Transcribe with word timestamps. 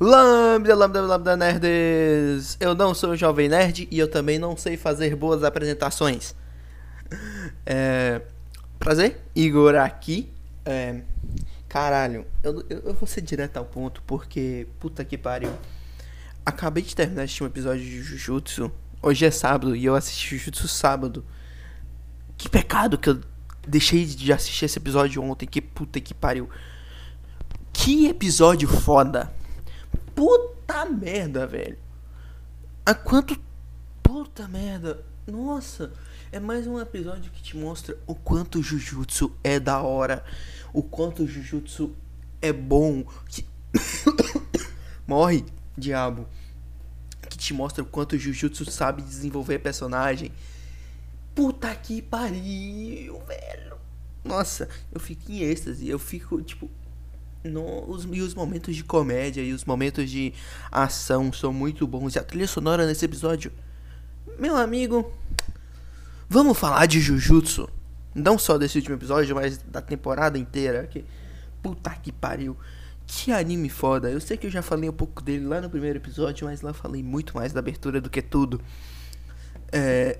Lambda, 0.00 0.76
lambda, 0.76 1.00
lambda, 1.00 1.36
nerds! 1.36 2.56
Eu 2.60 2.72
não 2.72 2.94
sou 2.94 3.10
um 3.10 3.16
jovem 3.16 3.48
nerd 3.48 3.88
e 3.90 3.98
eu 3.98 4.08
também 4.08 4.38
não 4.38 4.56
sei 4.56 4.76
fazer 4.76 5.16
boas 5.16 5.42
apresentações. 5.44 6.34
É... 7.64 8.22
Prazer, 8.78 9.20
Igor 9.34 9.74
aqui. 9.74 10.30
É... 10.64 11.00
Caralho, 11.68 12.26
eu, 12.42 12.64
eu, 12.68 12.78
eu, 12.80 12.94
vou 12.94 13.06
ser 13.06 13.20
direto 13.20 13.56
ao 13.58 13.64
ponto 13.64 14.02
porque, 14.06 14.66
puta 14.78 15.04
que 15.04 15.18
pariu. 15.18 15.50
Acabei 16.44 16.82
de 16.82 16.94
terminar 16.94 17.26
de 17.26 17.42
um 17.42 17.46
episódio 17.46 17.82
de 17.82 18.02
Jujutsu. 18.02 18.70
Hoje 19.02 19.26
é 19.26 19.30
sábado 19.30 19.74
e 19.76 19.84
eu 19.84 19.94
assisti 19.94 20.36
Jujutsu 20.36 20.68
sábado. 20.68 21.24
Que 22.38 22.48
pecado 22.48 22.96
que 22.96 23.10
eu 23.10 23.20
deixei 23.66 24.06
de 24.06 24.32
assistir 24.32 24.64
esse 24.64 24.78
episódio 24.78 25.22
ontem. 25.22 25.46
Que 25.46 25.60
puta 25.60 26.00
que 26.00 26.14
pariu. 26.14 26.48
Que 27.72 28.06
episódio 28.06 28.68
foda. 28.68 29.30
Puta 30.18 30.84
merda, 30.84 31.46
velho. 31.46 31.78
A 32.84 32.92
quanto. 32.92 33.38
Puta 34.02 34.48
merda. 34.48 35.04
Nossa. 35.24 35.92
É 36.32 36.40
mais 36.40 36.66
um 36.66 36.76
episódio 36.80 37.30
que 37.30 37.40
te 37.40 37.56
mostra 37.56 37.96
o 38.04 38.16
quanto 38.16 38.60
Jujutsu 38.60 39.32
é 39.44 39.60
da 39.60 39.80
hora. 39.80 40.24
O 40.72 40.82
quanto 40.82 41.24
Jujutsu 41.24 41.94
é 42.42 42.52
bom. 42.52 43.04
Que... 43.28 43.46
Morre, 45.06 45.44
diabo. 45.76 46.26
Que 47.30 47.38
te 47.38 47.54
mostra 47.54 47.84
o 47.84 47.86
quanto 47.86 48.18
Jujutsu 48.18 48.68
sabe 48.68 49.02
desenvolver 49.02 49.60
personagem. 49.60 50.32
Puta 51.32 51.72
que 51.76 52.02
pariu, 52.02 53.20
velho. 53.20 53.76
Nossa, 54.24 54.68
eu 54.90 54.98
fico 54.98 55.30
em 55.30 55.42
êxtase. 55.42 55.88
Eu 55.88 56.00
fico, 56.00 56.42
tipo, 56.42 56.68
no, 57.48 57.88
os, 57.90 58.04
e 58.04 58.20
os 58.20 58.34
momentos 58.34 58.76
de 58.76 58.84
comédia 58.84 59.42
e 59.42 59.52
os 59.52 59.64
momentos 59.64 60.10
de 60.10 60.32
ação 60.70 61.32
são 61.32 61.52
muito 61.52 61.86
bons. 61.86 62.14
E 62.14 62.18
a 62.18 62.22
trilha 62.22 62.46
sonora 62.46 62.86
nesse 62.86 63.04
episódio, 63.04 63.52
meu 64.38 64.56
amigo, 64.56 65.12
vamos 66.28 66.58
falar 66.58 66.86
de 66.86 67.00
Jujutsu. 67.00 67.68
Não 68.14 68.38
só 68.38 68.58
desse 68.58 68.78
último 68.78 68.96
episódio, 68.96 69.34
mas 69.34 69.58
da 69.58 69.80
temporada 69.80 70.38
inteira. 70.38 70.86
Que, 70.86 71.04
puta 71.62 71.90
que 71.90 72.12
pariu. 72.12 72.56
Que 73.06 73.32
anime 73.32 73.68
foda. 73.68 74.10
Eu 74.10 74.20
sei 74.20 74.36
que 74.36 74.46
eu 74.46 74.50
já 74.50 74.62
falei 74.62 74.88
um 74.88 74.92
pouco 74.92 75.22
dele 75.22 75.46
lá 75.46 75.60
no 75.60 75.70
primeiro 75.70 75.98
episódio, 75.98 76.46
mas 76.46 76.60
lá 76.60 76.72
falei 76.72 77.02
muito 77.02 77.36
mais 77.36 77.52
da 77.52 77.60
abertura 77.60 78.00
do 78.00 78.10
que 78.10 78.20
tudo. 78.20 78.60
É. 79.72 80.18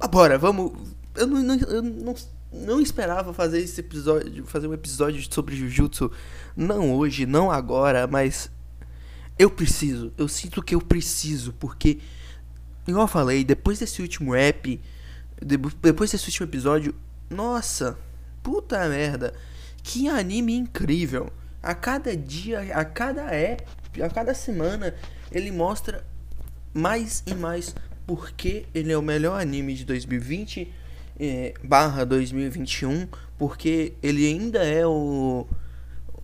Agora, 0.00 0.38
vamos. 0.38 0.72
Eu 1.14 1.26
não, 1.26 1.54
eu 1.54 1.82
não 1.82 2.14
não 2.52 2.80
esperava 2.80 3.32
fazer 3.32 3.60
esse 3.60 3.80
episódio, 3.80 4.44
fazer 4.46 4.66
um 4.66 4.74
episódio 4.74 5.22
sobre 5.32 5.56
Jujutsu, 5.56 6.10
não 6.56 6.94
hoje, 6.94 7.24
não 7.24 7.50
agora, 7.50 8.06
mas 8.06 8.50
eu 9.38 9.50
preciso, 9.50 10.12
eu 10.18 10.28
sinto 10.28 10.62
que 10.62 10.74
eu 10.74 10.80
preciso, 10.80 11.52
porque, 11.54 11.98
igual 12.86 13.04
eu 13.04 13.08
falei, 13.08 13.42
depois 13.42 13.78
desse 13.78 14.02
último 14.02 14.34
app, 14.34 14.80
depois 15.80 16.10
desse 16.10 16.26
último 16.26 16.46
episódio, 16.46 16.94
nossa, 17.30 17.98
puta 18.42 18.86
merda, 18.88 19.32
que 19.82 20.08
anime 20.08 20.54
incrível. 20.54 21.32
A 21.62 21.74
cada 21.74 22.16
dia, 22.16 22.76
a 22.76 22.84
cada 22.84 23.22
app, 23.32 24.02
a 24.02 24.08
cada 24.10 24.34
semana, 24.34 24.94
ele 25.30 25.50
mostra 25.50 26.04
mais 26.74 27.22
e 27.26 27.34
mais 27.34 27.74
porque 28.06 28.66
ele 28.74 28.92
é 28.92 28.98
o 28.98 29.02
melhor 29.02 29.40
anime 29.40 29.74
de 29.74 29.84
2020 29.84 30.81
é, 31.18 31.54
barra 31.62 32.04
2021, 32.04 33.08
porque 33.38 33.94
ele 34.02 34.26
ainda 34.26 34.64
é 34.64 34.86
o, 34.86 35.46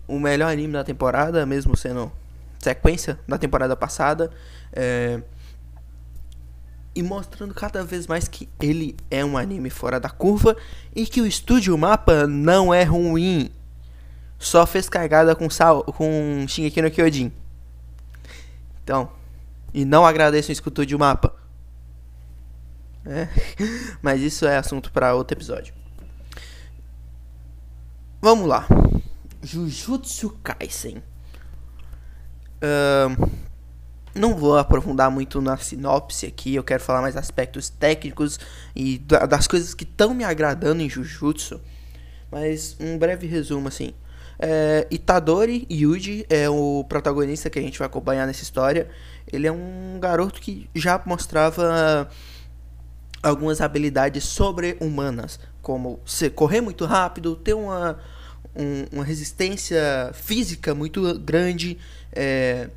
o 0.07 0.19
melhor 0.19 0.51
anime 0.51 0.73
da 0.73 0.83
temporada, 0.83 1.45
mesmo 1.45 1.75
sendo 1.75 2.11
sequência 2.59 3.19
da 3.27 3.37
temporada 3.37 3.75
passada. 3.75 4.29
É, 4.73 5.21
e 6.95 7.03
mostrando 7.03 7.53
cada 7.53 7.83
vez 7.83 8.07
mais 8.07 8.27
que 8.27 8.49
ele 8.59 8.97
é 9.09 9.23
um 9.23 9.37
anime 9.37 9.69
fora 9.69 9.99
da 9.99 10.09
curva 10.09 10.57
e 10.95 11.05
que 11.05 11.21
o 11.21 11.27
estúdio 11.27 11.77
Mapa 11.77 12.27
não 12.27 12.73
é 12.73 12.83
ruim. 12.83 13.49
Só 14.37 14.65
fez 14.65 14.89
cagada 14.89 15.35
com 15.35 15.49
Sal, 15.49 15.83
com 15.83 16.45
Shingeki 16.47 16.81
no 16.81 16.91
Kyojin. 16.91 17.31
Então, 18.83 19.09
e 19.73 19.85
não 19.85 20.05
agradeço 20.05 20.49
o 20.49 20.51
estúdio 20.51 20.97
Mapa. 20.97 21.38
É. 23.09 23.27
Mas 24.01 24.21
isso 24.21 24.45
é 24.45 24.57
assunto 24.57 24.91
para 24.91 25.15
outro 25.15 25.35
episódio. 25.35 25.73
Vamos 28.21 28.47
lá. 28.47 28.67
Jujutsu 29.41 30.37
Kaisen. 30.43 31.01
Uh, 32.61 33.29
não 34.13 34.35
vou 34.35 34.57
aprofundar 34.57 35.09
muito 35.09 35.41
na 35.41 35.57
sinopse 35.57 36.27
aqui. 36.27 36.53
Eu 36.53 36.63
quero 36.63 36.83
falar 36.83 37.01
mais 37.01 37.17
aspectos 37.17 37.69
técnicos 37.69 38.39
e 38.75 38.99
das 38.99 39.47
coisas 39.47 39.73
que 39.73 39.85
estão 39.85 40.13
me 40.13 40.23
agradando 40.23 40.81
em 40.83 40.89
Jujutsu. 40.89 41.59
Mas 42.31 42.75
um 42.79 42.97
breve 42.97 43.25
resumo 43.25 43.67
assim. 43.69 43.93
É, 44.41 44.87
Itadori 44.89 45.67
Yuji 45.69 46.25
é 46.29 46.49
o 46.49 46.85
protagonista 46.87 47.49
que 47.49 47.59
a 47.59 47.61
gente 47.61 47.77
vai 47.77 47.87
acompanhar 47.87 48.27
nessa 48.27 48.43
história. 48.43 48.89
Ele 49.31 49.47
é 49.47 49.51
um 49.51 49.97
garoto 49.99 50.39
que 50.39 50.69
já 50.73 51.01
mostrava 51.05 52.09
algumas 53.21 53.61
habilidades 53.61 54.23
sobre-humanas, 54.23 55.39
como 55.61 55.99
correr 56.35 56.61
muito 56.61 56.85
rápido, 56.85 57.35
ter 57.35 57.53
uma, 57.53 57.99
um, 58.55 58.97
uma 58.97 59.03
resistência 59.03 60.11
física 60.13 60.73
muito 60.73 61.17
grande, 61.19 61.77
é, 62.13 62.69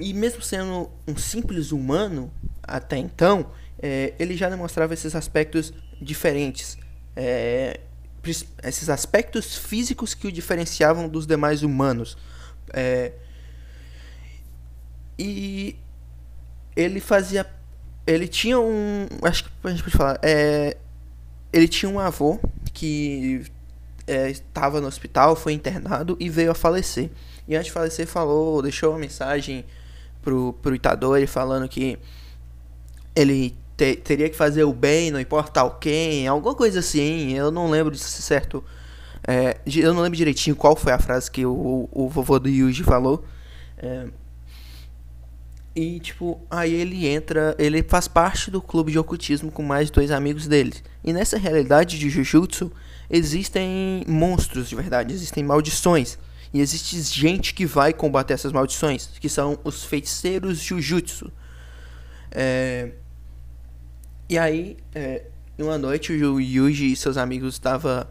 e 0.00 0.12
mesmo 0.12 0.42
sendo 0.42 0.90
um 1.06 1.16
simples 1.16 1.72
humano 1.72 2.30
até 2.62 2.96
então, 2.96 3.50
é, 3.82 4.14
ele 4.18 4.36
já 4.36 4.48
demonstrava 4.48 4.94
esses 4.94 5.14
aspectos 5.14 5.72
diferentes, 6.00 6.78
é, 7.16 7.80
esses 8.62 8.88
aspectos 8.90 9.56
físicos 9.56 10.12
que 10.12 10.26
o 10.26 10.32
diferenciavam 10.32 11.08
dos 11.08 11.26
demais 11.26 11.62
humanos. 11.62 12.16
É, 12.72 13.12
e 15.18 15.76
ele 16.76 17.00
fazia 17.00 17.44
ele 18.10 18.26
tinha 18.26 18.58
um. 18.58 19.06
Acho 19.22 19.44
que 19.44 19.50
a 19.64 19.70
gente 19.70 19.82
pode 19.82 19.96
falar. 19.96 20.18
É, 20.22 20.76
ele 21.52 21.68
tinha 21.68 21.90
um 21.90 21.98
avô 21.98 22.40
que 22.72 23.42
é, 24.06 24.30
estava 24.30 24.80
no 24.80 24.88
hospital, 24.88 25.36
foi 25.36 25.52
internado 25.52 26.16
e 26.18 26.28
veio 26.28 26.50
a 26.50 26.54
falecer. 26.54 27.10
E 27.46 27.54
antes 27.54 27.66
de 27.66 27.72
falecer, 27.72 28.06
falou, 28.06 28.62
deixou 28.62 28.90
uma 28.90 28.98
mensagem 28.98 29.64
pro, 30.22 30.52
pro 30.60 30.74
Itadori 30.74 31.26
falando 31.26 31.68
que 31.68 31.98
ele 33.14 33.56
te, 33.76 33.96
teria 33.96 34.28
que 34.28 34.36
fazer 34.36 34.64
o 34.64 34.72
bem, 34.72 35.10
não 35.10 35.20
importa 35.20 35.62
o 35.62 35.70
quem, 35.70 36.26
alguma 36.26 36.54
coisa 36.54 36.80
assim. 36.80 37.32
Eu 37.32 37.50
não 37.50 37.70
lembro 37.70 37.92
de 37.92 38.00
certo. 38.00 38.64
É, 39.26 39.58
eu 39.66 39.94
não 39.94 40.02
lembro 40.02 40.16
direitinho 40.16 40.56
qual 40.56 40.74
foi 40.74 40.92
a 40.92 40.98
frase 40.98 41.30
que 41.30 41.44
o, 41.46 41.88
o 41.92 42.08
vovô 42.08 42.38
do 42.38 42.48
Yuji 42.48 42.82
falou. 42.82 43.24
É, 43.78 44.06
e, 45.74 46.00
tipo, 46.00 46.40
aí 46.50 46.74
ele 46.74 47.06
entra, 47.06 47.54
ele 47.58 47.82
faz 47.82 48.08
parte 48.08 48.50
do 48.50 48.60
clube 48.60 48.90
de 48.90 48.98
ocultismo 48.98 49.52
com 49.52 49.62
mais 49.62 49.88
dois 49.90 50.10
amigos 50.10 50.48
dele. 50.48 50.74
E 51.04 51.12
nessa 51.12 51.38
realidade 51.38 51.98
de 51.98 52.10
Jujutsu, 52.10 52.72
existem 53.08 54.04
monstros 54.06 54.68
de 54.68 54.74
verdade, 54.74 55.14
existem 55.14 55.44
maldições. 55.44 56.18
E 56.52 56.60
existe 56.60 57.00
gente 57.00 57.54
que 57.54 57.64
vai 57.64 57.92
combater 57.92 58.34
essas 58.34 58.52
maldições, 58.52 59.10
que 59.20 59.28
são 59.28 59.58
os 59.62 59.84
feiticeiros 59.84 60.58
Jujutsu. 60.58 61.30
É... 62.32 62.90
E 64.28 64.36
aí, 64.36 64.76
é... 64.92 65.26
uma 65.56 65.78
noite, 65.78 66.12
o 66.12 66.40
Yuji 66.40 66.92
e 66.92 66.96
seus 66.96 67.16
amigos 67.16 67.54
estavam 67.54 68.04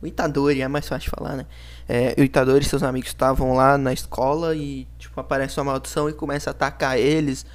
o 0.00 0.06
Itadori, 0.06 0.60
é 0.60 0.68
mais 0.68 0.86
fácil 0.86 1.10
de 1.10 1.16
falar, 1.16 1.36
né? 1.36 1.46
É, 1.88 2.14
o 2.18 2.22
Itadori 2.22 2.64
e 2.64 2.68
seus 2.68 2.82
amigos 2.82 3.08
estavam 3.08 3.54
lá 3.54 3.78
na 3.78 3.92
escola 3.92 4.54
e, 4.54 4.86
tipo, 4.98 5.18
aparece 5.18 5.58
uma 5.58 5.72
maldição 5.72 6.08
e 6.08 6.12
começa 6.12 6.50
a 6.50 6.52
atacar 6.52 6.98
eles. 6.98 7.46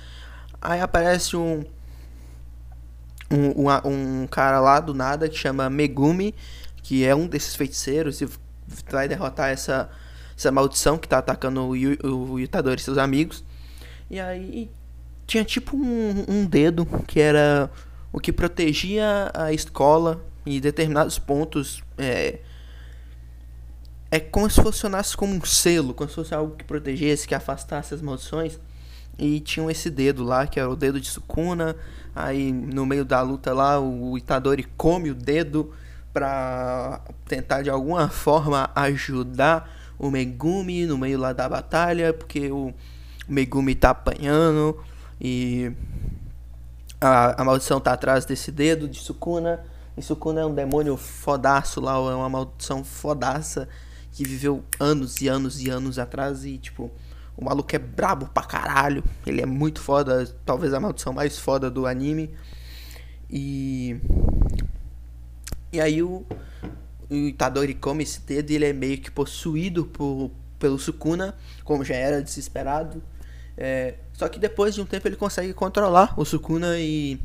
Aí 0.62 0.80
aparece 0.80 1.36
um, 1.36 1.64
um, 3.30 3.70
um, 3.70 4.22
um 4.24 4.28
cara 4.28 4.60
lá 4.60 4.80
do 4.80 4.94
nada 4.94 5.30
que 5.30 5.38
chama 5.38 5.70
Megumi, 5.70 6.34
que 6.82 7.06
é 7.06 7.16
um 7.16 7.28
desses 7.28 7.56
feiticeiros 7.56 8.22
e 8.22 8.30
vai 8.90 9.08
derrotar 9.08 9.50
essa, 9.50 9.90
essa 10.38 10.52
maldição 10.52 10.98
que 10.98 11.08
tá 11.08 11.20
atacando 11.20 11.62
o, 11.62 11.74
o, 12.08 12.32
o 12.34 12.40
Itadori 12.40 12.80
e 12.80 12.84
seus 12.84 12.98
amigos. 12.98 13.44
E 14.10 14.20
aí 14.20 14.70
tinha 15.28 15.46
tipo 15.46 15.78
um, 15.78 16.26
um 16.28 16.46
dedo 16.46 16.86
que 17.08 17.20
era 17.20 17.70
o 18.12 18.20
que 18.20 18.34
protegia 18.34 19.32
a 19.34 19.54
escola 19.54 20.22
em 20.46 20.60
determinados 20.60 21.20
pontos 21.20 21.84
é, 21.98 22.40
é 24.10 24.20
como 24.20 24.50
se 24.50 24.62
funcionasse 24.62 25.16
como 25.16 25.34
um 25.34 25.46
selo, 25.46 25.94
como 25.94 26.10
se 26.10 26.16
fosse 26.16 26.34
algo 26.34 26.56
que 26.56 26.64
protegesse, 26.64 27.28
que 27.28 27.36
afastasse 27.36 27.94
as 27.94 28.02
maldições. 28.02 28.60
E 29.18 29.40
tinham 29.40 29.70
esse 29.70 29.90
dedo 29.90 30.24
lá, 30.24 30.48
que 30.48 30.60
era 30.60 30.70
o 30.70 30.76
dedo 30.76 31.00
de 31.00 31.08
Sukuna. 31.08 31.76
Aí 32.16 32.52
no 32.52 32.86
meio 32.86 33.06
da 33.06 33.22
luta 33.22 33.54
lá, 33.54 33.80
o 33.80 34.18
Itadori 34.18 34.64
come 34.76 35.12
o 35.12 35.16
dedo 35.16 35.74
pra 36.12 37.02
tentar 37.26 37.62
de 37.62 37.70
alguma 37.70 38.10
forma 38.10 38.70
ajudar 38.76 39.70
o 39.98 40.10
Megumi 40.10 40.86
no 40.86 40.98
meio 40.98 41.20
lá 41.20 41.32
da 41.32 41.48
batalha, 41.48 42.12
porque 42.12 42.52
o 42.52 42.74
Megumi 43.28 43.76
tá 43.76 43.92
apanhando 43.92 44.78
e 45.20 45.72
a, 47.00 47.42
a 47.42 47.46
maldição 47.46 47.80
tá 47.80 47.94
atrás 47.94 48.26
desse 48.26 48.52
dedo 48.52 48.90
de 48.90 49.00
Sukuna. 49.00 49.64
E 50.02 50.04
Sukuna 50.04 50.42
é 50.42 50.46
um 50.48 50.56
demônio 50.56 50.98
fodaço 50.98 51.80
lá, 51.80 51.94
é 51.94 52.16
uma 52.16 52.28
maldição 52.28 52.84
fodaça 52.84 53.70
que 54.12 54.24
viveu 54.24 54.64
anos 54.80 55.22
e 55.22 55.28
anos 55.28 55.62
e 55.62 55.70
anos 55.70 56.00
atrás 56.00 56.44
e 56.44 56.58
tipo, 56.58 56.90
o 57.38 57.46
maluco 57.46 57.76
é 57.76 57.78
brabo 57.78 58.26
pra 58.34 58.42
caralho. 58.42 59.04
Ele 59.28 59.42
é 59.42 59.46
muito 59.46 59.80
foda, 59.80 60.26
talvez 60.44 60.74
a 60.74 60.80
maldição 60.80 61.14
mais 61.14 61.38
foda 61.38 61.70
do 61.70 61.86
anime. 61.86 62.32
E 63.30 63.96
e 65.72 65.80
aí 65.80 66.02
o, 66.02 66.26
o 67.08 67.14
Itadori 67.14 67.76
come 67.76 68.02
esse 68.02 68.22
dedo 68.22 68.50
e 68.50 68.56
ele 68.56 68.66
é 68.66 68.74
meio 68.74 68.98
que 68.98 69.12
possuído 69.12 69.86
por, 69.86 70.32
pelo 70.58 70.80
Sukuna, 70.80 71.36
como 71.64 71.86
já 71.86 71.94
era 71.94 72.24
desesperado. 72.24 73.04
É, 73.56 73.98
só 74.14 74.28
que 74.28 74.40
depois 74.40 74.74
de 74.74 74.82
um 74.82 74.86
tempo 74.86 75.08
ele 75.08 75.16
consegue 75.16 75.54
controlar 75.54 76.20
o 76.20 76.26
Sukuna 76.26 76.80
e 76.80 77.22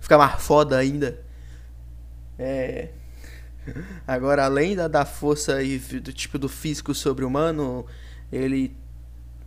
ficar 0.00 0.18
mais 0.18 0.42
foda 0.42 0.76
ainda. 0.76 1.27
É, 2.38 2.88
agora, 4.06 4.44
além 4.44 4.76
da, 4.76 4.88
da 4.88 5.04
força 5.04 5.62
e 5.62 5.78
do 5.78 6.12
tipo 6.12 6.38
do 6.38 6.48
físico 6.48 6.94
sobre-humano, 6.94 7.84
ele 8.30 8.76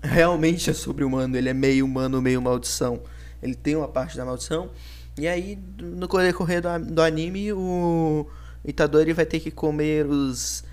realmente 0.01 0.69
é 0.69 0.73
sobre-humano. 0.73 1.37
Ele 1.37 1.49
é 1.49 1.53
meio 1.53 1.85
humano, 1.85 2.21
meio 2.21 2.41
maldição. 2.41 3.01
Ele 3.41 3.55
tem 3.55 3.75
uma 3.75 3.87
parte 3.87 4.17
da 4.17 4.25
maldição. 4.25 4.69
E 5.17 5.27
aí, 5.27 5.57
no 5.79 6.07
decorrer 6.07 6.61
do, 6.61 6.93
do 6.93 7.01
anime, 7.01 7.51
o 7.53 8.27
Itadori 8.63 9.13
vai 9.13 9.25
ter 9.25 9.39
que 9.39 9.51
comer 9.51 10.05
os 10.05 10.63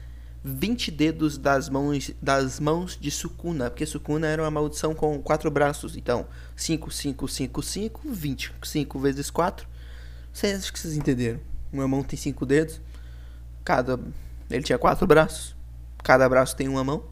20 0.45 0.91
dedos 0.91 1.37
das 1.37 1.69
mãos, 1.69 2.13
das 2.23 2.61
mãos 2.61 2.97
de 2.99 3.11
Sukuna, 3.11 3.69
porque 3.71 3.85
Sukuna 3.85 4.27
era 4.27 4.43
uma 4.43 4.51
maldição 4.51 4.95
com 4.95 5.21
quatro 5.21 5.51
braços, 5.51 5.97
então 5.97 6.27
5, 6.55 6.91
5, 6.91 7.29
5, 7.29 7.63
5, 7.63 8.11
20, 8.11 8.53
5 8.63 8.99
vezes 8.99 9.31
4. 9.31 9.67
Vocês 10.33 10.59
acho 10.59 10.73
que 10.73 10.79
vocês 10.79 10.97
entenderam. 10.97 11.41
Uma 11.73 11.87
mão 11.87 12.03
tem 12.03 12.19
cinco 12.19 12.47
dedos, 12.47 12.81
cada 13.65 13.99
ele 14.51 14.63
tinha 14.63 14.79
quatro 14.79 15.07
braços, 15.07 15.55
cada 16.03 16.29
braço 16.29 16.57
tem 16.57 16.69
uma 16.69 16.83
mão. 16.83 17.05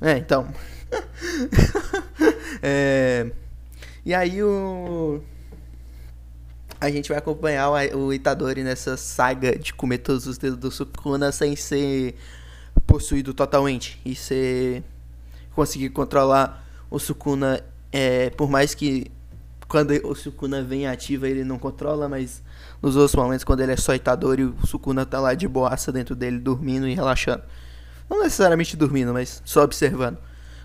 É, 0.00 0.18
então. 0.18 0.52
é, 2.62 3.30
e 4.04 4.12
aí 4.12 4.42
o 4.42 5.22
a 6.80 6.90
gente 6.90 7.08
vai 7.08 7.18
acompanhar 7.18 7.70
o 7.94 8.12
Itadori 8.12 8.64
nessa 8.64 8.96
saga 8.96 9.56
de 9.56 9.72
comer 9.72 9.98
todos 9.98 10.26
os 10.26 10.36
dedos 10.36 10.58
do 10.58 10.70
Sukuna 10.70 11.30
sem 11.30 11.54
ser 11.54 12.16
possuído 12.84 13.32
totalmente 13.32 14.00
e 14.04 14.16
ser 14.16 14.82
conseguir 15.54 15.90
controlar 15.90 16.66
o 16.90 16.98
Sukuna 16.98 17.64
é, 17.92 18.30
por 18.30 18.50
mais 18.50 18.74
que 18.74 19.06
quando 19.68 19.92
o 20.04 20.14
Sukuna 20.14 20.60
vem 20.62 20.88
ativa 20.88 21.28
ele 21.28 21.44
não 21.44 21.56
controla, 21.56 22.08
mas 22.08 22.42
nos 22.82 22.96
outros 22.96 23.14
momentos 23.14 23.44
quando 23.44 23.60
ele 23.60 23.72
é 23.72 23.76
só 23.76 23.94
Itadori, 23.94 24.44
o 24.44 24.66
Sukuna 24.66 25.06
tá 25.06 25.20
lá 25.20 25.34
de 25.34 25.46
boaça 25.46 25.92
dentro 25.92 26.14
dele 26.14 26.38
dormindo 26.38 26.88
e 26.88 26.94
relaxando. 26.94 27.42
Não 28.10 28.20
necessariamente 28.20 28.76
dormindo, 28.76 29.12
mas 29.12 29.40
só 29.44 29.62
observando 29.62 30.18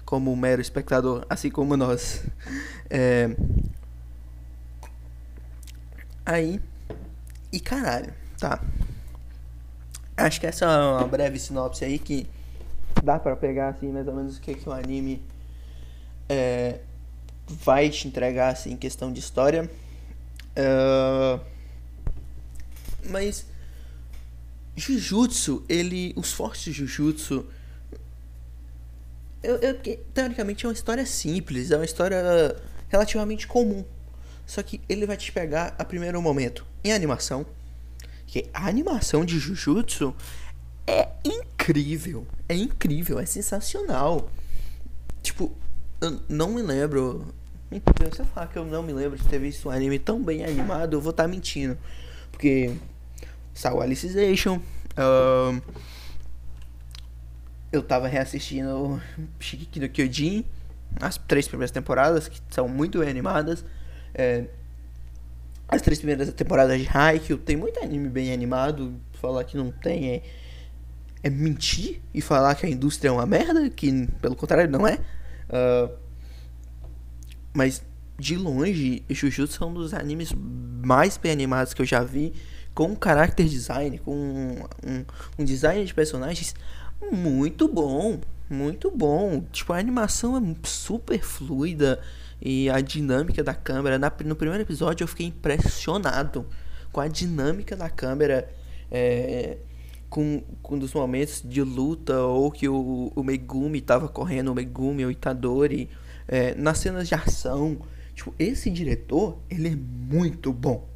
como 0.04 0.32
um 0.32 0.36
mero 0.36 0.62
espectador, 0.62 1.26
assim 1.30 1.50
como 1.50 1.78
nós. 1.78 2.26
É, 2.90 3.36
Aí. 6.28 6.60
E 7.54 7.60
caralho, 7.62 8.14
tá. 8.38 8.62
Acho 10.18 10.42
que 10.42 10.46
essa 10.46 10.66
é 10.66 10.68
uma 10.68 11.08
breve 11.08 11.40
sinopse 11.40 11.86
aí 11.86 11.98
que 11.98 12.28
dá 13.02 13.18
para 13.18 13.34
pegar 13.38 13.70
assim 13.70 13.90
mais 13.94 14.06
ou 14.10 14.14
menos 14.14 14.38
o 14.38 14.42
que, 14.42 14.56
que 14.56 14.68
o 14.68 14.74
anime 14.74 15.24
é, 16.28 16.82
vai 17.48 17.90
te 17.90 18.10
entregar 18.10 18.50
assim 18.50 18.74
em 18.74 18.78
questão 18.78 19.14
de 19.14 19.22
história. 19.22 19.72
Uh, 20.52 21.40
mas 23.06 23.46
Jujutsu, 24.76 25.64
ele. 25.68 26.14
Os 26.16 26.32
fortes 26.32 26.64
de 26.64 26.72
Jujutsu. 26.72 27.46
Eu, 29.42 29.56
eu, 29.58 29.76
teoricamente 30.14 30.66
é 30.66 30.70
uma 30.70 30.74
história 30.74 31.06
simples, 31.06 31.72
é 31.72 31.76
uma 31.76 31.86
história 31.86 32.56
relativamente 32.90 33.48
comum. 33.48 33.84
Só 34.46 34.62
que 34.64 34.80
ele 34.88 35.06
vai 35.06 35.18
te 35.18 35.32
pegar 35.32 35.76
a 35.78 35.84
primeiro 35.84 36.22
momento 36.22 36.66
em 36.84 36.94
animação. 36.94 37.46
Que 38.26 38.46
a 38.54 38.68
animação 38.68 39.26
de 39.26 39.40
Jujutsu 39.40 40.16
é 40.86 41.10
incrível. 41.24 42.28
É 42.48 42.56
incrível, 42.56 43.20
é 43.20 43.26
sensacional. 43.26 44.30
Tipo, 45.24 45.52
eu 46.02 46.22
não 46.30 46.54
me 46.54 46.62
lembro. 46.62 47.34
Se 48.14 48.22
eu 48.22 48.26
falar 48.28 48.48
que 48.48 48.58
eu 48.58 48.66
não 48.66 48.84
me 48.84 48.94
lembro 48.94 49.18
de 49.18 49.24
ter 49.26 49.40
visto 49.40 49.68
um 49.68 49.72
anime 49.72 50.00
tão 50.00 50.22
bem 50.22 50.46
animado, 50.46 50.96
eu 50.96 51.02
vou 51.02 51.12
estar 51.12 51.24
tá 51.24 51.28
mentindo. 51.28 51.78
Porque 52.38 52.72
saiu 53.52 53.82
Alicization. 53.82 54.58
Uh, 54.94 55.60
eu 57.72 57.82
tava 57.82 58.08
reassistindo 58.08 59.02
Shikiki 59.40 59.80
no 59.80 59.90
Kyojin. 59.90 60.46
As 61.02 61.18
três 61.18 61.48
primeiras 61.48 61.72
temporadas, 61.72 62.28
que 62.28 62.40
são 62.52 62.68
muito 62.68 63.00
bem 63.00 63.10
animadas. 63.10 63.66
É, 64.14 64.46
as 65.68 65.82
três 65.82 65.98
primeiras 65.98 66.32
temporadas 66.32 66.80
de 66.80 66.88
Haikyuu, 66.88 67.40
tem 67.40 67.58
muito 67.58 67.84
anime 67.84 68.08
bem 68.08 68.32
animado. 68.32 69.02
Falar 69.14 69.44
que 69.44 69.58
não 69.58 69.72
tem 69.72 70.12
é, 70.12 70.24
é 71.24 71.30
mentir 71.32 72.04
e 72.14 72.22
falar 72.22 72.54
que 72.54 72.68
a 72.68 72.70
indústria 72.70 73.10
é 73.10 73.12
uma 73.12 73.26
merda, 73.26 73.68
que 73.68 74.08
pelo 74.22 74.36
contrário 74.36 74.70
não 74.70 74.88
é. 74.88 75.00
Uh, 75.50 75.92
mas 77.52 77.82
de 78.20 78.36
longe, 78.36 79.04
Jujutsu 79.10 79.64
é 79.64 79.68
um 79.68 79.74
dos 79.74 79.94
animes 79.94 80.34
mais 80.84 81.18
bem 81.18 81.32
animados 81.32 81.74
que 81.74 81.82
eu 81.82 81.86
já 81.86 82.04
vi, 82.04 82.34
com 82.74 82.92
um 82.92 82.98
character 83.02 83.46
design, 83.46 83.98
com 84.00 84.16
um, 84.16 84.64
um, 84.86 85.06
um 85.40 85.46
design 85.46 85.84
de 85.86 85.94
personagens 85.94 86.56
muito 87.12 87.68
bom, 87.68 88.20
muito 88.50 88.90
bom. 88.92 89.44
Tipo, 89.52 89.74
a 89.74 89.78
animação 89.78 90.38
é 90.38 90.56
super 90.64 91.22
fluida 91.22 92.00
e 92.42 92.70
a 92.70 92.82
dinâmica 92.82 93.44
da 93.44 93.54
câmera. 93.54 94.00
Na, 94.00 94.12
no 94.26 94.36
primeiro 94.36 94.64
episódio 94.64 95.04
eu 95.04 95.08
fiquei 95.08 95.28
impressionado 95.28 96.46
com 96.92 97.02
a 97.02 97.08
dinâmica 97.08 97.76
da 97.76 97.90
câmera. 97.90 98.50
É, 98.92 99.58
com, 100.10 100.42
com 100.62 100.80
dos 100.80 100.94
momentos 100.94 101.42
de 101.44 101.62
luta 101.62 102.22
ou 102.22 102.50
que 102.50 102.68
o, 102.70 103.12
o 103.14 103.24
Megumi 103.24 103.82
tava 103.82 104.08
correndo, 104.08 104.52
o 104.52 104.56
Megumi, 104.56 105.06
o 105.06 105.12
Itadori, 105.12 105.90
é, 106.28 106.56
nas 106.56 106.78
cenas 106.78 107.08
de 107.08 107.16
ação. 107.16 107.78
Tipo, 108.18 108.34
esse 108.40 108.72
diretor, 108.72 109.38
ele 109.48 109.68
é 109.68 109.76
muito 109.76 110.52
bom. 110.52 110.90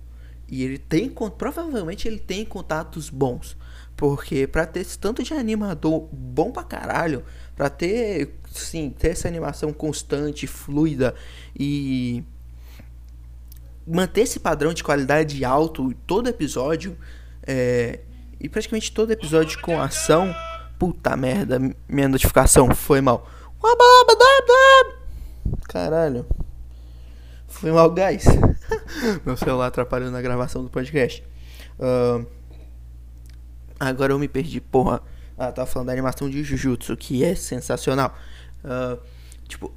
E 0.49 0.63
ele 0.63 0.79
tem, 0.79 1.07
provavelmente 1.37 2.07
ele 2.07 2.17
tem 2.17 2.43
contatos 2.43 3.11
bons. 3.11 3.55
Porque 3.95 4.47
pra 4.47 4.65
ter 4.65 4.79
esse 4.79 4.97
tanto 4.97 5.21
de 5.21 5.31
animador 5.31 6.09
bom 6.11 6.51
pra 6.51 6.63
caralho, 6.63 7.23
pra 7.55 7.69
ter, 7.69 8.39
sim, 8.51 8.89
ter 8.89 9.09
essa 9.09 9.27
animação 9.27 9.71
constante, 9.71 10.47
fluida 10.47 11.13
e 11.55 12.23
manter 13.85 14.21
esse 14.21 14.39
padrão 14.39 14.73
de 14.73 14.83
qualidade 14.83 15.45
alto 15.45 15.93
todo 16.07 16.27
episódio, 16.27 16.97
é, 17.43 17.99
e 18.39 18.49
praticamente 18.49 18.91
todo 18.91 19.11
episódio 19.11 19.61
com 19.61 19.79
ação. 19.79 20.33
Puta 20.79 21.15
merda, 21.15 21.59
minha 21.87 22.09
notificação 22.09 22.73
foi 22.73 22.99
mal. 22.99 23.29
Caralho. 25.69 26.25
Foi 27.51 27.71
mal, 27.71 27.91
guys. 27.91 28.25
Meu 29.25 29.37
celular 29.37 29.67
atrapalhando 29.67 30.17
a 30.17 30.21
gravação 30.21 30.63
do 30.63 30.69
podcast. 30.69 31.23
Uh, 31.77 32.25
Agora 33.81 34.13
eu 34.13 34.19
me 34.19 34.27
perdi, 34.27 34.61
porra. 34.61 35.01
Ah, 35.35 35.51
tava 35.51 35.65
falando 35.65 35.87
da 35.87 35.93
animação 35.93 36.29
de 36.29 36.43
Jujutsu, 36.43 36.95
que 36.95 37.23
é 37.23 37.33
sensacional. 37.33 38.15
Uh, 38.63 39.01
tipo, 39.47 39.73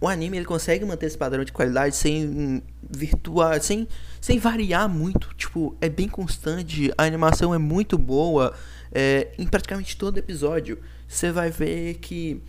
o 0.00 0.06
anime 0.06 0.36
ele 0.36 0.46
consegue 0.46 0.84
manter 0.84 1.06
esse 1.06 1.18
padrão 1.18 1.42
de 1.42 1.50
qualidade 1.50 1.96
sem 1.96 2.62
virtuar, 2.88 3.60
sem, 3.60 3.88
sem 4.20 4.38
variar 4.38 4.88
muito. 4.88 5.34
Tipo, 5.34 5.76
é 5.80 5.88
bem 5.88 6.08
constante, 6.08 6.92
a 6.96 7.02
animação 7.02 7.52
é 7.52 7.58
muito 7.58 7.98
boa. 7.98 8.54
É, 8.92 9.32
em 9.36 9.48
praticamente 9.48 9.96
todo 9.96 10.16
episódio, 10.16 10.78
você 11.08 11.32
vai 11.32 11.50
ver 11.50 11.94
que 11.94 12.40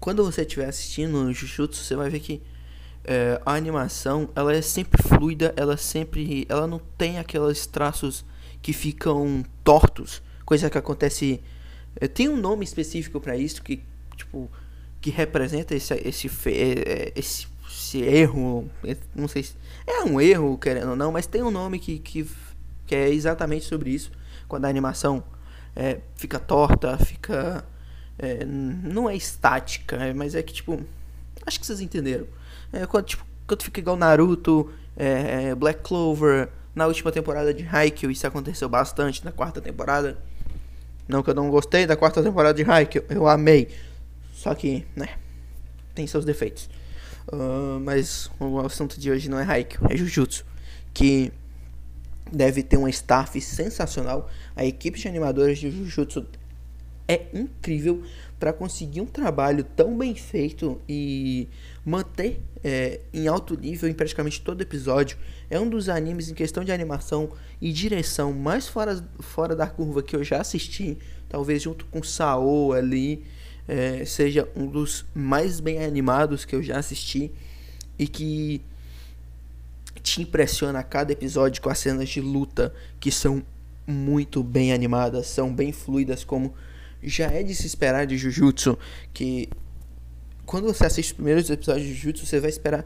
quando 0.00 0.24
você 0.24 0.42
estiver 0.42 0.66
assistindo 0.66 1.32
Jujutsu, 1.32 1.84
você 1.84 1.94
vai 1.94 2.10
ver 2.10 2.18
que 2.18 2.42
é, 3.04 3.40
a 3.44 3.54
animação 3.54 4.28
ela 4.34 4.54
é 4.54 4.62
sempre 4.62 5.02
fluida, 5.02 5.52
ela 5.56 5.76
sempre, 5.76 6.46
ela 6.48 6.66
não 6.66 6.80
tem 6.96 7.18
aqueles 7.18 7.66
traços 7.66 8.24
que 8.60 8.72
ficam 8.72 9.44
tortos 9.64 10.22
coisa 10.52 10.68
que 10.68 10.76
acontece. 10.76 11.40
Eh, 11.98 12.08
tem 12.08 12.28
um 12.28 12.36
nome 12.36 12.62
específico 12.64 13.18
para 13.18 13.36
isso 13.36 13.62
que, 13.62 13.82
tipo, 14.16 14.50
que 15.00 15.10
representa 15.10 15.74
esse, 15.74 15.94
esse, 15.94 16.28
eh, 16.46 16.84
eh, 16.86 17.12
esse, 17.16 17.46
esse 17.66 18.02
erro. 18.02 18.70
Não 19.14 19.28
sei 19.28 19.44
se 19.44 19.54
é 19.86 20.02
um 20.04 20.20
erro, 20.20 20.58
querendo 20.58 20.90
ou 20.90 20.96
não, 20.96 21.10
mas 21.10 21.26
tem 21.26 21.42
um 21.42 21.50
nome 21.50 21.78
que, 21.78 21.98
que, 21.98 22.28
que 22.86 22.94
é 22.94 23.08
exatamente 23.08 23.64
sobre 23.64 23.90
isso. 23.90 24.12
Quando 24.46 24.66
a 24.66 24.68
animação 24.68 25.24
é, 25.74 26.00
fica 26.16 26.38
torta, 26.38 26.98
fica 26.98 27.64
É, 28.18 28.44
não 28.44 29.08
é 29.08 29.16
estática, 29.16 29.96
é, 29.96 30.12
mas 30.12 30.34
é 30.34 30.42
que, 30.42 30.52
tipo. 30.52 30.84
Acho 31.46 31.60
que 31.60 31.66
vocês 31.66 31.80
entenderam. 31.80 32.26
É, 32.72 32.86
quando, 32.86 33.06
tipo, 33.06 33.26
quando 33.46 33.62
fica 33.62 33.80
igual 33.80 33.96
Naruto, 33.96 34.72
é, 34.96 35.50
é, 35.50 35.54
Black 35.54 35.80
Clover, 35.82 36.48
na 36.74 36.86
última 36.86 37.12
temporada 37.12 37.52
de 37.52 37.66
Haikyuu, 37.66 38.10
isso 38.10 38.26
aconteceu 38.26 38.68
bastante 38.68 39.24
na 39.24 39.32
quarta 39.32 39.60
temporada. 39.60 40.18
Não 41.06 41.22
que 41.22 41.30
eu 41.30 41.34
não 41.34 41.50
gostei 41.50 41.86
da 41.86 41.96
quarta 41.96 42.22
temporada 42.22 42.54
de 42.54 42.68
Haikyuu, 42.68 43.04
eu 43.10 43.28
amei. 43.28 43.68
Só 44.34 44.54
que, 44.54 44.86
né, 44.96 45.08
tem 45.94 46.06
seus 46.06 46.24
defeitos. 46.24 46.68
Uh, 47.28 47.78
mas 47.80 48.30
o 48.40 48.60
assunto 48.60 48.98
de 48.98 49.10
hoje 49.10 49.28
não 49.28 49.38
é 49.38 49.44
Haikyuu, 49.44 49.86
é 49.90 49.96
Jujutsu. 49.96 50.44
Que 50.94 51.32
deve 52.30 52.62
ter 52.62 52.78
um 52.78 52.88
staff 52.88 53.38
sensacional. 53.40 54.30
A 54.56 54.64
equipe 54.64 54.98
de 54.98 55.06
animadores 55.06 55.58
de 55.58 55.70
Jujutsu 55.70 56.26
é 57.06 57.26
incrível 57.34 58.02
para 58.42 58.52
conseguir 58.52 59.00
um 59.00 59.06
trabalho 59.06 59.62
tão 59.62 59.96
bem 59.96 60.16
feito 60.16 60.80
e 60.88 61.48
manter 61.84 62.40
é, 62.64 62.98
em 63.14 63.28
alto 63.28 63.56
nível 63.56 63.88
em 63.88 63.94
praticamente 63.94 64.40
todo 64.40 64.60
episódio. 64.60 65.16
É 65.48 65.60
um 65.60 65.68
dos 65.68 65.88
animes 65.88 66.28
em 66.28 66.34
questão 66.34 66.64
de 66.64 66.72
animação 66.72 67.30
e 67.60 67.72
direção 67.72 68.32
mais 68.32 68.66
fora, 68.66 69.00
fora 69.20 69.54
da 69.54 69.68
curva 69.68 70.02
que 70.02 70.16
eu 70.16 70.24
já 70.24 70.40
assisti. 70.40 70.98
Talvez 71.28 71.62
junto 71.62 71.84
com 71.84 72.02
Sao 72.02 72.72
ali. 72.72 73.22
É, 73.68 74.04
seja 74.04 74.48
um 74.56 74.66
dos 74.66 75.04
mais 75.14 75.60
bem 75.60 75.84
animados 75.84 76.44
que 76.44 76.56
eu 76.56 76.64
já 76.64 76.80
assisti. 76.80 77.30
E 77.96 78.08
que 78.08 78.60
te 80.02 80.20
impressiona 80.20 80.80
a 80.80 80.82
cada 80.82 81.12
episódio 81.12 81.62
com 81.62 81.70
as 81.70 81.78
cenas 81.78 82.08
de 82.08 82.20
luta 82.20 82.74
que 82.98 83.12
são 83.12 83.40
muito 83.86 84.42
bem 84.42 84.72
animadas, 84.72 85.28
são 85.28 85.54
bem 85.54 85.70
fluidas, 85.70 86.24
como 86.24 86.52
já 87.02 87.26
é 87.26 87.42
de 87.42 87.54
se 87.54 87.66
esperar 87.66 88.06
de 88.06 88.16
Jujutsu, 88.16 88.78
que 89.12 89.48
quando 90.46 90.64
você 90.64 90.86
assiste 90.86 91.08
os 91.08 91.12
primeiros 91.14 91.48
episódios 91.50 91.86
de 91.86 91.94
Jujutsu, 91.94 92.26
você 92.26 92.40
vai 92.40 92.50
esperar 92.50 92.84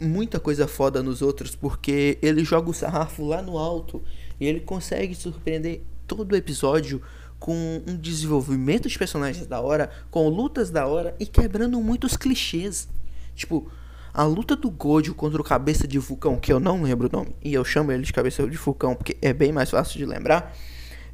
muita 0.00 0.40
coisa 0.40 0.66
foda 0.66 1.02
nos 1.02 1.20
outros, 1.22 1.54
porque 1.54 2.18
ele 2.22 2.44
joga 2.44 2.70
o 2.70 2.74
sarrafo 2.74 3.24
lá 3.24 3.42
no 3.42 3.58
alto 3.58 4.02
e 4.40 4.46
ele 4.46 4.60
consegue 4.60 5.14
surpreender 5.14 5.82
todo 6.06 6.32
o 6.32 6.36
episódio 6.36 7.02
com 7.38 7.82
um 7.86 7.96
desenvolvimento 7.96 8.88
de 8.88 8.98
personagens 8.98 9.46
da 9.46 9.60
hora, 9.60 9.90
com 10.10 10.28
lutas 10.28 10.70
da 10.70 10.86
hora 10.86 11.14
e 11.18 11.26
quebrando 11.26 11.80
muitos 11.80 12.16
clichês. 12.16 12.88
Tipo, 13.34 13.70
a 14.12 14.24
luta 14.24 14.56
do 14.56 14.70
Gojo 14.70 15.14
contra 15.14 15.40
o 15.40 15.44
Cabeça 15.44 15.86
de 15.86 15.98
Vulcão, 15.98 16.36
que 16.36 16.52
eu 16.52 16.60
não 16.60 16.82
lembro 16.82 17.08
o 17.08 17.16
nome, 17.16 17.34
e 17.42 17.54
eu 17.54 17.64
chamo 17.64 17.92
ele 17.92 18.02
de 18.02 18.12
Cabeça 18.12 18.46
de 18.46 18.56
Vulcão 18.56 18.94
porque 18.94 19.16
é 19.22 19.32
bem 19.32 19.52
mais 19.52 19.70
fácil 19.70 19.98
de 19.98 20.04
lembrar. 20.04 20.54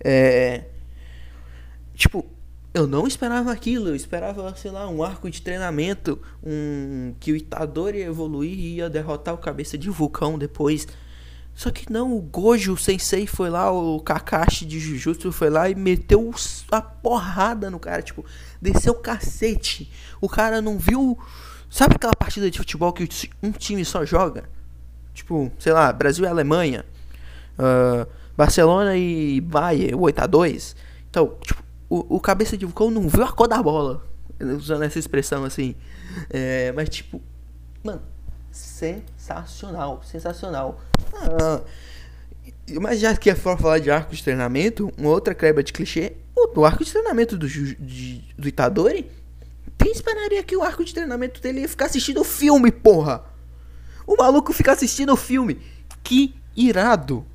É. 0.00 0.64
Tipo, 1.97 2.25
eu 2.73 2.87
não 2.87 3.07
esperava 3.07 3.50
aquilo, 3.50 3.88
eu 3.88 3.97
esperava, 3.97 4.55
sei 4.55 4.71
lá, 4.71 4.88
um 4.88 5.03
arco 5.03 5.29
de 5.29 5.43
treinamento, 5.43 6.21
um 6.45 7.15
que 7.19 7.33
o 7.33 7.37
Itadori 7.37 7.99
ia 7.99 8.07
evoluir 8.07 8.53
e 8.53 8.75
ia 8.76 8.88
derrotar 8.88 9.35
o 9.35 9.38
Cabeça 9.38 9.76
de 9.76 9.91
Vulcão 9.91 10.38
depois. 10.38 10.87
Só 11.55 11.71
que 11.71 11.91
não, 11.91 12.15
o 12.15 12.21
Gojo 12.21 12.76
Sensei 12.76 13.26
foi 13.26 13.49
lá, 13.49 13.73
o 13.73 13.99
Kakashi 13.99 14.67
de 14.67 14.79
Jujutsu 14.79 15.33
foi 15.33 15.49
lá 15.49 15.71
e 15.71 15.75
meteu 15.75 16.31
a 16.71 16.83
porrada 16.83 17.71
no 17.71 17.81
cara, 17.81 18.03
tipo, 18.03 18.25
desceu 18.61 18.93
o 18.93 19.00
cacete. 19.00 19.91
O 20.21 20.29
cara 20.29 20.61
não 20.61 20.79
viu 20.79 21.19
Sabe 21.69 21.97
aquela 21.97 22.15
partida 22.15 22.50
de 22.50 22.59
futebol 22.59 22.93
que 22.93 23.09
um 23.43 23.50
time 23.50 23.85
só 23.85 24.05
joga? 24.05 24.45
Tipo, 25.12 25.50
sei 25.59 25.73
lá, 25.73 25.93
Brasil 25.93 26.25
e 26.25 26.29
Alemanha. 26.29 26.85
Uh, 27.59 28.09
Barcelona 28.37 28.97
e 28.97 29.41
Bayern, 29.41 29.95
8x2. 29.95 30.76
Então, 31.11 31.37
tipo, 31.43 31.62
o, 31.88 32.16
o 32.16 32.21
cabeça 32.21 32.57
de 32.57 32.64
vulcão 32.64 32.90
não 32.90 33.09
viu 33.09 33.25
a 33.25 33.33
cor 33.33 33.49
da 33.49 33.62
bola. 33.62 34.05
Usando 34.40 34.83
essa 34.83 34.99
expressão 34.99 35.45
assim. 35.45 35.75
É, 36.31 36.73
mas, 36.73 36.88
tipo, 36.88 37.23
mano, 37.83 38.02
sensacional. 38.50 40.02
Sensacional. 40.05 40.81
Ah, 41.14 41.62
mas 42.81 43.00
já 43.00 43.16
que 43.16 43.31
é 43.31 43.35
for 43.35 43.59
falar 43.59 43.78
de 43.78 43.90
arco 43.90 44.14
de 44.14 44.23
treinamento, 44.23 44.93
uma 44.99 45.11
outra 45.11 45.35
creba 45.35 45.62
de 45.62 45.73
clichê, 45.73 46.14
o, 46.35 46.61
o 46.61 46.64
arco 46.64 46.85
de 46.85 46.93
treinamento 46.93 47.38
do, 47.38 47.49
de, 47.49 48.25
do 48.37 48.49
Itadori 48.49 49.09
quem 49.78 49.93
esperaria 49.93 50.43
que 50.43 50.57
o 50.57 50.62
arco 50.62 50.85
de 50.85 50.95
treinamento 50.95 51.40
dele 51.40 51.61
ia 51.61 51.69
ficar 51.69 51.87
assistindo 51.87 52.21
o 52.21 52.25
filme, 52.25 52.71
porra? 52.73 53.25
O 54.07 54.16
maluco 54.16 54.52
fica 54.52 54.73
assistindo 54.73 55.12
o 55.12 55.16
filme. 55.16 55.61
Que 56.02 56.35
irado. 56.57 57.26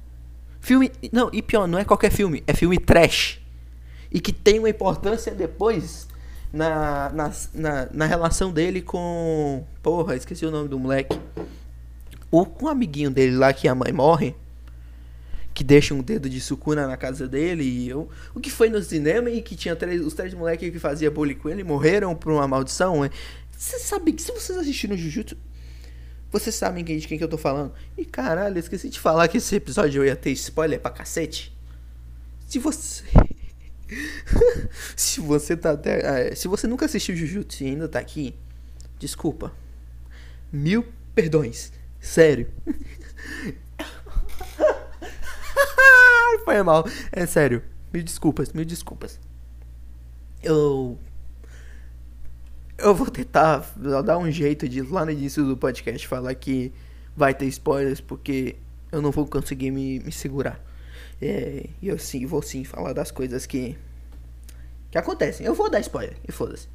Filme. 0.59 0.91
Não, 1.11 1.29
e 1.31 1.41
pior, 1.41 1.67
não 1.67 1.77
é 1.77 1.85
qualquer 1.85 2.11
filme, 2.11 2.43
é 2.47 2.53
filme 2.53 2.77
trash. 2.77 3.40
E 4.11 4.19
que 4.19 4.33
tem 4.33 4.59
uma 4.59 4.69
importância 4.69 5.33
depois 5.33 6.07
na, 6.51 7.09
na, 7.09 7.31
na, 7.53 7.89
na 7.91 8.05
relação 8.05 8.51
dele 8.51 8.81
com. 8.81 9.63
Porra, 9.81 10.15
esqueci 10.15 10.45
o 10.45 10.51
nome 10.51 10.67
do 10.67 10.77
moleque. 10.77 11.17
O, 12.29 12.45
um 12.61 12.67
amiguinho 12.67 13.09
dele 13.09 13.35
lá 13.35 13.53
que 13.53 13.67
a 13.67 13.75
mãe 13.75 13.91
morre 13.91 14.35
que 15.53 15.63
deixa 15.63 15.93
um 15.93 16.01
dedo 16.01 16.29
de 16.29 16.39
sucuna 16.39 16.87
na 16.87 16.97
casa 16.97 17.27
dele 17.27 17.63
e 17.63 17.89
eu, 17.89 18.09
o 18.33 18.39
que 18.39 18.49
foi 18.49 18.69
no 18.69 18.81
cinema 18.81 19.29
e 19.29 19.41
que 19.41 19.55
tinha 19.55 19.75
três, 19.75 20.01
os 20.01 20.13
três 20.13 20.33
moleques 20.33 20.71
que 20.71 20.79
fazia 20.79 21.11
bullying 21.11 21.35
com 21.35 21.49
ele 21.49 21.63
morreram 21.63 22.15
por 22.15 22.31
uma 22.31 22.47
maldição. 22.47 23.01
Você 23.51 23.79
sabe 23.79 24.13
que 24.13 24.21
se 24.21 24.31
vocês 24.31 24.57
assistiram 24.57 24.95
Jujutsu, 24.97 25.37
vocês 26.31 26.55
sabem 26.55 26.83
de 26.83 27.05
quem 27.05 27.17
que 27.17 27.23
eu 27.23 27.27
tô 27.27 27.37
falando. 27.37 27.73
E 27.97 28.05
caralho, 28.05 28.57
esqueci 28.57 28.89
de 28.89 28.99
falar 28.99 29.27
que 29.27 29.37
esse 29.37 29.55
episódio 29.55 30.01
eu 30.01 30.05
ia 30.05 30.15
ter 30.15 30.31
spoiler 30.31 30.79
pra 30.79 30.89
cacete. 30.89 31.55
Se 32.47 32.57
você 32.57 33.03
se 34.95 35.19
você 35.19 35.55
tá 35.57 35.71
até, 35.71 36.31
ah, 36.31 36.35
se 36.35 36.47
você 36.47 36.67
nunca 36.67 36.85
assistiu 36.85 37.15
Jujutsu 37.15 37.63
e 37.63 37.67
ainda 37.67 37.87
tá 37.87 37.99
aqui, 37.99 38.35
desculpa. 38.99 39.53
Mil 40.51 40.85
perdões. 41.13 41.71
Sério. 41.99 42.47
Foi 46.43 46.63
mal. 46.63 46.85
É 47.11 47.25
sério. 47.25 47.63
Mil 47.93 48.03
desculpas, 48.03 48.51
mil 48.53 48.65
desculpas. 48.65 49.19
Eu. 50.41 50.97
Eu 52.77 52.95
vou 52.95 53.11
tentar 53.11 53.71
dar 54.03 54.17
um 54.17 54.31
jeito 54.31 54.67
de 54.67 54.81
lá 54.81 55.05
no 55.05 55.11
início 55.11 55.45
do 55.45 55.55
podcast 55.55 56.07
falar 56.07 56.33
que 56.33 56.73
vai 57.15 57.31
ter 57.33 57.45
spoilers, 57.45 58.01
porque 58.01 58.55
eu 58.91 59.01
não 59.01 59.11
vou 59.11 59.27
conseguir 59.27 59.69
me, 59.69 59.99
me 59.99 60.11
segurar. 60.11 60.59
É, 61.21 61.69
e 61.81 61.87
eu 61.87 61.99
sim, 61.99 62.25
vou 62.25 62.41
sim 62.41 62.63
falar 62.63 62.93
das 62.93 63.11
coisas 63.11 63.45
que. 63.45 63.77
que 64.89 64.97
acontecem. 64.97 65.45
Eu 65.45 65.53
vou 65.53 65.69
dar 65.69 65.79
spoiler, 65.79 66.17
e 66.27 66.31
foda-se. 66.31 66.67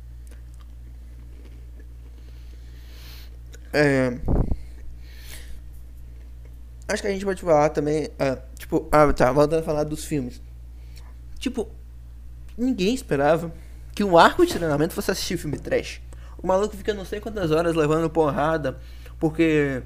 É. 3.72 4.18
Acho 6.88 7.02
que 7.02 7.08
a 7.08 7.10
gente 7.10 7.24
pode 7.24 7.42
falar 7.42 7.70
também. 7.70 8.06
Uh, 8.06 8.40
tipo, 8.56 8.88
ah, 8.92 9.12
tá, 9.12 9.32
voltando 9.32 9.60
a 9.60 9.64
falar 9.64 9.82
dos 9.82 10.04
filmes. 10.04 10.40
Tipo, 11.38 11.68
ninguém 12.56 12.94
esperava 12.94 13.52
que 13.94 14.04
um 14.04 14.16
arco 14.16 14.46
de 14.46 14.54
treinamento 14.54 14.94
fosse 14.94 15.10
assistir 15.10 15.36
filme 15.36 15.58
trash. 15.58 16.00
O 16.38 16.46
maluco 16.46 16.76
fica 16.76 16.94
não 16.94 17.04
sei 17.04 17.18
quantas 17.18 17.50
horas 17.50 17.74
levando 17.74 18.08
porrada 18.08 18.78
porque 19.18 19.82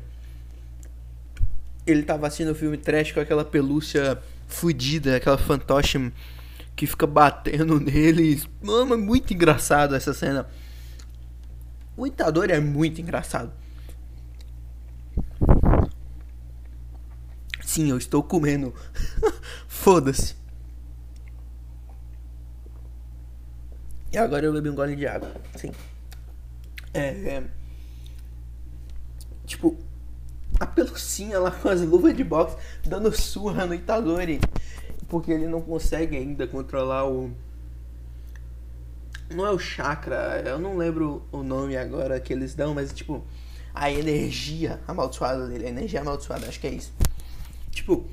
ele 1.86 2.02
tava 2.02 2.26
assistindo 2.26 2.50
o 2.50 2.54
filme 2.54 2.76
trash 2.76 3.12
com 3.12 3.20
aquela 3.20 3.44
pelúcia 3.44 4.20
fudida, 4.50 5.16
aquela 5.16 5.38
fantoche 5.38 6.12
que 6.76 6.86
fica 6.86 7.06
batendo 7.06 7.78
nele. 7.80 8.42
Mano, 8.62 8.94
é 8.94 8.96
muito 8.96 9.32
engraçado 9.32 9.94
essa 9.94 10.12
cena. 10.12 10.46
O 11.96 12.06
Itadori 12.06 12.52
é 12.52 12.60
muito 12.60 13.00
engraçado. 13.00 13.52
Sim, 17.62 17.90
eu 17.90 17.98
estou 17.98 18.22
comendo. 18.22 18.74
Foda-se. 19.68 20.34
E 24.12 24.18
agora 24.18 24.44
eu 24.44 24.52
bebi 24.52 24.68
um 24.68 24.74
gole 24.74 24.96
de 24.96 25.06
água. 25.06 25.32
Sim. 25.54 25.70
É, 26.92 27.06
é. 27.08 27.44
Tipo, 29.46 29.78
a 30.58 30.66
pelucinha 30.66 31.38
lá 31.38 31.50
com 31.50 31.68
as 31.68 31.80
luvas 31.80 32.16
de 32.16 32.24
boxe 32.24 32.56
dando 32.84 33.12
surra 33.16 33.66
no 33.66 33.74
Itadori. 33.74 34.40
Porque 35.08 35.30
ele 35.30 35.46
não 35.46 35.60
consegue 35.60 36.16
ainda 36.16 36.46
controlar 36.46 37.08
o. 37.08 37.30
Não 39.30 39.46
é 39.46 39.50
o 39.50 39.58
chakra, 39.58 40.42
eu 40.44 40.58
não 40.58 40.76
lembro 40.76 41.22
o 41.30 41.42
nome 41.42 41.76
agora 41.76 42.18
que 42.18 42.32
eles 42.32 42.54
dão, 42.54 42.74
mas 42.74 42.92
tipo, 42.92 43.24
a 43.72 43.90
energia 43.90 44.80
amaldiçoada 44.88 45.46
dele, 45.46 45.66
a 45.66 45.68
energia 45.68 46.00
amaldiçoada, 46.00 46.48
acho 46.48 46.58
que 46.58 46.66
é 46.66 46.72
isso. 46.72 46.92
Tipo, 47.70 48.08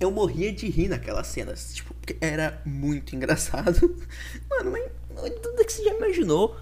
eu 0.00 0.10
morria 0.10 0.52
de 0.52 0.68
rir 0.68 0.88
naquelas 0.88 1.26
cenas. 1.26 1.74
Tipo, 1.74 1.94
era 2.20 2.60
muito 2.64 3.16
engraçado. 3.16 3.96
Mano, 4.48 4.70
mas 4.70 5.32
tudo 5.42 5.64
que 5.64 5.72
você 5.72 5.84
já 5.84 5.94
imaginou. 5.94 6.56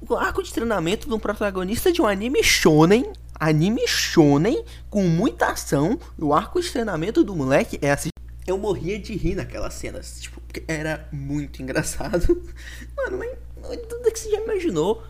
O 0.00 0.14
arco 0.16 0.42
de 0.42 0.52
treinamento 0.52 1.08
de 1.08 1.14
um 1.14 1.18
protagonista 1.18 1.92
de 1.92 2.02
um 2.02 2.06
anime 2.06 2.42
shonen. 2.42 3.12
Anime 3.42 3.88
shonen 3.88 4.64
com 4.88 5.02
muita 5.02 5.48
ação. 5.48 5.98
O 6.16 6.32
arco 6.32 6.60
de 6.60 6.70
treinamento 6.70 7.24
do 7.24 7.34
moleque 7.34 7.76
é 7.82 7.90
assim. 7.90 8.10
eu 8.46 8.56
morria 8.56 9.00
de 9.00 9.16
rir 9.16 9.34
naquelas 9.34 9.74
cenas. 9.74 10.20
Tipo, 10.20 10.40
era 10.68 11.08
muito 11.10 11.60
engraçado. 11.60 12.40
Mano, 12.96 13.18
mas 13.18 13.78
tudo 13.88 14.12
que 14.12 14.16
você 14.20 14.30
já 14.30 14.40
imaginou. 14.40 15.02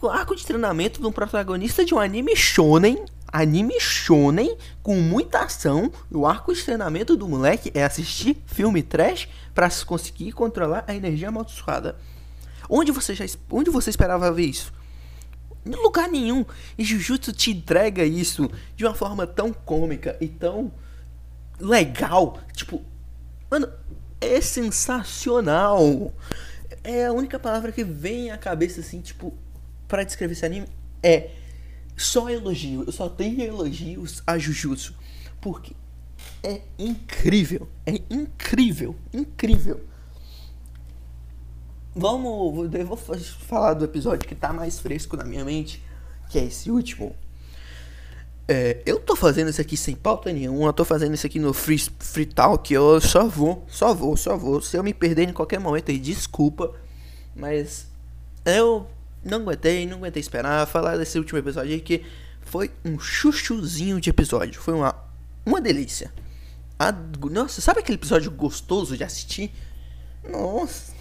O 0.00 0.08
arco 0.08 0.36
de 0.36 0.46
treinamento 0.46 1.00
de 1.00 1.06
um 1.08 1.10
protagonista 1.10 1.84
de 1.84 1.92
um 1.92 1.98
anime 1.98 2.36
shonen. 2.36 3.04
Anime 3.26 3.80
shonen 3.80 4.56
com 4.80 4.94
muita 5.00 5.40
ação. 5.40 5.90
O 6.08 6.24
arco 6.24 6.54
de 6.54 6.62
treinamento 6.62 7.16
do 7.16 7.26
moleque 7.26 7.72
é 7.74 7.82
assistir 7.82 8.40
filme 8.46 8.84
trash 8.84 9.28
para 9.52 9.68
conseguir 9.84 10.30
controlar 10.30 10.84
a 10.86 10.94
energia 10.94 11.30
amaldiçoada. 11.30 11.96
Onde 12.70 12.92
você 12.92 13.12
já 13.12 13.24
onde 13.50 13.70
você 13.70 13.90
esperava 13.90 14.30
ver 14.30 14.44
isso? 14.44 14.72
Em 15.64 15.70
lugar 15.70 16.08
nenhum. 16.08 16.44
E 16.76 16.84
Jujutsu 16.84 17.32
te 17.32 17.50
entrega 17.50 18.04
isso 18.04 18.50
de 18.76 18.84
uma 18.84 18.94
forma 18.94 19.26
tão 19.26 19.52
cômica 19.52 20.16
e 20.20 20.28
tão 20.28 20.72
legal. 21.60 22.40
Tipo, 22.52 22.82
mano, 23.50 23.68
é 24.20 24.40
sensacional. 24.40 26.12
É 26.82 27.06
a 27.06 27.12
única 27.12 27.38
palavra 27.38 27.70
que 27.70 27.84
vem 27.84 28.30
à 28.30 28.38
cabeça, 28.38 28.80
assim, 28.80 29.00
tipo, 29.00 29.32
para 29.86 30.04
descrever 30.04 30.32
esse 30.32 30.44
anime 30.44 30.66
é 31.02 31.30
só 31.96 32.28
elogio. 32.28 32.84
Eu 32.84 32.92
só 32.92 33.08
tenho 33.08 33.40
elogios 33.40 34.22
a 34.26 34.38
Jujutsu. 34.38 34.94
Porque 35.40 35.74
é 36.42 36.62
incrível. 36.78 37.68
É 37.86 38.00
incrível. 38.10 38.96
Incrível. 39.12 39.84
Vamos. 41.94 42.72
Eu 42.72 42.86
vou 42.86 42.96
falar 42.96 43.74
do 43.74 43.84
episódio 43.84 44.26
que 44.28 44.34
tá 44.34 44.52
mais 44.52 44.78
fresco 44.78 45.16
na 45.16 45.24
minha 45.24 45.44
mente. 45.44 45.82
Que 46.30 46.38
é 46.38 46.44
esse 46.44 46.70
último. 46.70 47.14
É, 48.48 48.82
eu 48.84 48.98
tô 48.98 49.14
fazendo 49.14 49.50
isso 49.50 49.60
aqui 49.60 49.76
sem 49.76 49.94
pauta 49.94 50.32
nenhuma, 50.32 50.72
tô 50.72 50.84
fazendo 50.84 51.14
isso 51.14 51.26
aqui 51.26 51.38
no 51.38 51.54
Free, 51.54 51.78
free 52.00 52.26
Talk, 52.26 52.74
eu 52.74 53.00
só 53.00 53.26
vou, 53.26 53.64
só 53.68 53.94
vou, 53.94 54.16
só 54.16 54.36
vou. 54.36 54.60
Se 54.60 54.76
eu 54.76 54.82
me 54.82 54.92
perder 54.92 55.28
em 55.28 55.32
qualquer 55.32 55.60
momento 55.60 55.90
aí, 55.90 55.98
desculpa. 55.98 56.74
Mas 57.34 57.86
eu 58.44 58.86
não 59.24 59.38
aguentei, 59.38 59.86
não 59.86 59.98
aguentei 59.98 60.20
esperar 60.20 60.66
falar 60.66 60.96
desse 60.96 61.18
último 61.18 61.38
episódio 61.38 61.72
aí 61.72 61.80
que 61.80 62.04
foi 62.40 62.70
um 62.84 62.98
chuchuzinho 62.98 64.00
de 64.00 64.10
episódio. 64.10 64.60
Foi 64.60 64.74
uma, 64.74 64.94
uma 65.46 65.60
delícia. 65.60 66.12
A, 66.78 66.92
nossa, 67.30 67.60
sabe 67.60 67.80
aquele 67.80 67.96
episódio 67.96 68.30
gostoso 68.30 68.96
de 68.96 69.04
assistir? 69.04 69.52
Nossa, 70.28 70.91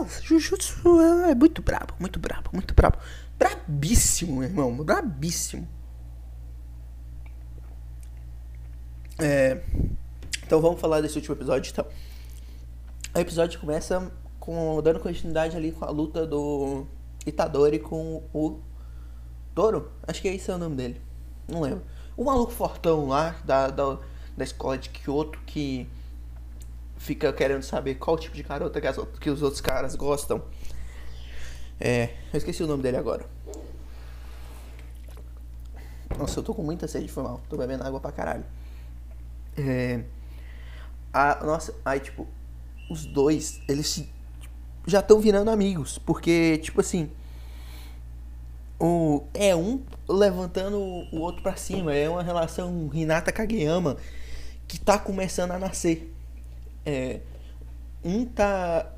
nossa, 0.00 0.22
Jujutsu 0.22 1.00
é 1.28 1.34
muito 1.34 1.62
brabo, 1.62 1.94
muito 1.98 2.18
brabo, 2.18 2.50
muito 2.52 2.74
brabo. 2.74 2.98
Brabíssimo, 3.38 4.36
meu 4.36 4.44
irmão, 4.44 4.76
brabíssimo. 4.76 5.68
É, 9.18 9.62
então 10.44 10.60
vamos 10.60 10.80
falar 10.80 11.00
desse 11.00 11.16
último 11.16 11.34
episódio. 11.34 11.70
Então. 11.70 11.86
O 13.14 13.18
episódio 13.18 13.60
começa 13.60 14.10
com 14.38 14.80
dando 14.82 15.00
continuidade 15.00 15.56
ali 15.56 15.72
com 15.72 15.84
a 15.84 15.90
luta 15.90 16.26
do 16.26 16.86
Itadori 17.26 17.78
com 17.78 18.22
o 18.32 18.60
Toro. 19.54 19.90
Acho 20.06 20.22
que 20.22 20.28
esse 20.28 20.50
é 20.50 20.54
o 20.54 20.58
nome 20.58 20.76
dele. 20.76 21.00
Não 21.48 21.60
lembro. 21.60 21.82
O 22.16 22.24
maluco 22.24 22.52
fortão 22.52 23.08
lá 23.08 23.36
da, 23.44 23.68
da, 23.68 23.98
da 24.36 24.44
escola 24.44 24.78
de 24.78 24.90
Kyoto 24.90 25.38
que 25.44 25.88
fica 27.00 27.32
querendo 27.32 27.62
saber 27.62 27.94
qual 27.94 28.18
tipo 28.18 28.36
de 28.36 28.42
garota 28.42 28.78
que, 28.78 28.86
as, 28.86 28.96
que 29.18 29.30
os 29.30 29.42
outros 29.42 29.62
caras 29.62 29.96
gostam. 29.96 30.42
É, 31.80 32.10
eu 32.30 32.36
esqueci 32.36 32.62
o 32.62 32.66
nome 32.66 32.82
dele 32.82 32.98
agora. 32.98 33.24
Nossa, 36.18 36.38
eu 36.38 36.44
tô 36.44 36.54
com 36.54 36.62
muita 36.62 36.86
sede, 36.86 37.08
foi 37.08 37.22
mal. 37.22 37.40
Tô 37.48 37.56
bebendo 37.56 37.84
água 37.84 37.98
pra 37.98 38.12
caralho. 38.12 38.44
É, 39.56 40.04
a, 41.10 41.42
nossa, 41.42 41.74
aí 41.86 42.00
tipo, 42.00 42.28
os 42.90 43.06
dois, 43.06 43.62
eles 43.66 43.86
se, 43.86 44.10
já 44.86 45.00
estão 45.00 45.20
virando 45.20 45.50
amigos, 45.50 45.96
porque 45.96 46.58
tipo 46.58 46.82
assim, 46.82 47.10
o 48.78 49.24
é 49.32 49.56
um 49.56 49.82
levantando 50.06 50.76
o 50.76 51.18
outro 51.18 51.42
para 51.42 51.56
cima, 51.56 51.94
é 51.94 52.10
uma 52.10 52.22
relação 52.22 52.90
Hinata 52.92 53.32
Kageyama 53.32 53.96
que 54.68 54.78
tá 54.78 54.98
começando 54.98 55.52
a 55.52 55.58
nascer. 55.58 56.14
É, 56.84 57.20
um 58.04 58.24
tá 58.24 58.92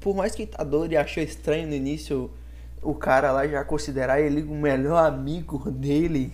por 0.00 0.14
mais 0.14 0.34
que 0.34 0.44
Itadori 0.44 0.96
achou 0.96 1.22
estranho 1.22 1.68
no 1.68 1.74
início 1.74 2.30
o 2.82 2.94
cara 2.94 3.32
lá 3.32 3.46
já 3.46 3.64
considerar 3.64 4.20
ele 4.20 4.42
o 4.42 4.54
melhor 4.54 5.04
amigo 5.04 5.70
dele 5.70 6.32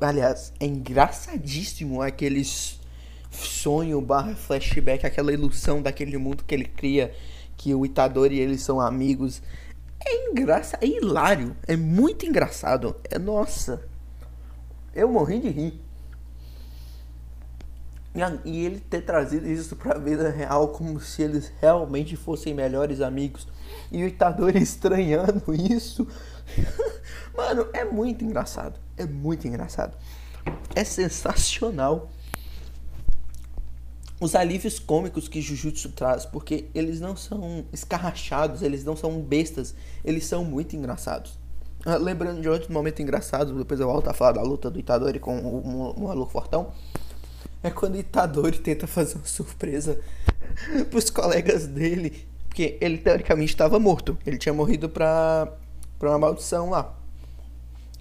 Aliás, 0.00 0.52
é 0.60 0.66
engraçadíssimo 0.66 2.02
aqueles 2.02 2.78
sonho 3.30 4.00
barra 4.00 4.34
flashback, 4.34 5.06
aquela 5.06 5.32
ilusão 5.32 5.80
daquele 5.80 6.16
mundo 6.18 6.44
que 6.44 6.54
ele 6.54 6.64
cria, 6.64 7.14
que 7.56 7.74
o 7.74 7.84
Itadori 7.86 8.36
e 8.36 8.40
eles 8.40 8.62
são 8.62 8.80
amigos. 8.80 9.42
É 10.04 10.30
engraçado, 10.30 10.82
é 10.82 10.86
hilário, 10.86 11.56
é 11.66 11.76
muito 11.76 12.26
engraçado. 12.26 12.96
É 13.10 13.18
nossa. 13.18 13.82
Eu 14.94 15.08
morri 15.08 15.40
de 15.40 15.48
rir. 15.48 15.80
E 18.44 18.64
ele 18.64 18.80
ter 18.80 19.02
trazido 19.02 19.46
isso 19.48 19.76
pra 19.76 19.98
vida 19.98 20.30
real 20.30 20.68
como 20.68 21.00
se 21.00 21.22
eles 21.22 21.52
realmente 21.60 22.16
fossem 22.16 22.52
melhores 22.52 23.00
amigos. 23.00 23.46
E 23.92 24.02
o 24.02 24.06
Itadori 24.06 24.58
estranhando 24.62 25.54
isso. 25.54 26.06
Mano, 27.36 27.68
é 27.72 27.84
muito 27.84 28.24
engraçado. 28.24 28.78
É 28.96 29.04
muito 29.06 29.46
engraçado. 29.46 29.96
É 30.74 30.82
sensacional 30.82 32.10
os 34.20 34.34
alívios 34.34 34.80
cômicos 34.80 35.28
que 35.28 35.40
Jujutsu 35.40 35.90
traz, 35.92 36.26
porque 36.26 36.68
eles 36.74 37.00
não 37.00 37.14
são 37.16 37.64
escarrachados, 37.72 38.62
eles 38.62 38.84
não 38.84 38.96
são 38.96 39.20
bestas, 39.20 39.74
eles 40.04 40.26
são 40.26 40.44
muito 40.44 40.74
engraçados. 40.74 41.38
Ah, 41.86 41.96
lembrando 41.96 42.40
de 42.40 42.48
outro 42.48 42.72
momento 42.72 43.00
engraçado, 43.00 43.56
depois 43.56 43.78
eu 43.78 43.86
volto 43.86 44.08
a 44.08 44.12
falar 44.12 44.32
da 44.32 44.42
luta 44.42 44.68
do 44.68 44.78
Itadori 44.78 45.20
com 45.20 45.38
o 45.38 46.00
maluco 46.02 46.32
fortão. 46.32 46.72
É 47.62 47.70
quando 47.70 47.94
o 47.94 47.98
Itadori 47.98 48.58
tenta 48.58 48.86
fazer 48.86 49.16
uma 49.16 49.26
surpresa 49.26 50.00
pros 50.90 51.10
colegas 51.10 51.66
dele. 51.66 52.26
Porque 52.48 52.78
ele 52.80 52.98
teoricamente 52.98 53.52
estava 53.52 53.78
morto. 53.78 54.16
Ele 54.26 54.38
tinha 54.38 54.52
morrido 54.52 54.88
pra, 54.88 55.52
pra 55.98 56.10
uma 56.10 56.18
maldição 56.18 56.70
lá. 56.70 56.94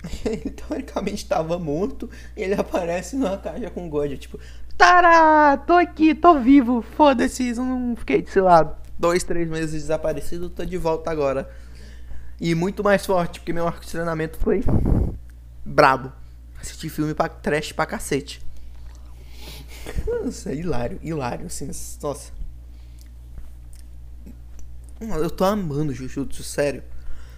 ele 0.25 0.51
teoricamente 0.51 1.23
estava 1.23 1.57
morto 1.57 2.09
e 2.35 2.43
ele 2.43 2.53
aparece 2.53 3.15
numa 3.15 3.37
caixa 3.37 3.69
com 3.69 3.89
God, 3.89 4.11
tipo, 4.17 4.39
tará, 4.77 5.57
tô 5.57 5.73
aqui, 5.73 6.13
tô 6.13 6.39
vivo, 6.39 6.81
foda-se, 6.81 7.53
não 7.53 7.95
fiquei, 7.95 8.25
sei 8.27 8.41
lá, 8.41 8.77
dois, 8.97 9.23
três 9.23 9.49
meses 9.49 9.81
desaparecido, 9.81 10.49
tô 10.49 10.63
de 10.63 10.77
volta 10.77 11.09
agora. 11.09 11.49
E 12.39 12.53
muito 12.53 12.83
mais 12.83 13.05
forte, 13.05 13.39
porque 13.39 13.51
meu 13.51 13.67
arco 13.67 13.83
de 13.83 13.91
treinamento 13.91 14.37
foi 14.37 14.63
brabo. 15.65 16.11
Assisti 16.61 16.89
filme 16.89 17.13
pra 17.13 17.27
trash 17.27 17.71
pra 17.71 17.85
cacete. 17.85 18.45
Nossa, 20.05 20.53
hilário, 20.53 20.99
hilário, 21.01 21.47
assim, 21.47 21.69
nossa. 22.01 22.31
Eu 24.99 25.29
tô 25.29 25.43
amando 25.43 25.93
Jujutsu, 25.93 26.43
sério. 26.43 26.83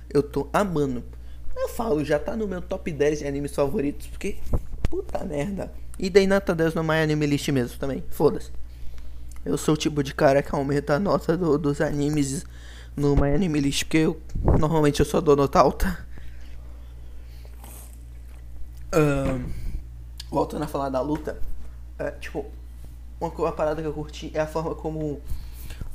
Eu 0.09 0.23
tô 0.23 0.47
amando. 0.53 1.03
Eu 1.55 1.69
falo, 1.69 2.03
já 2.05 2.17
tá 2.17 2.35
no 2.35 2.47
meu 2.47 2.61
top 2.61 2.91
10 2.91 3.19
de 3.19 3.27
animes 3.27 3.53
favoritos, 3.53 4.07
porque. 4.07 4.37
Puta 4.89 5.23
merda. 5.23 5.71
E 5.99 6.09
daí 6.09 6.25
nota 6.25 6.55
10 6.55 6.73
no 6.73 6.83
My 6.83 7.01
Anime 7.01 7.25
List 7.25 7.49
mesmo 7.49 7.77
também. 7.77 8.03
Foda-se. 8.09 8.51
Eu 9.45 9.57
sou 9.57 9.73
o 9.73 9.77
tipo 9.77 10.01
de 10.01 10.13
cara 10.13 10.41
que 10.41 10.53
aumenta 10.55 10.95
a 10.95 10.99
nota 10.99 11.37
do, 11.37 11.57
dos 11.57 11.81
animes 11.81 12.45
no 12.95 13.15
My 13.15 13.33
Anime 13.33 13.59
List, 13.59 13.83
porque 13.83 13.97
eu 13.97 14.21
normalmente 14.57 14.99
eu 14.99 15.05
só 15.05 15.19
dou 15.19 15.35
nota 15.35 15.59
alta. 15.59 16.07
Uh, 18.93 19.47
voltando 20.31 20.63
a 20.63 20.67
falar 20.67 20.89
da 20.89 21.01
luta, 21.01 21.39
é, 21.99 22.11
tipo, 22.11 22.45
uma, 23.19 23.29
uma 23.29 23.51
parada 23.51 23.81
que 23.81 23.87
eu 23.87 23.93
curti 23.93 24.31
é 24.33 24.39
a 24.39 24.47
forma 24.47 24.73
como 24.73 25.21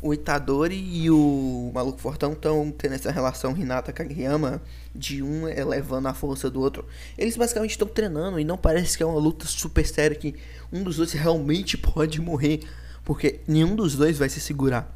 o 0.03 0.12
Itadori 0.12 0.77
e 0.77 1.11
o 1.11 1.71
Maluco 1.73 1.99
Fortão 1.99 2.35
estão 2.35 2.71
tendo 2.71 2.95
essa 2.95 3.11
relação 3.11 3.57
Hinata 3.57 3.90
Kageyama 3.90 4.61
de 4.95 5.23
um 5.23 5.49
elevando 5.49 6.09
a 6.09 6.14
força 6.14 6.51
do 6.51 6.61
outro. 6.61 6.87
Eles 7.17 7.37
basicamente 7.37 7.71
estão 7.71 7.88
treinando 7.88 8.38
e 8.38 8.45
não 8.45 8.59
parece 8.59 8.99
que 8.99 9.03
é 9.03 9.07
uma 9.07 9.19
luta 9.19 9.47
super 9.47 9.87
séria 9.87 10.14
que 10.14 10.35
um 10.71 10.83
dos 10.83 10.97
dois 10.99 11.12
realmente 11.12 11.77
pode 11.79 12.21
morrer, 12.21 12.61
porque 13.03 13.40
nenhum 13.49 13.75
dos 13.75 13.97
dois 13.97 14.19
vai 14.19 14.29
se 14.29 14.40
segurar. 14.40 14.95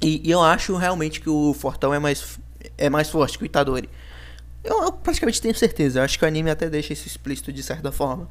E, 0.00 0.20
e 0.24 0.30
eu 0.30 0.40
acho 0.40 0.76
realmente 0.76 1.20
que 1.20 1.28
o 1.28 1.52
Fortão 1.52 1.92
é 1.92 1.98
mais 1.98 2.38
é 2.78 2.88
mais 2.88 3.10
forte 3.10 3.36
que 3.36 3.44
o 3.44 3.46
Itadori. 3.46 3.88
Eu, 4.62 4.84
eu, 4.84 4.92
praticamente 4.92 5.42
tenho 5.42 5.54
certeza. 5.54 5.98
Eu 5.98 6.04
acho 6.04 6.18
que 6.18 6.24
o 6.24 6.28
anime 6.28 6.48
até 6.48 6.70
deixa 6.70 6.92
isso 6.92 7.06
explícito 7.06 7.52
de 7.52 7.62
certa 7.62 7.90
forma. 7.90 8.28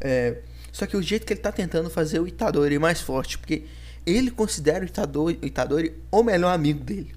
É, 0.00 0.38
só 0.72 0.86
que 0.86 0.96
o 0.96 1.02
jeito 1.02 1.26
que 1.26 1.32
ele 1.32 1.40
tá 1.40 1.52
tentando 1.52 1.90
fazer 1.90 2.20
o 2.20 2.26
Itadori 2.26 2.78
mais 2.78 3.00
forte, 3.00 3.38
porque 3.38 3.64
ele 4.06 4.30
considera 4.30 4.84
o 4.84 4.88
Itadori, 4.88 5.38
o 5.42 5.46
Itadori 5.46 5.94
o 6.10 6.22
melhor 6.22 6.54
amigo 6.54 6.84
dele. 6.84 7.14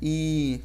E 0.00 0.60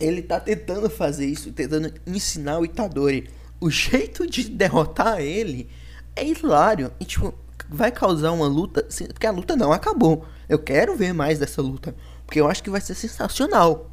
ele 0.00 0.22
tá 0.22 0.38
tentando 0.38 0.88
fazer 0.90 1.26
isso, 1.26 1.52
tentando 1.52 1.92
ensinar 2.06 2.58
o 2.58 2.64
Itadori 2.64 3.28
o 3.60 3.70
jeito 3.70 4.26
de 4.26 4.48
derrotar 4.48 5.20
ele 5.20 5.68
é 6.14 6.26
hilário. 6.26 6.92
E, 7.00 7.04
tipo, 7.04 7.34
vai 7.68 7.90
causar 7.90 8.32
uma 8.32 8.46
luta. 8.46 8.86
Porque 9.12 9.26
a 9.26 9.30
luta 9.30 9.56
não 9.56 9.72
acabou. 9.72 10.26
Eu 10.48 10.58
quero 10.58 10.96
ver 10.96 11.12
mais 11.12 11.38
dessa 11.38 11.60
luta. 11.60 11.94
Porque 12.24 12.40
eu 12.40 12.48
acho 12.48 12.62
que 12.62 12.70
vai 12.70 12.80
ser 12.80 12.94
sensacional. 12.94 13.90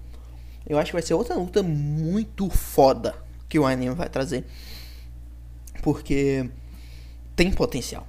Eu 0.67 0.77
acho 0.77 0.88
que 0.88 0.95
vai 0.95 1.01
ser 1.01 1.13
outra 1.13 1.35
luta 1.35 1.61
muito 1.61 2.49
foda 2.49 3.15
que 3.47 3.59
o 3.59 3.65
anime 3.65 3.93
vai 3.95 4.09
trazer. 4.09 4.45
Porque 5.85 6.49
tem 7.35 7.51
potencial. 7.51 8.07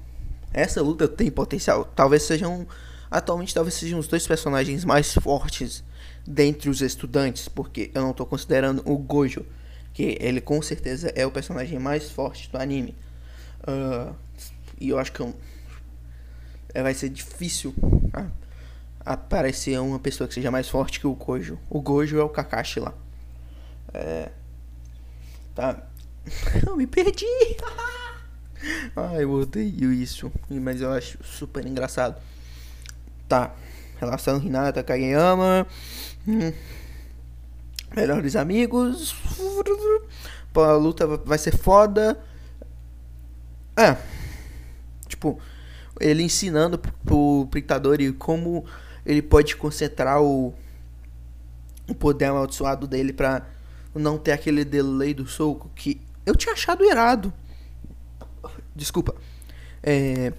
Essa 0.51 0.81
luta 0.81 1.07
tem 1.07 1.31
potencial. 1.31 1.85
Talvez 1.85 2.23
sejam. 2.23 2.67
Atualmente 3.11 3.53
talvez 3.53 3.75
sejam 3.75 3.99
os 3.99 4.09
dois 4.09 4.27
personagens 4.27 4.83
mais 4.83 5.13
fortes 5.13 5.85
dentre 6.27 6.71
os 6.71 6.81
estudantes. 6.81 7.49
Porque 7.49 7.91
eu 7.95 8.01
não 8.01 8.13
estou 8.13 8.25
considerando 8.25 8.81
o 8.87 8.97
Gojo. 8.97 9.45
Que 9.93 10.17
ele 10.23 10.41
com 10.41 10.63
certeza 10.63 11.13
é 11.15 11.27
o 11.27 11.31
personagem 11.31 11.79
mais 11.79 12.11
forte 12.11 12.51
do 12.51 12.57
anime. 12.57 12.97
Uh, 13.61 14.15
e 14.81 14.89
eu 14.89 14.99
acho 14.99 15.13
que 15.13 15.21
eu, 15.21 15.35
é, 16.73 16.83
vai 16.83 16.95
ser 16.95 17.11
difícil 17.11 17.75
ah, 18.15 18.29
aparecer 19.05 19.79
uma 19.81 19.99
pessoa 19.99 20.27
que 20.27 20.33
seja 20.33 20.51
mais 20.51 20.67
forte 20.67 20.99
que 20.99 21.07
o 21.07 21.15
Gojo. 21.15 21.59
O 21.69 21.83
Gojo 21.83 22.19
é 22.19 22.25
o 22.25 22.29
Kakashi 22.31 22.81
lá. 22.81 22.95
É. 23.93 24.31
Tá. 25.55 25.87
Eu 26.67 26.77
me 26.77 26.87
perdi! 26.87 27.27
Ai, 28.97 29.25
eu 29.25 29.33
odeio 29.33 29.93
isso. 29.93 30.33
Mas 30.51 30.81
eu 30.81 30.93
acho 30.93 31.19
super 31.23 31.65
engraçado. 31.67 32.21
Tá. 33.29 33.55
Relação 33.99 34.39
Hinata 34.39 34.83
Kageyama. 34.83 35.67
Hum. 36.27 36.53
Melhores 37.95 38.37
amigos. 38.37 39.15
Pô, 40.53 40.63
a 40.63 40.77
luta 40.77 41.07
vai 41.07 41.39
ser 41.39 41.57
foda. 41.57 42.19
É. 43.77 43.97
Tipo, 45.07 45.39
ele 46.01 46.23
ensinando 46.23 46.79
pro, 46.79 47.49
Itadori 47.55 48.13
como 48.13 48.65
ele 49.05 49.23
pode 49.23 49.57
concentrar 49.57 50.21
o, 50.21 50.53
o 51.89 51.95
poder 51.95 52.27
amaldiçoado 52.27 52.87
dele 52.87 53.13
pra 53.13 53.47
não 53.95 54.19
ter 54.19 54.33
aquele 54.33 54.65
delay 54.65 55.15
do 55.15 55.27
soco 55.27 55.71
que 55.75 56.01
eu 56.27 56.35
tinha 56.35 56.53
achado 56.53 56.85
irado. 56.85 57.33
Desculpa. 58.75 59.15
É, 59.83 60.33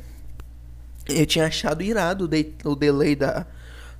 eu 1.07 1.25
tinha 1.25 1.47
achado 1.47 1.81
irado 1.81 2.25
o, 2.25 2.27
de, 2.27 2.53
o 2.65 2.75
delay 2.75 3.15
da, 3.15 3.47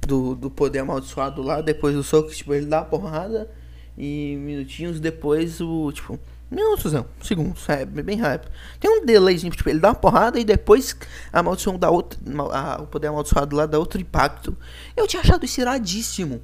do, 0.06 0.36
do 0.36 0.52
poder 0.52 0.80
amaldiçoado 0.80 1.42
lá 1.42 1.62
depois 1.62 1.96
do 1.96 2.04
soco. 2.04 2.30
Tipo, 2.30 2.54
ele 2.54 2.66
dá 2.66 2.80
a 2.80 2.86
porrada 2.86 3.50
e 3.98 4.36
minutinhos 4.38 5.00
depois 5.00 5.62
o. 5.62 5.92
Tipo, 5.94 6.20
minutos 6.52 6.92
não, 6.92 7.06
segundos, 7.24 7.68
é 7.70 7.86
bem 7.86 8.18
rápido. 8.18 8.52
Tem 8.80 8.92
um 8.92 9.06
delayzinho, 9.06 9.54
tipo, 9.54 9.70
ele 9.70 9.80
dá 9.80 9.90
uma 9.90 9.96
porrada 9.96 10.38
e 10.38 10.44
depois 10.44 10.96
a 11.32 11.42
maldição 11.42 11.80
dá 11.80 11.90
outro. 11.90 12.20
A, 12.52 12.82
o 12.82 12.88
poder 12.88 13.08
amaldiçoado 13.08 13.56
lá 13.56 13.66
dá 13.66 13.80
outro 13.80 14.02
impacto. 14.02 14.56
Eu 14.96 15.08
tinha 15.08 15.22
achado 15.22 15.46
isso 15.46 15.62
iradíssimo. 15.62 16.42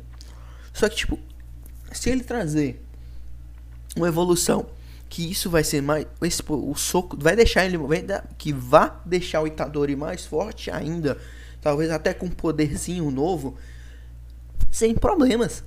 Só 0.73 0.87
que, 0.87 0.95
tipo, 0.95 1.19
se 1.91 2.09
ele 2.09 2.23
trazer 2.23 2.83
uma 3.95 4.07
evolução 4.07 4.65
que 5.13 5.29
isso 5.29 5.47
vai 5.47 5.63
ser 5.63 5.79
mais. 5.79 6.07
Esse, 6.23 6.41
o 6.47 6.73
soco 6.73 7.15
vai 7.19 7.35
deixar 7.35 7.63
ele. 7.63 7.77
Vai 7.77 8.03
que 8.35 8.51
vá 8.51 8.99
deixar 9.05 9.43
o 9.43 9.47
Itadori 9.47 9.95
mais 9.95 10.25
forte 10.25 10.71
ainda. 10.71 11.19
Talvez 11.61 11.91
até 11.91 12.15
com 12.15 12.25
um 12.25 12.31
poderzinho 12.31 13.11
novo. 13.11 13.55
Sem 14.71 14.95
problemas. 14.95 15.63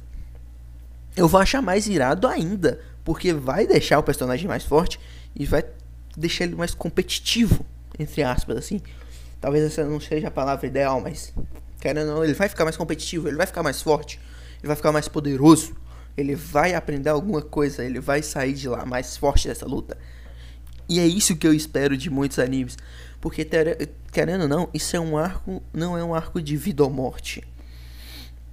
Eu 1.16 1.28
vou 1.28 1.40
achar 1.40 1.62
mais 1.62 1.86
irado 1.86 2.26
ainda. 2.26 2.80
Porque 3.04 3.32
vai 3.32 3.68
deixar 3.68 4.00
o 4.00 4.02
personagem 4.02 4.48
mais 4.48 4.64
forte. 4.64 4.98
E 5.32 5.46
vai 5.46 5.64
deixar 6.16 6.42
ele 6.42 6.56
mais 6.56 6.74
competitivo. 6.74 7.64
Entre 7.96 8.24
aspas, 8.24 8.56
assim. 8.56 8.82
Talvez 9.40 9.64
essa 9.64 9.84
não 9.84 10.00
seja 10.00 10.26
a 10.26 10.32
palavra 10.32 10.66
ideal, 10.66 11.00
mas. 11.00 11.32
Querendo 11.80 12.08
ou 12.08 12.14
não, 12.16 12.24
ele 12.24 12.34
vai 12.34 12.48
ficar 12.48 12.64
mais 12.64 12.76
competitivo. 12.76 13.28
Ele 13.28 13.36
vai 13.36 13.46
ficar 13.46 13.62
mais 13.62 13.80
forte. 13.80 14.18
Ele 14.58 14.66
vai 14.66 14.74
ficar 14.74 14.90
mais 14.90 15.06
poderoso 15.06 15.72
ele 16.16 16.34
vai 16.34 16.74
aprender 16.74 17.10
alguma 17.10 17.42
coisa, 17.42 17.84
ele 17.84 18.00
vai 18.00 18.22
sair 18.22 18.54
de 18.54 18.68
lá 18.68 18.84
mais 18.86 19.16
forte 19.16 19.48
dessa 19.48 19.66
luta. 19.66 19.98
E 20.88 20.98
é 20.98 21.06
isso 21.06 21.36
que 21.36 21.46
eu 21.46 21.52
espero 21.52 21.96
de 21.96 22.08
muitos 22.08 22.38
animes. 22.38 22.78
Porque, 23.20 23.46
querendo 24.12 24.42
ou 24.42 24.48
não, 24.48 24.68
isso 24.72 24.96
é 24.96 25.00
um 25.00 25.18
arco, 25.18 25.62
não 25.72 25.96
é 25.96 26.02
um 26.02 26.14
arco 26.14 26.40
de 26.40 26.56
vida 26.56 26.82
ou 26.84 26.90
morte. 26.90 27.42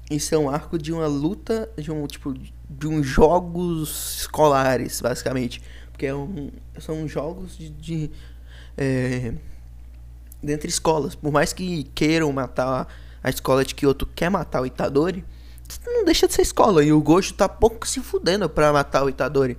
Isso 0.09 0.33
é 0.35 0.37
um 0.37 0.49
arco 0.49 0.77
de 0.77 0.91
uma 0.91 1.07
luta, 1.07 1.69
de 1.77 1.91
um 1.91 2.05
tipo, 2.07 2.33
de 2.33 2.87
uns 2.87 3.05
jogos 3.05 4.19
escolares, 4.19 4.99
basicamente. 4.99 5.61
Porque 5.91 6.07
é 6.07 6.15
um, 6.15 6.51
são 6.79 7.07
jogos 7.07 7.57
de. 7.57 7.69
de 7.69 8.11
é, 8.75 9.33
dentre 10.41 10.69
escolas. 10.69 11.15
Por 11.15 11.31
mais 11.31 11.53
que 11.53 11.83
queiram 11.95 12.31
matar 12.33 12.87
a 13.23 13.29
escola 13.29 13.63
de 13.63 13.75
Kyoto, 13.75 14.05
quer 14.07 14.29
matar 14.29 14.61
o 14.61 14.65
Itadori 14.65 15.23
não 15.85 16.05
deixa 16.05 16.27
de 16.27 16.33
ser 16.33 16.41
escola. 16.41 16.83
E 16.83 16.91
o 16.91 17.01
Gojo 17.01 17.33
tá 17.33 17.47
pouco 17.47 17.87
se 17.87 17.99
fudendo 17.99 18.49
pra 18.49 18.73
matar 18.73 19.03
o 19.03 19.09
Itadori. 19.09 19.57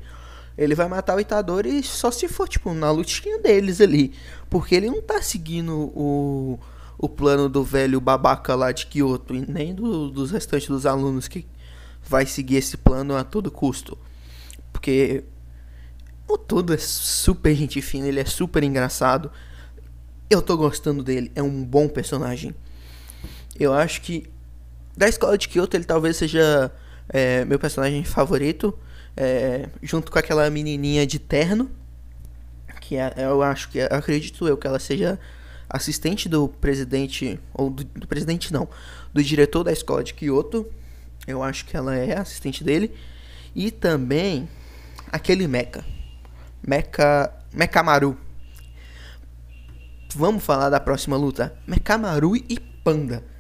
Ele 0.56 0.74
vai 0.74 0.88
matar 0.88 1.16
o 1.16 1.20
Itadori 1.20 1.82
só 1.82 2.10
se 2.10 2.28
for, 2.28 2.48
tipo, 2.48 2.72
na 2.72 2.90
lutinha 2.90 3.38
deles 3.38 3.80
ali. 3.80 4.12
Porque 4.48 4.74
ele 4.74 4.88
não 4.88 5.02
tá 5.02 5.20
seguindo 5.20 5.90
o, 5.94 6.58
o 6.96 7.08
plano 7.08 7.48
do 7.48 7.64
velho 7.64 8.00
babaca 8.00 8.54
lá 8.54 8.70
de 8.70 8.86
Kyoto. 8.86 9.34
E 9.34 9.44
nem 9.50 9.74
do, 9.74 10.10
dos 10.10 10.30
restantes 10.30 10.68
dos 10.68 10.86
alunos 10.86 11.26
que 11.26 11.46
vai 12.02 12.26
seguir 12.26 12.56
esse 12.56 12.76
plano 12.76 13.16
a 13.16 13.24
todo 13.24 13.50
custo. 13.50 13.98
Porque 14.72 15.24
o 16.28 16.38
todo 16.38 16.72
é 16.72 16.78
super 16.78 17.54
gente 17.54 17.80
fina, 17.82 18.06
ele 18.06 18.20
é 18.20 18.24
super 18.24 18.62
engraçado. 18.62 19.30
Eu 20.30 20.40
tô 20.40 20.56
gostando 20.56 21.02
dele, 21.02 21.30
é 21.34 21.42
um 21.42 21.64
bom 21.64 21.88
personagem. 21.88 22.54
Eu 23.58 23.72
acho 23.72 24.00
que 24.02 24.33
da 24.96 25.08
escola 25.08 25.36
de 25.36 25.48
Kyoto, 25.48 25.76
ele 25.76 25.84
talvez 25.84 26.16
seja 26.16 26.70
é, 27.08 27.44
meu 27.44 27.58
personagem 27.58 28.04
favorito, 28.04 28.76
é, 29.16 29.68
junto 29.82 30.10
com 30.10 30.18
aquela 30.18 30.48
menininha 30.50 31.06
de 31.06 31.18
terno, 31.18 31.70
que 32.80 32.96
é, 32.96 33.12
eu 33.16 33.42
acho 33.42 33.70
que, 33.70 33.80
acredito 33.80 34.46
eu, 34.46 34.56
que 34.56 34.66
ela 34.66 34.78
seja 34.78 35.18
assistente 35.68 36.28
do 36.28 36.48
presidente, 36.48 37.40
ou 37.52 37.70
do, 37.70 37.84
do, 37.84 38.06
presidente 38.06 38.52
não, 38.52 38.68
do 39.12 39.22
diretor 39.22 39.64
da 39.64 39.72
escola 39.72 40.04
de 40.04 40.14
Kyoto, 40.14 40.66
eu 41.26 41.42
acho 41.42 41.64
que 41.64 41.76
ela 41.76 41.96
é 41.96 42.16
assistente 42.16 42.62
dele, 42.62 42.94
e 43.54 43.70
também 43.70 44.48
aquele 45.10 45.48
Mecha, 45.48 45.84
Mecha, 46.62 47.32
Mekamaru. 47.52 48.16
Vamos 50.14 50.44
falar 50.44 50.70
da 50.70 50.78
próxima 50.78 51.16
luta, 51.16 51.56
Mekamaru 51.66 52.36
e 52.36 52.60
Panda. 52.84 53.33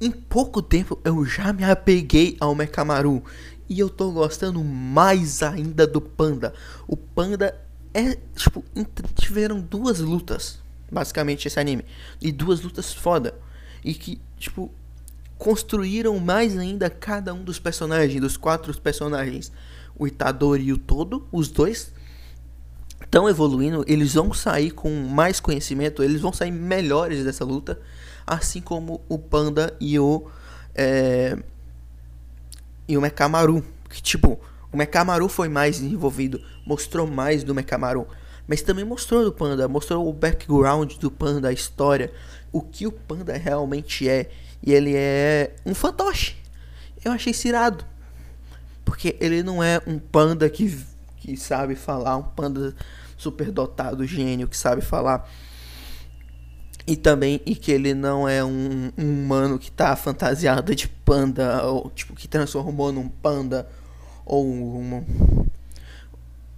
Em 0.00 0.10
pouco 0.10 0.62
tempo 0.62 0.98
eu 1.04 1.26
já 1.26 1.52
me 1.52 1.62
apeguei 1.62 2.34
ao 2.40 2.54
Mekamaru 2.54 3.22
e 3.68 3.78
eu 3.78 3.90
tô 3.90 4.10
gostando 4.10 4.64
mais 4.64 5.42
ainda 5.42 5.86
do 5.86 6.00
Panda. 6.00 6.54
O 6.88 6.96
Panda 6.96 7.54
é, 7.92 8.16
tipo, 8.34 8.64
tiveram 9.14 9.60
duas 9.60 10.00
lutas, 10.00 10.58
basicamente 10.90 11.46
esse 11.46 11.60
anime, 11.60 11.84
e 12.18 12.32
duas 12.32 12.62
lutas 12.62 12.94
foda. 12.94 13.34
E 13.84 13.92
que, 13.92 14.18
tipo, 14.38 14.72
construíram 15.36 16.18
mais 16.18 16.56
ainda 16.56 16.88
cada 16.88 17.34
um 17.34 17.44
dos 17.44 17.58
personagens, 17.58 18.20
dos 18.22 18.38
quatro 18.38 18.74
personagens, 18.80 19.52
o 19.94 20.06
Itadori 20.06 20.64
e 20.64 20.72
o 20.72 20.78
Todo, 20.78 21.28
os 21.30 21.48
dois 21.48 21.92
estão 23.02 23.28
evoluindo, 23.28 23.84
eles 23.86 24.14
vão 24.14 24.32
sair 24.32 24.70
com 24.70 24.90
mais 25.08 25.40
conhecimento, 25.40 26.02
eles 26.02 26.22
vão 26.22 26.32
sair 26.32 26.50
melhores 26.50 27.22
dessa 27.22 27.44
luta 27.44 27.78
assim 28.30 28.60
como 28.60 29.00
o 29.08 29.18
Panda 29.18 29.76
e 29.80 29.98
o 29.98 30.28
é, 30.72 31.36
e 32.86 32.96
o 32.96 33.00
Mekamaru, 33.00 33.64
que 33.88 34.00
tipo, 34.00 34.40
o 34.72 34.76
Mekamaru 34.76 35.28
foi 35.28 35.48
mais 35.48 35.80
envolvido, 35.80 36.40
mostrou 36.64 37.06
mais 37.06 37.42
do 37.42 37.54
Mekamaru, 37.54 38.06
mas 38.46 38.62
também 38.62 38.84
mostrou 38.84 39.24
do 39.24 39.32
Panda, 39.32 39.66
mostrou 39.66 40.08
o 40.08 40.12
background 40.12 40.94
do 40.94 41.10
Panda, 41.10 41.48
a 41.48 41.52
história, 41.52 42.12
o 42.52 42.60
que 42.60 42.86
o 42.86 42.92
Panda 42.92 43.36
realmente 43.36 44.08
é, 44.08 44.30
e 44.62 44.72
ele 44.72 44.94
é 44.94 45.54
um 45.66 45.74
fantoche. 45.74 46.36
Eu 47.04 47.12
achei 47.12 47.32
cirado. 47.32 47.84
Porque 48.84 49.16
ele 49.20 49.42
não 49.42 49.62
é 49.62 49.80
um 49.86 49.98
panda 49.98 50.48
que, 50.50 50.84
que 51.18 51.36
sabe 51.36 51.74
falar, 51.74 52.16
um 52.16 52.22
panda 52.22 52.74
super 53.16 53.50
dotado, 53.50 54.06
gênio 54.06 54.48
que 54.48 54.56
sabe 54.56 54.82
falar 54.82 55.28
e 56.90 56.96
também 56.96 57.40
e 57.46 57.54
que 57.54 57.70
ele 57.70 57.94
não 57.94 58.28
é 58.28 58.44
um, 58.44 58.90
um 58.98 59.22
humano 59.22 59.60
que 59.60 59.70
tá 59.70 59.94
fantasiado 59.94 60.74
de 60.74 60.88
panda, 60.88 61.64
ou 61.64 61.88
tipo, 61.90 62.16
que 62.16 62.26
transformou 62.26 62.90
num 62.90 63.08
panda, 63.08 63.68
ou 64.26 64.44
uma, 64.44 65.04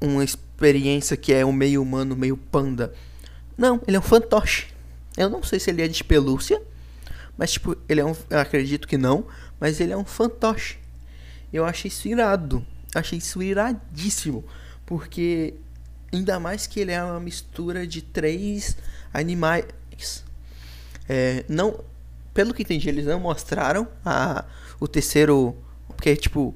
uma 0.01 0.25
experiência 0.25 1.19
que 1.19 1.35
é 1.35 1.45
um 1.45 1.53
meio 1.53 1.83
humano, 1.83 2.17
meio 2.17 2.35
panda. 2.35 2.95
Não, 3.59 3.79
ele 3.87 3.95
é 3.95 4.01
um 4.01 4.03
fantoche. 4.03 4.69
Eu 5.19 5.29
não 5.29 5.43
sei 5.43 5.61
se 5.61 5.69
ele 5.69 5.83
é 5.83 5.89
de 5.89 6.03
pelúcia, 6.03 6.63
mas 7.37 7.53
tipo, 7.53 7.77
ele 7.87 8.01
é 8.01 8.05
um. 8.05 8.17
Eu 8.31 8.39
acredito 8.39 8.89
que 8.89 8.97
não, 8.97 9.27
mas 9.61 9.81
ele 9.81 9.93
é 9.93 9.97
um 9.99 10.05
fantoche. 10.07 10.79
Eu 11.53 11.67
achei 11.67 11.91
isso 11.91 12.09
irado. 12.09 12.65
Achei 12.95 13.19
isso 13.19 13.43
iradíssimo. 13.43 14.43
Porque 14.87 15.57
Ainda 16.13 16.39
mais 16.39 16.67
que 16.67 16.79
ele 16.79 16.93
é 16.93 17.03
uma 17.03 17.19
mistura 17.19 17.87
de 17.87 18.03
três 18.03 18.77
animais. 19.15 19.65
É, 21.09 21.45
não, 21.49 21.83
pelo 22.33 22.55
que 22.55 22.63
entendi, 22.63 22.89
eles 22.89 23.07
não 23.07 23.21
mostraram 23.21 23.87
a, 24.05 24.45
o 24.81 24.89
terceiro. 24.89 25.57
Porque, 25.89 26.17
tipo, 26.17 26.55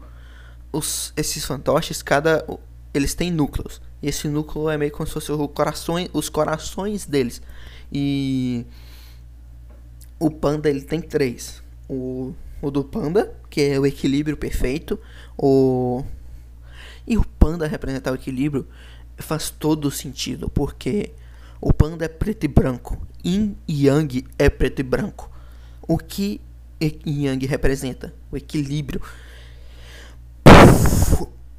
os, 0.73 1.13
esses 1.17 1.45
fantoches, 1.45 2.03
cada. 2.03 2.47
Eles 2.95 3.15
têm 3.15 3.31
núcleos. 3.31 3.81
E 4.03 4.09
esse 4.09 4.29
núcleo 4.29 4.71
é 4.71 4.79
meio 4.79 4.91
como 4.91 5.07
se 5.07 5.13
fosse 5.13 5.31
o 5.33 5.49
corações, 5.49 6.09
os 6.13 6.29
corações 6.29 7.07
deles. 7.07 7.43
E. 7.93 8.65
O 10.19 10.31
panda 10.31 10.71
ele 10.71 10.81
tem 10.81 11.01
três. 11.01 11.63
O, 11.89 12.33
o 12.63 12.71
do 12.71 12.83
panda, 12.83 13.35
que 13.51 13.61
é 13.61 13.79
o 13.79 13.85
equilíbrio 13.85 14.37
perfeito. 14.37 14.99
O. 15.37 16.05
E 17.07 17.17
o 17.17 17.25
panda 17.25 17.67
representar 17.67 18.13
o 18.13 18.15
equilíbrio 18.15 18.67
faz 19.19 19.51
todo 19.51 19.91
sentido, 19.91 20.51
porque 20.51 21.13
o 21.67 21.73
panda 21.73 22.05
é 22.05 22.09
preto 22.09 22.45
e 22.45 22.49
branco, 22.49 22.97
Yin 23.25 23.57
e 23.67 23.89
Yang 23.89 24.25
é 24.39 24.49
preto 24.49 24.79
e 24.79 24.85
branco. 24.85 25.29
O 25.83 25.99
que 25.99 26.41
Yin 26.81 27.25
Yang 27.25 27.47
representa? 27.47 28.15
O 28.31 28.37
equilíbrio. 28.37 29.03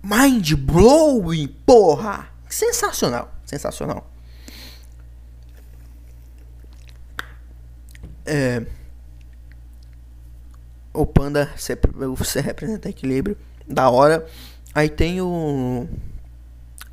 mind 0.01 0.53
blowing, 0.53 1.49
porra! 1.65 2.29
Sensacional, 2.47 3.35
sensacional. 3.45 4.09
É, 8.25 8.65
o 10.93 11.05
panda 11.05 11.53
você 12.15 12.39
representa 12.39 12.87
equilíbrio, 12.87 13.37
da 13.67 13.89
hora. 13.89 14.25
Aí 14.73 14.87
tem 14.87 15.19
o 15.19 15.85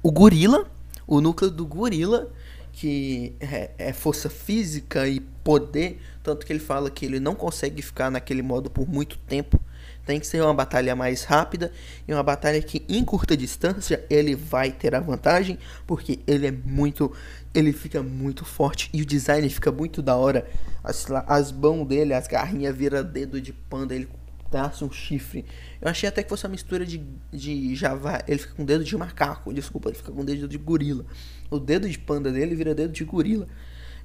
o 0.03 0.11
gorila, 0.11 0.69
o 1.07 1.21
núcleo 1.21 1.49
do 1.49 1.65
gorila, 1.65 2.33
que 2.75 3.37
é, 3.41 3.71
é, 3.79 3.93
força 3.93 4.29
física 4.29 5.07
e 5.07 5.21
poder, 5.21 6.01
tanto 6.23 6.45
que 6.45 6.53
ele 6.53 6.61
fala 6.61 6.91
que 6.91 7.07
ele 7.07 7.21
não 7.21 7.35
consegue 7.35 7.81
ficar 7.81 8.11
naquele 8.11 8.43
modo 8.43 8.69
por 8.69 8.89
muito 8.89 9.17
tempo. 9.19 9.61
Tem 10.05 10.19
que 10.19 10.27
ser 10.27 10.43
uma 10.43 10.53
batalha 10.53 10.95
mais 10.97 11.25
rápida 11.25 11.73
e 12.07 12.13
uma 12.13 12.23
batalha 12.23 12.61
que 12.61 12.85
em 12.89 13.05
curta 13.05 13.37
distância 13.37 14.05
ele 14.11 14.35
vai 14.35 14.73
ter 14.73 14.95
a 14.95 15.01
vantagem, 15.01 15.59
porque 15.87 16.19
ele 16.27 16.49
é 16.49 16.51
muito, 16.51 17.13
ele 17.55 17.73
fica 17.73 18.03
muito 18.03 18.45
forte 18.45 18.91
e 18.93 19.01
o 19.03 19.07
design 19.07 19.49
fica 19.49 19.71
muito 19.71 20.03
da 20.03 20.17
hora. 20.17 20.47
As, 20.83 21.07
as 21.27 21.53
mãos 21.53 21.87
dele, 21.87 22.13
as 22.13 22.27
garrinhas 22.27 22.77
vira 22.77 23.05
dedo 23.05 23.41
de 23.41 23.53
panda, 23.53 23.95
ele 23.95 24.09
traça 24.51 24.85
um 24.85 24.91
chifre. 24.91 25.45
Eu 25.81 25.89
achei 25.89 26.09
até 26.09 26.23
que 26.23 26.29
fosse 26.29 26.45
uma 26.45 26.51
mistura 26.51 26.85
de, 26.85 27.03
de 27.33 27.75
Java. 27.75 28.23
Ele 28.27 28.39
fica 28.39 28.55
com 28.55 28.65
dedo 28.65 28.85
de 28.85 28.97
macaco, 28.97 29.53
desculpa, 29.53 29.89
ele 29.89 29.97
fica 29.97 30.13
com 30.13 30.25
dedo 30.25 30.49
de 30.49 30.59
gorila. 30.59 31.05
O 31.51 31.59
dedo 31.59 31.89
de 31.89 31.99
panda 31.99 32.33
dele 32.33 32.55
vira 32.55 32.75
dedo 32.75 32.93
de 32.93 33.05
gorila. 33.05 33.47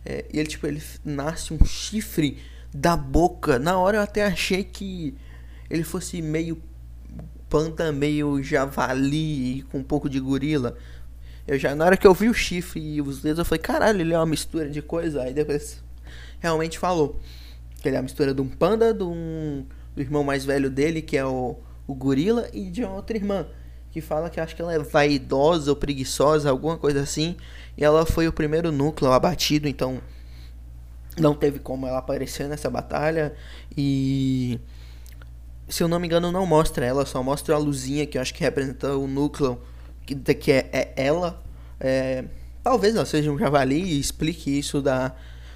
É, 0.05 0.25
e 0.31 0.39
ele, 0.39 0.47
tipo, 0.47 0.65
ele 0.65 0.81
nasce 1.03 1.53
um 1.53 1.63
chifre 1.65 2.39
da 2.73 2.95
boca. 2.95 3.59
Na 3.59 3.77
hora 3.77 3.97
eu 3.97 4.01
até 4.01 4.25
achei 4.25 4.63
que 4.63 5.15
ele 5.69 5.83
fosse 5.83 6.21
meio 6.21 6.61
panda, 7.49 7.91
meio 7.91 8.41
javali, 8.43 9.65
com 9.71 9.79
um 9.79 9.83
pouco 9.83 10.09
de 10.09 10.19
gorila. 10.19 10.77
Eu 11.47 11.57
já, 11.57 11.75
na 11.75 11.85
hora 11.85 11.97
que 11.97 12.05
eu 12.05 12.13
vi 12.13 12.29
o 12.29 12.33
chifre 12.33 12.79
e 12.79 13.01
os 13.01 13.21
dedos, 13.21 13.39
eu 13.39 13.45
falei, 13.45 13.61
caralho, 13.61 14.01
ele 14.01 14.13
é 14.13 14.17
uma 14.17 14.25
mistura 14.25 14.69
de 14.69 14.81
coisa. 14.81 15.23
Aí 15.23 15.33
depois 15.33 15.83
realmente 16.39 16.77
falou 16.77 17.19
que 17.81 17.87
ele 17.87 17.95
é 17.95 17.99
a 17.99 18.03
mistura 18.03 18.33
de 18.33 18.41
um 18.41 18.47
panda, 18.47 18.93
de 18.93 19.03
um 19.03 19.65
do 19.95 20.01
irmão 20.01 20.23
mais 20.23 20.45
velho 20.45 20.69
dele, 20.69 21.01
que 21.01 21.17
é 21.17 21.25
o, 21.25 21.57
o 21.87 21.93
gorila, 21.93 22.47
e 22.53 22.69
de 22.69 22.83
uma 22.83 22.95
outra 22.95 23.17
irmã, 23.17 23.45
que 23.91 24.01
fala 24.01 24.29
que 24.29 24.39
acho 24.39 24.55
que 24.55 24.61
ela 24.61 24.73
é 24.73 24.79
vaidosa 24.79 25.71
ou 25.71 25.75
preguiçosa, 25.75 26.49
alguma 26.49 26.77
coisa 26.77 27.01
assim. 27.01 27.35
E 27.77 27.83
ela 27.83 28.05
foi 28.05 28.27
o 28.27 28.33
primeiro 28.33 28.71
núcleo 28.71 29.11
abatido, 29.11 29.67
então 29.67 29.99
não 31.17 31.33
teve 31.33 31.59
como 31.59 31.87
ela 31.87 31.99
aparecer 31.99 32.47
nessa 32.47 32.69
batalha. 32.69 33.33
E 33.75 34.59
se 35.67 35.83
eu 35.83 35.87
não 35.87 35.99
me 35.99 36.07
engano, 36.07 36.31
não 36.31 36.45
mostra 36.45 36.85
ela, 36.85 37.05
só 37.05 37.21
mostra 37.21 37.55
a 37.55 37.57
luzinha 37.57 38.05
que 38.05 38.17
eu 38.17 38.21
acho 38.21 38.33
que 38.33 38.41
representa 38.41 38.95
o 38.95 39.07
núcleo, 39.07 39.61
que, 40.05 40.15
que 40.15 40.51
é, 40.51 40.69
é 40.71 40.93
ela. 40.95 41.41
É, 41.79 42.25
talvez 42.63 42.95
ela 42.95 43.05
seja 43.05 43.31
um 43.31 43.37
javali 43.37 43.81
e 43.81 43.99
explique 43.99 44.57
isso 44.57 44.81
da, 44.81 45.15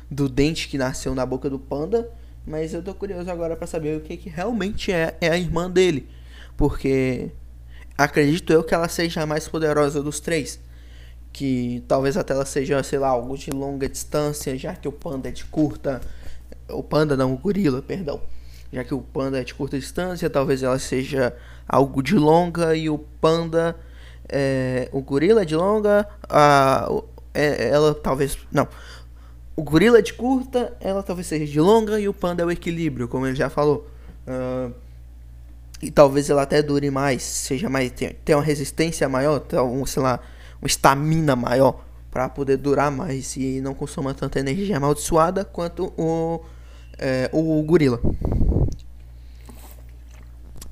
do 0.09 0.29
dente 0.29 0.67
que 0.67 0.77
nasceu 0.77 1.15
na 1.15 1.25
boca 1.25 1.49
do 1.49 1.59
panda. 1.59 2.09
Mas 2.45 2.73
eu 2.73 2.83
tô 2.83 2.93
curioso 2.93 3.31
agora 3.31 3.55
para 3.55 3.65
saber 3.65 3.97
o 3.97 4.01
que, 4.01 4.17
que 4.17 4.29
realmente 4.29 4.91
é, 4.91 5.15
é 5.21 5.29
a 5.29 5.37
irmã 5.37 5.69
dele. 5.69 6.09
Porque 6.57 7.31
acredito 7.97 8.51
eu 8.51 8.63
que 8.63 8.73
ela 8.73 8.87
seja 8.87 9.21
a 9.21 9.25
mais 9.25 9.47
poderosa 9.47 10.03
dos 10.03 10.19
três. 10.19 10.59
Que 11.31 11.83
talvez 11.87 12.17
até 12.17 12.33
ela 12.33 12.45
seja, 12.45 12.83
sei 12.83 12.99
lá, 12.99 13.07
algo 13.07 13.37
de 13.37 13.49
longa 13.49 13.87
distância, 13.87 14.57
já 14.57 14.75
que 14.75 14.87
o 14.87 14.91
panda 14.91 15.29
é 15.29 15.31
de 15.31 15.45
curta. 15.45 16.01
O 16.69 16.83
panda 16.83 17.15
não, 17.15 17.33
o 17.33 17.37
gorila, 17.37 17.81
perdão. 17.81 18.21
Já 18.71 18.83
que 18.83 18.93
o 18.93 19.01
panda 19.01 19.39
é 19.39 19.43
de 19.43 19.53
curta 19.53 19.79
distância, 19.79 20.29
talvez 20.29 20.63
ela 20.63 20.77
seja 20.79 21.35
algo 21.67 22.03
de 22.03 22.15
longa 22.15 22.75
e 22.75 22.89
o 22.89 22.97
panda. 22.97 23.75
É, 24.27 24.89
o 24.91 25.01
gorila 25.01 25.43
é 25.43 25.45
de 25.45 25.55
longa, 25.55 26.07
a, 26.29 26.89
é, 27.33 27.69
ela 27.69 27.93
talvez. 27.95 28.37
Não 28.51 28.67
o 29.55 29.63
gorila 29.63 29.99
é 29.99 30.01
de 30.01 30.13
curta, 30.13 30.75
ela 30.79 31.03
talvez 31.03 31.27
seja 31.27 31.45
de 31.45 31.59
longa 31.59 31.99
e 31.99 32.07
o 32.07 32.13
panda 32.13 32.41
é 32.43 32.45
o 32.45 32.51
equilíbrio, 32.51 33.07
como 33.07 33.27
ele 33.27 33.35
já 33.35 33.49
falou. 33.49 33.87
Uh, 34.27 34.73
e 35.81 35.91
talvez 35.91 36.29
ela 36.29 36.43
até 36.43 36.61
dure 36.61 36.89
mais, 36.89 37.21
seja 37.23 37.69
mais 37.69 37.91
tenha, 37.91 38.37
uma 38.37 38.43
resistência 38.43 39.07
maior, 39.09 39.39
tenha 39.39 39.63
um, 39.63 39.85
sei 39.85 40.01
lá, 40.01 40.19
uma 40.61 40.67
estamina 40.67 41.35
maior 41.35 41.83
para 42.09 42.29
poder 42.29 42.57
durar 42.57 42.89
mais 42.89 43.35
e 43.35 43.59
não 43.59 43.73
consuma 43.73 44.13
tanta 44.13 44.39
energia 44.39 44.77
amaldiçoada 44.77 45.43
quanto 45.43 45.91
o 45.97 46.39
é, 46.97 47.29
o 47.33 47.61
gorila. 47.63 47.99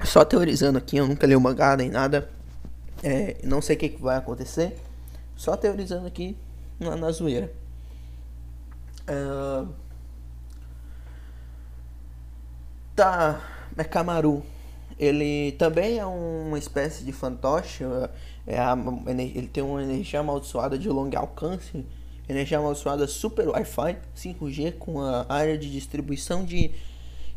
Só 0.03 0.23
teorizando 0.25 0.77
aqui, 0.77 0.97
eu 0.97 1.07
nunca 1.07 1.27
li 1.27 1.35
o 1.35 1.41
mangá 1.41 1.75
nem 1.75 1.89
nada. 1.89 2.29
É, 3.03 3.37
não 3.43 3.61
sei 3.61 3.75
o 3.75 3.79
que, 3.79 3.89
que 3.89 4.01
vai 4.01 4.17
acontecer. 4.17 4.77
Só 5.35 5.55
teorizando 5.57 6.07
aqui 6.07 6.37
na, 6.79 6.95
na 6.95 7.11
zoeira. 7.11 7.51
Uh, 9.11 9.67
tá, 12.95 13.41
Mekamaru. 13.75 14.41
Ele 14.97 15.53
também 15.53 15.97
é 15.97 16.05
uma 16.05 16.57
espécie 16.57 17.03
de 17.03 17.11
fantoche. 17.11 17.83
É 18.47 18.57
a, 18.59 18.77
ele 19.07 19.47
tem 19.47 19.63
uma 19.63 19.83
energia 19.83 20.21
amaldiçoada 20.21 20.77
de 20.77 20.87
longo 20.87 21.17
alcance. 21.17 21.85
Energia 22.29 22.59
amaldiçoada 22.59 23.05
super 23.07 23.49
Wi-Fi 23.49 23.97
5G 24.15 24.77
com 24.77 25.01
a 25.01 25.25
área 25.27 25.57
de 25.57 25.69
distribuição 25.69 26.45
de 26.45 26.71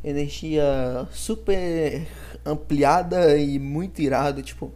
energia 0.05 1.09
super 1.11 2.07
ampliada 2.45 3.37
e 3.37 3.59
muito 3.59 4.01
irado. 4.01 4.43
Tipo, 4.43 4.71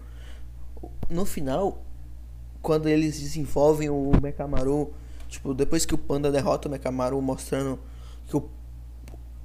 no 1.09 1.25
final, 1.25 1.85
quando 2.63 2.89
eles 2.89 3.21
desenvolvem 3.21 3.91
o 3.91 4.13
Mekamaru 4.21 4.93
Tipo, 5.29 5.53
depois 5.53 5.85
que 5.85 5.95
o 5.95 5.99
Panda 5.99 6.33
derrota 6.33 6.69
o 6.69 6.71
Mekamaru, 6.71 7.21
mostrando 7.21 7.79
que 8.27 8.37
o, 8.37 8.49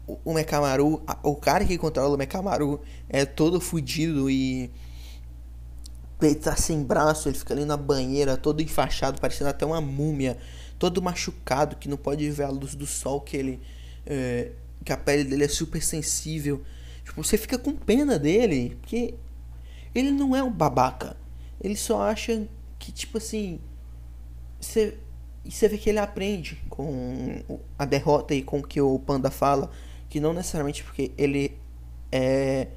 o, 0.07 0.17
o 0.23 0.33
Mekamaru, 0.33 1.03
o 1.21 1.35
cara 1.35 1.65
que 1.65 1.77
controla 1.77 2.15
o 2.15 2.17
Mekamaru 2.17 2.79
é 3.09 3.25
todo 3.25 3.59
fudido 3.59 4.29
e 4.29 4.71
ele 6.21 6.35
tá 6.35 6.55
sem 6.55 6.81
braço, 6.83 7.27
ele 7.27 7.37
fica 7.37 7.53
ali 7.53 7.65
na 7.65 7.75
banheira, 7.75 8.37
todo 8.37 8.61
enfaixado, 8.61 9.19
parecendo 9.19 9.49
até 9.49 9.65
uma 9.65 9.81
múmia, 9.81 10.37
todo 10.79 11.01
machucado, 11.01 11.75
que 11.75 11.89
não 11.89 11.97
pode 11.97 12.29
ver 12.31 12.43
a 12.43 12.49
luz 12.49 12.75
do 12.75 12.85
sol, 12.85 13.21
que 13.21 13.35
ele. 13.35 13.59
É, 14.05 14.51
que 14.83 14.91
a 14.91 14.97
pele 14.97 15.23
dele 15.23 15.45
é 15.45 15.47
super 15.47 15.81
sensível. 15.81 16.61
Tipo, 17.03 17.23
você 17.23 17.37
fica 17.37 17.57
com 17.57 17.73
pena 17.73 18.19
dele, 18.19 18.77
porque 18.81 19.15
ele 19.93 20.11
não 20.11 20.35
é 20.35 20.43
um 20.43 20.51
babaca. 20.51 21.15
Ele 21.61 21.75
só 21.75 22.01
acha 22.01 22.47
que, 22.79 22.91
tipo 22.91 23.17
assim. 23.17 23.59
Você 24.59 24.97
e 25.45 25.51
você 25.51 25.67
vê 25.67 25.77
que 25.77 25.89
ele 25.89 25.99
aprende 25.99 26.61
com 26.69 27.43
a 27.77 27.85
derrota 27.85 28.33
e 28.33 28.41
com 28.41 28.59
o 28.59 28.63
que 28.63 28.79
o 28.79 28.97
Panda 28.99 29.29
fala, 29.29 29.69
que 30.09 30.19
não 30.19 30.33
necessariamente 30.33 30.83
porque 30.83 31.11
ele 31.17 31.57
é 32.11 32.67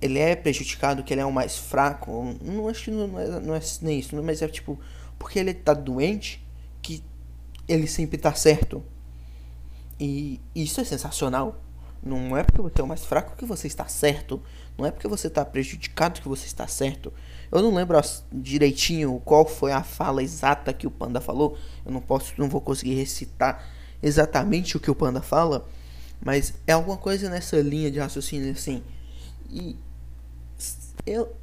ele 0.00 0.18
é 0.18 0.36
prejudicado, 0.36 1.02
que 1.02 1.14
ele 1.14 1.22
é 1.22 1.24
o 1.24 1.32
mais 1.32 1.56
fraco, 1.56 2.36
não 2.42 2.68
acho 2.68 2.84
que 2.84 2.90
não 2.90 3.18
é, 3.18 3.40
não 3.40 3.54
é 3.54 3.60
nem 3.80 3.98
isso, 3.98 4.14
mas 4.22 4.42
é 4.42 4.48
tipo, 4.48 4.78
porque 5.18 5.38
ele 5.38 5.54
tá 5.54 5.72
doente, 5.72 6.46
que 6.82 7.02
ele 7.66 7.86
sempre 7.86 8.18
tá 8.18 8.34
certo. 8.34 8.84
E 9.98 10.40
isso 10.54 10.78
é 10.80 10.84
sensacional. 10.84 11.62
Não 12.02 12.36
é 12.36 12.42
porque 12.42 12.60
você 12.60 12.82
é 12.82 12.84
o 12.84 12.86
mais 12.86 13.02
fraco 13.02 13.34
que 13.34 13.46
você 13.46 13.66
está 13.66 13.86
certo. 13.86 14.42
Não 14.76 14.86
é 14.86 14.90
porque 14.90 15.06
você 15.06 15.28
está 15.28 15.44
prejudicado 15.44 16.20
que 16.20 16.28
você 16.28 16.46
está 16.46 16.66
certo. 16.66 17.12
Eu 17.50 17.62
não 17.62 17.74
lembro 17.74 18.00
direitinho 18.32 19.20
qual 19.24 19.46
foi 19.46 19.72
a 19.72 19.82
fala 19.82 20.22
exata 20.22 20.72
que 20.72 20.86
o 20.86 20.90
Panda 20.90 21.20
falou. 21.20 21.56
Eu 21.86 21.92
não 21.92 22.00
posso, 22.00 22.34
não 22.36 22.48
vou 22.48 22.60
conseguir 22.60 22.94
recitar 22.94 23.64
exatamente 24.02 24.76
o 24.76 24.80
que 24.80 24.90
o 24.90 24.94
Panda 24.94 25.22
fala, 25.22 25.66
mas 26.20 26.54
é 26.66 26.72
alguma 26.72 26.96
coisa 26.96 27.30
nessa 27.30 27.56
linha 27.60 27.90
de 27.90 27.98
raciocínio 27.98 28.50
assim. 28.52 28.82
E 29.50 29.76
eu 31.06 31.34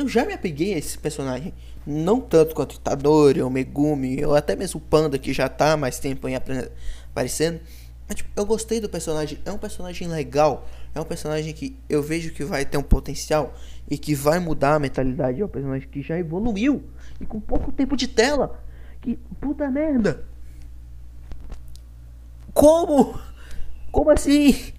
eu 0.00 0.08
já 0.08 0.24
me 0.24 0.32
apeguei 0.32 0.74
a 0.74 0.78
esse 0.78 0.96
personagem. 0.98 1.52
Não 1.86 2.20
tanto 2.20 2.54
quanto 2.54 2.76
Itadori 2.76 3.42
ou 3.42 3.50
Megumi, 3.50 4.24
ou 4.24 4.34
até 4.34 4.56
mesmo 4.56 4.78
o 4.78 4.82
Panda, 4.82 5.18
que 5.18 5.32
já 5.32 5.48
tá 5.48 5.72
há 5.72 5.76
mais 5.76 5.98
tempo 5.98 6.26
em 6.28 6.34
aparecendo. 6.34 7.60
Mas, 8.08 8.16
tipo, 8.16 8.30
eu 8.34 8.46
gostei 8.46 8.80
do 8.80 8.88
personagem. 8.88 9.38
É 9.44 9.52
um 9.52 9.58
personagem 9.58 10.08
legal. 10.08 10.66
É 10.94 11.00
um 11.00 11.04
personagem 11.04 11.52
que 11.54 11.78
eu 11.88 12.02
vejo 12.02 12.32
que 12.32 12.44
vai 12.44 12.64
ter 12.64 12.76
um 12.76 12.82
potencial 12.82 13.54
e 13.88 13.96
que 13.96 14.14
vai 14.14 14.38
mudar 14.38 14.74
a 14.74 14.78
mentalidade. 14.78 15.40
É 15.40 15.44
um 15.44 15.48
personagem 15.48 15.88
que 15.88 16.02
já 16.02 16.18
evoluiu. 16.18 16.84
E 17.20 17.26
com 17.26 17.40
pouco 17.40 17.70
tempo 17.70 17.96
de 17.96 18.08
tela. 18.08 18.60
Que 19.00 19.16
puta 19.40 19.70
merda. 19.70 20.24
Como? 22.52 23.18
Como 23.92 24.10
assim? 24.10 24.72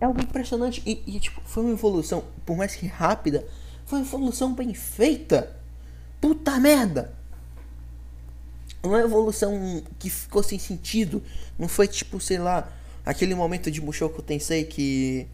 É 0.00 0.06
algo 0.06 0.20
impressionante. 0.20 0.82
E, 0.86 1.02
e, 1.06 1.20
tipo, 1.20 1.40
foi 1.44 1.62
uma 1.62 1.72
evolução, 1.72 2.24
por 2.46 2.56
mais 2.56 2.74
que 2.74 2.86
rápida, 2.86 3.46
foi 3.84 3.98
uma 3.98 4.06
evolução 4.06 4.54
bem 4.54 4.72
feita. 4.72 5.56
Puta 6.20 6.58
merda! 6.58 7.12
Uma 8.82 9.00
evolução 9.00 9.82
que 9.98 10.08
ficou 10.08 10.42
sem 10.42 10.58
sentido. 10.58 11.22
Não 11.58 11.68
foi 11.68 11.86
tipo, 11.86 12.18
sei 12.18 12.38
lá, 12.38 12.72
aquele 13.10 13.34
momento 13.34 13.70
de 13.70 13.80
Mushoku 13.80 14.22
Tensei 14.22 14.64
que 14.64 15.26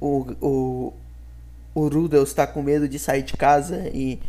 o, 0.00 0.26
o, 0.40 0.92
o 1.74 1.88
Rudel 1.88 2.22
está 2.22 2.46
com 2.46 2.62
medo 2.62 2.88
de 2.88 2.98
sair 2.98 3.22
de 3.22 3.34
casa 3.34 3.88
e, 3.92 4.20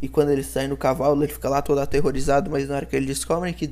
e 0.00 0.08
quando 0.08 0.30
ele 0.30 0.42
sai 0.42 0.66
no 0.66 0.76
cavalo 0.76 1.22
ele 1.22 1.32
fica 1.32 1.48
lá 1.48 1.60
todo 1.60 1.80
aterrorizado, 1.80 2.50
mas 2.50 2.68
na 2.68 2.76
hora 2.76 2.86
que 2.86 2.96
ele 2.96 3.06
descobre 3.06 3.52
que 3.52 3.70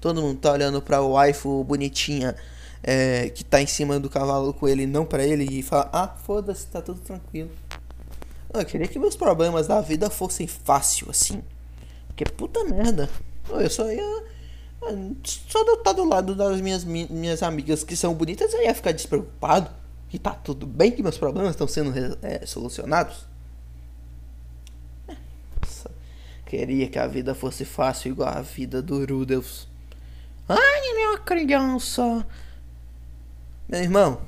todo 0.00 0.20
mundo 0.20 0.38
tá 0.38 0.52
olhando 0.52 0.80
pra 0.80 1.00
waifu 1.00 1.62
bonitinha 1.64 2.34
é, 2.82 3.28
que 3.30 3.44
tá 3.44 3.60
em 3.62 3.66
cima 3.66 4.00
do 4.00 4.10
cavalo 4.10 4.52
com 4.52 4.68
ele, 4.68 4.86
não 4.86 5.04
para 5.04 5.24
ele, 5.24 5.46
e 5.58 5.62
fala: 5.62 5.88
Ah, 5.92 6.08
foda-se, 6.08 6.66
tá 6.66 6.82
tudo 6.82 7.00
tranquilo. 7.00 7.50
Eu 8.52 8.64
queria 8.64 8.88
que 8.88 8.98
meus 8.98 9.16
problemas 9.16 9.68
da 9.68 9.80
vida 9.80 10.10
fossem 10.10 10.46
fácil 10.46 11.08
assim. 11.10 11.42
Porque 12.08 12.24
puta 12.24 12.64
merda. 12.64 13.08
Eu 13.48 13.70
só 13.70 13.90
ia. 13.90 14.24
Só 15.24 15.62
de 15.62 15.70
eu 15.70 15.74
estar 15.76 15.92
do 15.92 16.04
lado 16.04 16.34
das 16.34 16.60
minhas, 16.60 16.84
minhas 16.84 17.42
amigas 17.42 17.84
que 17.84 17.96
são 17.96 18.14
bonitas, 18.14 18.52
eu 18.52 18.62
ia 18.62 18.74
ficar 18.74 18.92
despreocupado. 18.92 19.70
Que 20.08 20.18
tá 20.18 20.32
tudo 20.32 20.66
bem, 20.66 20.90
que 20.90 21.02
meus 21.02 21.16
problemas 21.16 21.52
estão 21.52 21.66
sendo 21.66 21.92
é, 22.20 22.44
solucionados. 22.44 23.26
Nossa, 25.60 25.90
queria 26.44 26.88
que 26.88 26.98
a 26.98 27.06
vida 27.06 27.34
fosse 27.34 27.64
fácil 27.64 28.10
igual 28.10 28.28
a 28.28 28.42
vida 28.42 28.82
do 28.82 29.04
Rudolf. 29.06 29.64
Ai, 30.48 30.92
minha 30.94 31.18
criança. 31.18 32.26
Meu 33.68 33.80
irmão, 33.80 34.20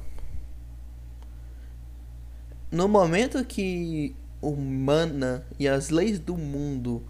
no 2.71 2.89
momento 2.89 3.45
que 3.45 4.17
o 4.41 4.57
mana 4.57 5.45
e 5.59 5.69
as 5.69 5.91
leis 5.91 6.19
do 6.19 6.37
mundo 6.37 7.03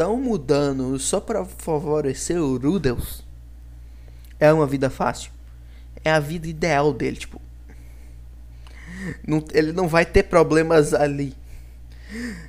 estão 0.00 0.16
mudando 0.16 0.98
só 0.98 1.20
para 1.20 1.44
favorecer 1.44 2.40
o 2.40 2.56
Rudels, 2.56 3.22
é 4.38 4.50
uma 4.50 4.66
vida 4.66 4.88
fácil. 4.88 5.30
É 6.02 6.10
a 6.10 6.18
vida 6.18 6.48
ideal 6.48 6.90
dele, 6.94 7.18
tipo. 7.18 7.38
Não, 9.26 9.44
ele 9.52 9.72
não 9.72 9.86
vai 9.86 10.06
ter 10.06 10.22
problemas 10.22 10.94
ali. 10.94 11.34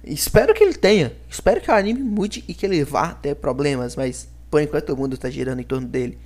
Espero 0.02 0.54
que 0.54 0.64
ele 0.64 0.76
tenha. 0.76 1.14
Espero 1.30 1.60
que 1.60 1.70
o 1.70 1.74
anime 1.74 2.02
mude 2.02 2.46
e 2.48 2.54
que 2.54 2.66
ele 2.66 2.86
vá 2.86 3.14
ter 3.14 3.36
problemas, 3.36 3.98
mas 3.98 4.30
por 4.50 4.62
enquanto 4.62 4.94
o 4.94 4.98
mundo 4.98 5.18
tá 5.18 5.30
girando 5.30 5.60
em 5.60 5.66
torno 5.66 5.88
dele. 5.88 6.18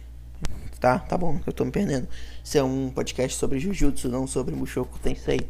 Tá? 0.79 0.99
Tá 0.99 1.17
bom, 1.17 1.41
eu 1.47 1.51
tô 1.51 1.65
me 1.65 1.71
perdendo. 1.71 2.07
Isso 2.43 2.55
é 2.55 2.63
um 2.63 2.91
podcast 2.91 3.35
sobre 3.35 3.59
Jujutsu, 3.59 4.09
não 4.09 4.27
sobre 4.27 4.53
Mushoku 4.53 4.99
Tensei. 4.99 5.49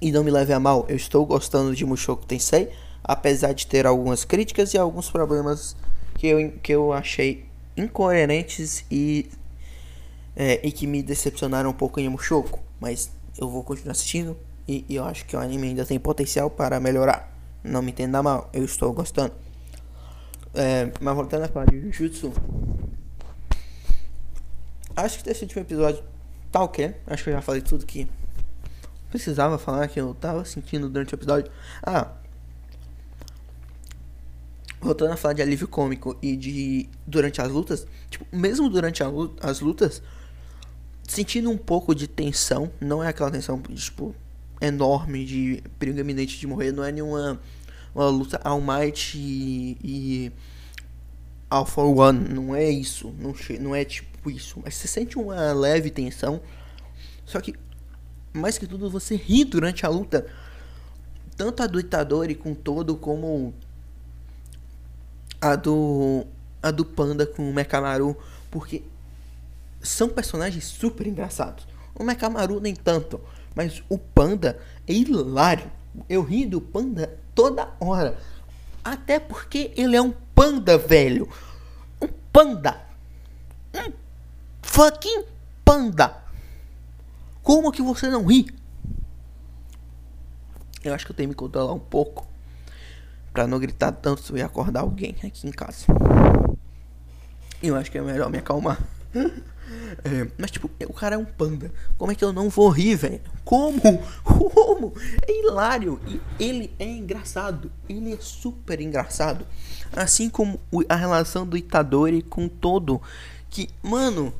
E 0.00 0.12
não 0.12 0.22
me 0.22 0.30
leve 0.30 0.52
a 0.52 0.60
mal, 0.60 0.86
eu 0.88 0.94
estou 0.94 1.26
gostando 1.26 1.74
de 1.74 1.84
Mushoku 1.84 2.24
Tensei, 2.24 2.70
apesar 3.08 3.54
de 3.54 3.66
ter 3.66 3.86
algumas 3.86 4.22
críticas 4.26 4.74
e 4.74 4.78
alguns 4.78 5.10
problemas 5.10 5.74
que 6.14 6.26
eu, 6.26 6.52
que 6.62 6.72
eu 6.72 6.92
achei 6.92 7.46
incoerentes 7.74 8.84
e, 8.90 9.30
é, 10.36 10.60
e 10.62 10.70
que 10.70 10.86
me 10.86 11.02
decepcionaram 11.02 11.70
um 11.70 11.72
pouco 11.72 11.98
em 11.98 12.08
Mushoku. 12.10 12.60
Mas 12.78 13.10
eu 13.38 13.48
vou 13.48 13.64
continuar 13.64 13.92
assistindo 13.92 14.36
e, 14.68 14.84
e 14.86 14.96
eu 14.96 15.04
acho 15.04 15.24
que 15.24 15.34
o 15.34 15.40
anime 15.40 15.68
ainda 15.68 15.86
tem 15.86 15.98
potencial 15.98 16.50
para 16.50 16.78
melhorar. 16.78 17.34
Não 17.64 17.80
me 17.80 17.92
entenda 17.92 18.22
mal, 18.22 18.50
eu 18.52 18.64
estou 18.64 18.92
gostando. 18.92 19.32
É, 20.54 20.92
mas 21.00 21.14
voltando 21.14 21.44
a 21.44 21.48
falar 21.48 21.66
de 21.66 21.80
Jujutsu, 21.80 22.32
acho 24.94 25.22
que 25.22 25.30
esse 25.30 25.42
último 25.42 25.62
episódio 25.62 26.04
tá 26.52 26.62
ok. 26.62 26.94
Acho 27.06 27.24
que 27.24 27.30
eu 27.30 27.34
já 27.34 27.40
falei 27.40 27.62
tudo 27.62 27.86
que 27.86 28.06
precisava 29.08 29.56
falar, 29.56 29.88
que 29.88 29.98
eu 29.98 30.14
tava 30.14 30.44
sentindo 30.44 30.90
durante 30.90 31.14
o 31.14 31.16
episódio. 31.16 31.50
Ah, 31.82 32.12
voltando 34.80 35.12
a 35.12 35.16
falar 35.16 35.34
de 35.34 35.42
alívio 35.42 35.66
cômico 35.66 36.16
e 36.22 36.36
de 36.36 36.88
durante 37.06 37.40
as 37.40 37.50
lutas, 37.50 37.86
tipo, 38.08 38.24
mesmo 38.32 38.68
durante 38.68 39.02
as 39.40 39.60
lutas, 39.60 40.02
sentindo 41.06 41.50
um 41.50 41.58
pouco 41.58 41.94
de 41.94 42.06
tensão, 42.06 42.70
não 42.80 43.02
é 43.02 43.08
aquela 43.08 43.30
tensão, 43.30 43.60
tipo, 43.60 44.14
enorme 44.60 45.24
de 45.24 45.62
perigo 45.78 45.98
iminente 45.98 46.38
de 46.38 46.46
morrer, 46.46 46.72
não 46.72 46.84
é 46.84 46.92
nenhuma 46.92 47.40
uma 47.94 48.08
luta 48.08 48.40
All 48.44 48.60
Might 48.60 49.18
e, 49.18 49.76
e 49.82 50.32
All 51.50 51.66
for 51.66 51.86
One, 51.98 52.28
não 52.28 52.54
é 52.54 52.68
isso, 52.68 53.12
não, 53.18 53.34
não 53.60 53.74
é 53.74 53.84
tipo 53.84 54.30
isso, 54.30 54.60
mas 54.62 54.74
você 54.74 54.86
sente 54.86 55.18
uma 55.18 55.52
leve 55.52 55.90
tensão, 55.90 56.40
só 57.24 57.40
que 57.40 57.54
mais 58.32 58.58
que 58.58 58.66
tudo 58.66 58.90
você 58.90 59.16
ri 59.16 59.44
durante 59.44 59.84
a 59.86 59.88
luta, 59.88 60.26
tanto 61.36 61.62
a 61.62 61.66
do 61.66 61.80
Itadori 61.80 62.34
com 62.34 62.54
todo 62.54 62.96
como 62.96 63.54
a 65.40 65.56
do 65.56 66.26
a 66.62 66.70
do 66.70 66.84
Panda 66.84 67.26
com 67.26 67.48
o 67.48 67.54
Mekamaru, 67.54 68.16
porque 68.50 68.82
são 69.80 70.08
personagens 70.08 70.64
super 70.64 71.06
engraçados. 71.06 71.66
O 71.94 72.04
Mekamaru 72.04 72.60
nem 72.60 72.74
tanto, 72.74 73.20
mas 73.54 73.82
o 73.88 73.98
Panda 73.98 74.58
é 74.86 74.92
hilário. 74.92 75.70
Eu 76.08 76.22
ri 76.22 76.46
do 76.46 76.60
Panda 76.60 77.18
toda 77.34 77.72
hora. 77.80 78.18
Até 78.84 79.18
porque 79.18 79.72
ele 79.76 79.96
é 79.96 80.02
um 80.02 80.12
panda, 80.34 80.78
velho. 80.78 81.28
Um 82.00 82.08
panda. 82.32 82.80
Um 83.74 83.92
fucking 84.62 85.24
panda. 85.64 86.16
Como 87.42 87.72
que 87.72 87.82
você 87.82 88.08
não 88.08 88.24
ri? 88.24 88.46
Eu 90.84 90.94
acho 90.94 91.04
que 91.04 91.12
eu 91.12 91.16
tenho 91.16 91.28
que 91.28 91.34
me 91.34 91.34
controlar 91.34 91.72
um 91.72 91.78
pouco. 91.78 92.27
Pra 93.38 93.46
não 93.46 93.60
gritar 93.60 93.92
tanto 93.92 94.36
ia 94.36 94.46
acordar 94.46 94.80
alguém 94.80 95.14
aqui 95.22 95.46
em 95.46 95.52
casa. 95.52 95.86
Eu 97.62 97.76
acho 97.76 97.88
que 97.88 97.96
é 97.96 98.02
melhor 98.02 98.28
me 98.28 98.38
acalmar. 98.38 98.82
É, 100.02 100.26
mas 100.38 100.50
tipo, 100.50 100.70
o 100.88 100.92
cara 100.94 101.14
é 101.14 101.18
um 101.18 101.26
panda. 101.26 101.70
Como 101.98 102.10
é 102.10 102.14
que 102.14 102.24
eu 102.24 102.32
não 102.32 102.48
vou 102.48 102.70
rir, 102.70 102.96
velho? 102.96 103.20
Como? 103.44 103.80
Como? 104.24 104.94
É 105.26 105.40
hilário. 105.40 106.00
E 106.08 106.20
ele 106.42 106.74
é 106.78 106.86
engraçado. 106.86 107.70
Ele 107.86 108.14
é 108.14 108.16
super 108.18 108.80
engraçado. 108.80 109.46
Assim 109.94 110.30
como 110.30 110.58
a 110.88 110.96
relação 110.96 111.46
do 111.46 111.54
Itadori 111.54 112.22
com 112.22 112.48
todo. 112.48 113.00
Que, 113.50 113.68
mano. 113.82 114.32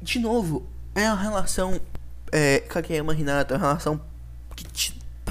De 0.00 0.18
novo, 0.18 0.66
é 0.94 1.06
a 1.06 1.14
relação. 1.14 1.78
É, 2.32 2.60
Kakeyama 2.60 3.14
Hinata, 3.14 3.54
é 3.54 3.56
uma 3.58 3.66
relação 3.66 3.98
que 3.98 4.04
te 4.04 4.11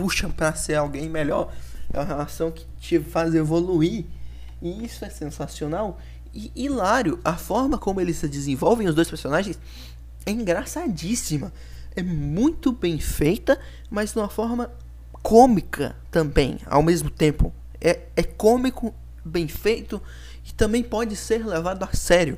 puxa 0.02 0.28
para 0.28 0.56
ser 0.56 0.74
alguém 0.74 1.08
melhor. 1.08 1.54
É 1.94 2.00
uma 2.00 2.06
relação 2.06 2.50
que 2.50 2.66
te 2.80 3.00
faz 3.00 3.36
evoluir. 3.36 4.06
E 4.60 4.84
isso 4.84 5.06
é 5.06 5.10
sensacional. 5.10 6.00
E 6.34 6.52
hilário, 6.56 7.20
a 7.24 7.36
forma 7.36 7.78
como 7.78 8.02
eles 8.02 8.18
se 8.18 8.28
desenvolvem, 8.28 8.88
os 8.88 8.96
dois 8.96 9.08
personagens, 9.08 9.60
é 10.26 10.32
engraçadíssima. 10.32 11.54
É 11.96 12.02
muito 12.02 12.72
bem 12.72 13.00
feita, 13.00 13.60
mas 13.92 14.14
de 14.14 14.18
uma 14.18 14.30
forma 14.30 14.72
cômica 15.22 15.96
também, 16.10 16.58
ao 16.66 16.82
mesmo 16.82 17.12
tempo. 17.12 17.54
É, 17.80 18.00
é 18.16 18.24
cômico, 18.24 18.96
bem 19.24 19.48
feito 19.48 20.02
e 20.48 20.52
também 20.54 20.82
pode 20.82 21.16
ser 21.16 21.46
levado 21.46 21.84
a 21.84 21.96
sério. 21.96 22.38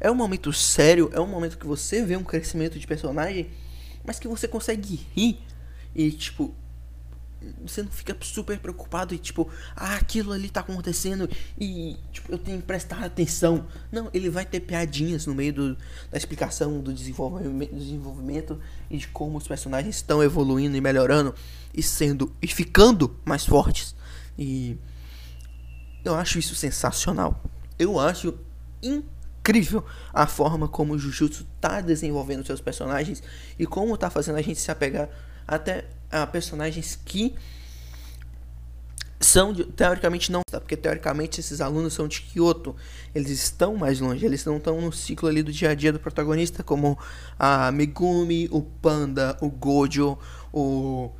É 0.00 0.10
um 0.10 0.14
momento 0.14 0.50
sério, 0.50 1.10
é 1.12 1.20
um 1.20 1.26
momento 1.26 1.58
que 1.58 1.66
você 1.66 2.02
vê 2.02 2.16
um 2.16 2.24
crescimento 2.24 2.78
de 2.78 2.86
personagem, 2.86 3.50
mas 4.02 4.18
que 4.18 4.26
você 4.26 4.48
consegue 4.48 5.06
rir 5.14 5.38
e, 5.94 6.10
tipo, 6.10 6.54
você 7.64 7.82
não 7.82 7.90
fica 7.90 8.16
super 8.20 8.58
preocupado 8.58 9.14
e 9.14 9.18
tipo, 9.18 9.48
ah, 9.76 9.96
aquilo 9.96 10.32
ali 10.32 10.48
tá 10.48 10.60
acontecendo 10.60 11.28
e 11.58 11.96
tipo, 12.12 12.32
eu 12.32 12.38
tenho 12.38 12.58
que 12.58 12.66
prestar 12.66 13.04
atenção. 13.04 13.66
Não, 13.90 14.10
ele 14.12 14.30
vai 14.30 14.44
ter 14.44 14.60
piadinhas 14.60 15.26
no 15.26 15.34
meio 15.34 15.52
do, 15.52 15.76
da 16.10 16.16
explicação 16.16 16.80
do 16.80 16.92
desenvolvimento, 16.92 17.74
desenvolvimento 17.74 18.60
e 18.90 18.98
de 18.98 19.08
como 19.08 19.38
os 19.38 19.46
personagens 19.46 19.96
estão 19.96 20.22
evoluindo 20.22 20.76
e 20.76 20.80
melhorando 20.80 21.34
e 21.74 21.82
sendo 21.82 22.34
e 22.40 22.46
ficando 22.46 23.16
mais 23.24 23.44
fortes. 23.44 23.94
E 24.38 24.76
eu 26.04 26.14
acho 26.14 26.38
isso 26.38 26.54
sensacional. 26.54 27.42
Eu 27.78 27.98
acho 27.98 28.34
incrível 28.82 29.84
a 30.12 30.26
forma 30.26 30.68
como 30.68 30.94
o 30.94 30.98
Jujutsu 30.98 31.46
tá 31.60 31.80
desenvolvendo 31.80 32.46
seus 32.46 32.60
personagens 32.60 33.22
e 33.58 33.66
como 33.66 33.96
tá 33.96 34.10
fazendo 34.10 34.38
a 34.38 34.42
gente 34.42 34.60
se 34.60 34.70
apegar 34.70 35.08
até 35.46 35.88
a 36.12 36.26
personagens 36.26 36.98
que 37.04 37.34
são 39.18 39.52
de, 39.52 39.64
teoricamente 39.64 40.30
não, 40.30 40.42
tá? 40.48 40.60
porque 40.60 40.76
teoricamente 40.76 41.40
esses 41.40 41.60
alunos 41.60 41.94
são 41.94 42.08
de 42.08 42.20
Kyoto, 42.22 42.74
eles 43.14 43.30
estão 43.30 43.76
mais 43.76 44.00
longe, 44.00 44.26
eles 44.26 44.44
não 44.44 44.56
estão 44.56 44.80
no 44.80 44.92
ciclo 44.92 45.28
ali 45.28 45.42
do 45.42 45.52
dia 45.52 45.70
a 45.70 45.74
dia 45.74 45.92
do 45.92 46.00
protagonista, 46.00 46.62
como 46.62 46.98
a 47.38 47.70
Megumi, 47.70 48.48
o 48.50 48.62
Panda, 48.62 49.36
o 49.40 49.48
Gojo, 49.48 50.18
o 50.52 51.10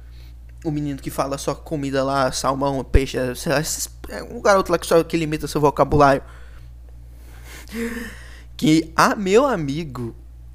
o 0.65 0.71
menino 0.71 1.01
que 1.01 1.11
fala 1.11 1.37
só 1.39 1.55
comida 1.55 2.05
lá, 2.05 2.31
salmão, 2.31 2.85
peixe, 2.85 3.19
sei 3.35 3.53
lá, 3.53 3.63
é 4.09 4.23
um 4.23 4.41
garoto 4.41 4.71
lá 4.71 4.79
que 4.79 4.87
só 4.87 5.03
que 5.03 5.17
limita 5.17 5.47
seu 5.47 5.61
vocabulário. 5.61 6.23
Que 8.55 8.93
a 8.95 9.17
meu 9.17 9.45
amigo, 9.45 10.15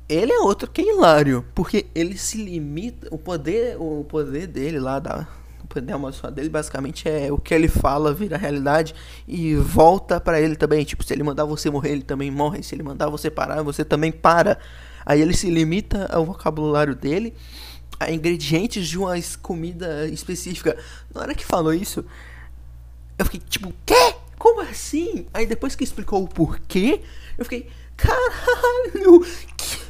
ele 0.10 0.32
é 0.32 0.39
outro 0.39 0.70
que 0.70 0.82
é 0.82 0.93
hilário, 0.93 1.45
porque 1.53 1.88
ele 1.93 2.18
se 2.18 2.38
limita, 2.38 3.08
o 3.12 3.18
poder, 3.18 3.76
o 3.80 4.03
poder 4.05 4.47
dele 4.47 4.80
lá 4.80 4.99
da 4.99 5.28
o 5.64 5.68
poder 5.68 5.91
amaldiçoado 5.91 6.34
dele 6.34 6.47
basicamente 6.47 7.10
é 7.10 7.30
o 7.30 7.38
que 7.38 7.53
ele 7.53 7.68
fala 7.68 8.14
vira 8.14 8.38
realidade 8.38 8.95
e 9.28 9.53
volta 9.55 10.20
para 10.20 10.39
ele 10.39 10.55
também, 10.55 10.86
tipo, 10.86 11.03
se 11.03 11.14
ele 11.14 11.24
mandar 11.24 11.43
você 11.43 11.70
morrer, 11.70 11.91
ele 11.91 12.03
também 12.03 12.32
morre, 12.32 12.64
se 12.64 12.74
ele 12.74 12.84
mandar 12.84 13.10
você 13.10 13.30
parar, 13.30 13.62
você 13.64 13.84
também 13.84 14.12
para. 14.12 14.58
Aí 15.05 15.22
ele 15.22 15.36
se 15.36 15.49
limita 15.49 16.05
ao 16.05 16.26
vocabulário 16.26 16.95
dele 16.95 17.34
a 17.99 18.12
ingredientes 18.12 18.88
de 18.88 18.97
uma 18.97 19.14
comida 19.41 20.08
específica. 20.08 20.78
Na 21.14 21.22
hora 21.22 21.36
que 21.36 21.45
falou 21.45 21.74
isso, 21.74 22.05
eu 23.18 23.26
fiquei 23.26 23.41
tipo, 23.41 23.74
quê? 23.86 24.16
Como 24.38 24.62
assim? 24.62 25.26
Aí 25.34 25.45
depois 25.45 25.76
que 25.76 25.84
explicou 25.84 26.24
o 26.24 26.28
porquê, 26.28 27.01
eu 27.38 27.43
fiquei, 27.43 27.68
caralho, 27.95 29.26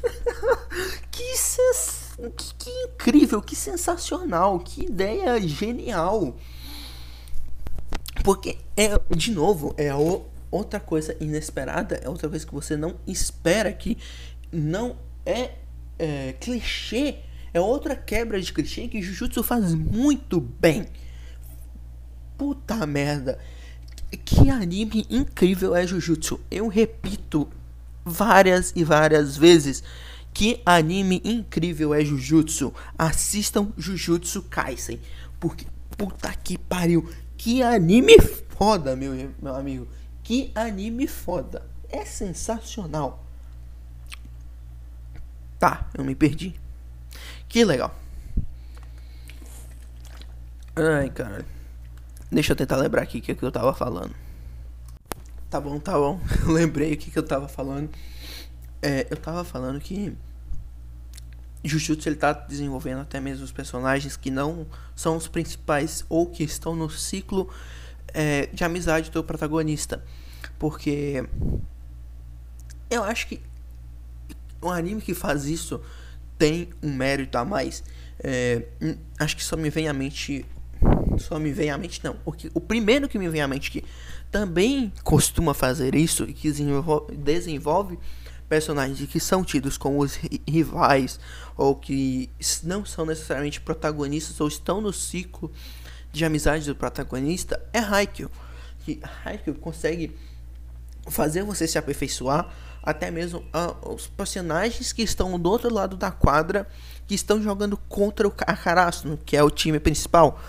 que, 1.12 1.38
sens, 1.38 2.18
que, 2.36 2.56
que 2.56 2.70
incrível, 2.70 3.42
que 3.42 3.56
sensacional, 3.56 4.60
que 4.60 4.86
ideia 4.86 5.40
genial. 5.42 6.36
Porque 8.24 8.58
é, 8.76 9.00
de 9.16 9.32
novo, 9.32 9.74
é 9.78 9.94
o, 9.94 10.26
outra 10.52 10.80
coisa 10.80 11.16
inesperada, 11.20 12.00
é 12.04 12.10
outra 12.10 12.30
coisa 12.30 12.46
que 12.46 12.54
você 12.54 12.76
não 12.76 12.96
espera 13.06 13.72
que 13.72 13.98
não 14.52 14.98
é, 15.26 15.52
é 16.00 16.34
clichê 16.34 17.20
é 17.58 17.60
outra 17.60 17.96
quebra 17.96 18.40
de 18.40 18.54
clichê 18.54 18.88
que 18.88 19.02
Jujutsu 19.02 19.42
faz 19.42 19.74
muito 19.74 20.40
bem. 20.40 20.86
Puta 22.38 22.86
merda. 22.86 23.40
Que 24.24 24.50
anime 24.50 25.08
incrível 25.10 25.76
é 25.76 25.86
Jujutsu. 25.88 26.40
Eu 26.52 26.68
repito 26.68 27.50
várias 28.08 28.74
e 28.76 28.84
várias 28.84 29.38
vezes. 29.38 29.84
Que 30.34 30.62
anime 30.66 31.22
incrível 31.24 31.94
é 31.94 32.04
Jujutsu. 32.04 32.74
Assistam 32.98 33.72
Jujutsu 33.78 34.44
Kaisen. 34.44 35.00
Porque, 35.40 35.66
puta 35.98 36.34
que 36.34 36.58
pariu. 36.58 37.10
Que 37.36 37.64
anime 37.64 38.20
foda, 38.58 38.96
meu, 38.96 39.32
meu 39.42 39.56
amigo. 39.56 39.88
Que 40.24 40.52
anime 40.56 41.08
foda. 41.08 41.64
É 41.90 42.06
sensacional. 42.06 43.24
Tá, 45.60 45.90
eu 45.98 46.04
me 46.04 46.14
perdi. 46.14 46.54
Que 47.50 47.64
legal. 47.66 47.96
Ai, 50.76 51.10
cara. 51.10 51.44
Deixa 52.32 52.52
eu 52.52 52.56
tentar 52.56 52.76
lembrar 52.78 53.02
aqui 53.02 53.20
o 53.20 53.22
que, 53.22 53.34
que 53.34 53.44
eu 53.44 53.52
tava 53.52 53.74
falando. 53.74 54.14
Tá 55.50 55.62
bom, 55.62 55.80
tá 55.80 55.94
bom. 55.94 56.20
Lembrei 56.46 56.94
o 56.94 56.98
que, 56.98 57.10
que 57.10 57.18
eu 57.18 57.24
tava 57.24 57.48
falando. 57.48 57.90
É, 58.82 59.08
eu 59.10 59.18
tava 59.18 59.44
falando 59.44 59.80
que 59.80 60.16
Jujutsu 61.64 62.08
ele 62.08 62.16
tá 62.16 62.34
desenvolvendo 62.34 63.02
até 63.02 63.20
mesmo 63.20 63.44
os 63.44 63.52
personagens 63.52 64.16
que 64.16 64.30
não 64.30 64.68
são 64.96 65.18
os 65.18 65.28
principais 65.28 66.06
ou 66.10 66.28
que 66.28 66.44
estão 66.44 66.76
no 66.76 66.90
ciclo 66.90 67.50
é, 68.14 68.48
de 68.48 68.64
amizade 68.64 69.10
do 69.10 69.24
protagonista. 69.24 70.04
Porque 70.60 71.28
eu 72.90 73.04
acho 73.04 73.28
que 73.28 73.42
um 74.62 74.70
anime 74.70 75.02
que 75.02 75.14
faz 75.14 75.46
isso 75.46 75.82
tem 76.38 76.70
um 76.82 76.94
mérito 76.94 77.38
a 77.38 77.46
mais. 77.46 77.84
É, 78.20 78.68
hum, 78.82 78.96
acho 79.20 79.36
que 79.36 79.44
só 79.44 79.56
me 79.56 79.70
vem 79.70 79.88
à 79.88 79.94
mente. 79.94 80.46
Só 81.18 81.40
me 81.40 81.52
vem 81.52 81.70
à 81.70 81.78
mente, 81.78 82.02
não. 82.04 82.16
Porque 82.16 82.52
o 82.54 82.62
primeiro 82.62 83.10
que 83.10 83.18
me 83.18 83.28
vem 83.30 83.42
à 83.42 83.48
mente 83.48 83.72
que 83.72 83.84
também 84.32 84.92
costuma 85.04 85.54
fazer 85.54 85.96
isso 85.96 86.24
e 86.24 86.34
que 86.34 86.50
desenvolve, 86.50 87.16
desenvolve 87.16 88.00
personagens 88.48 89.10
que 89.10 89.20
são 89.20 89.44
tidos 89.44 89.78
como 89.78 90.00
os 90.00 90.18
rivais 90.48 91.20
ou 91.56 91.76
que 91.76 92.30
não 92.64 92.86
são 92.86 93.06
necessariamente 93.06 93.60
protagonistas 93.60 94.40
ou 94.40 94.48
estão 94.48 94.80
no 94.80 94.94
ciclo 94.94 95.52
de 96.12 96.24
amizade 96.24 96.66
do 96.66 96.76
protagonista 96.76 97.62
é 97.74 97.80
Haikyuu. 97.80 98.32
Que 98.86 99.00
Haikyuu 99.26 99.56
consegue 99.56 100.16
fazer 101.10 101.44
você 101.44 101.68
se 101.68 101.78
aperfeiçoar 101.78 102.50
até 102.88 103.12
mesmo 103.12 103.40
uh, 103.40 103.94
os 103.94 104.08
personagens 104.08 104.94
que 104.94 105.02
estão 105.02 105.38
do 105.38 105.50
outro 105.50 105.74
lado 105.74 105.98
da 105.98 106.10
quadra, 106.10 106.66
que 107.06 107.14
estão 107.14 107.42
jogando 107.42 107.76
contra 107.76 108.26
o 108.26 108.32
Karasuno, 108.32 109.18
que 109.18 109.36
é 109.36 109.44
o 109.44 109.52
time 109.52 109.78
principal. 109.78 110.40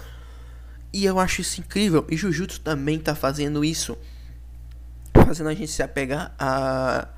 E 0.92 1.04
eu 1.04 1.18
acho 1.18 1.40
isso 1.40 1.60
incrível. 1.60 2.06
E 2.08 2.16
Jujutsu 2.16 2.60
também 2.60 2.96
está 2.96 3.14
fazendo 3.14 3.64
isso. 3.64 3.96
Fazendo 5.12 5.48
a 5.48 5.54
gente 5.54 5.70
se 5.70 5.82
apegar 5.82 6.34
a. 6.38 7.08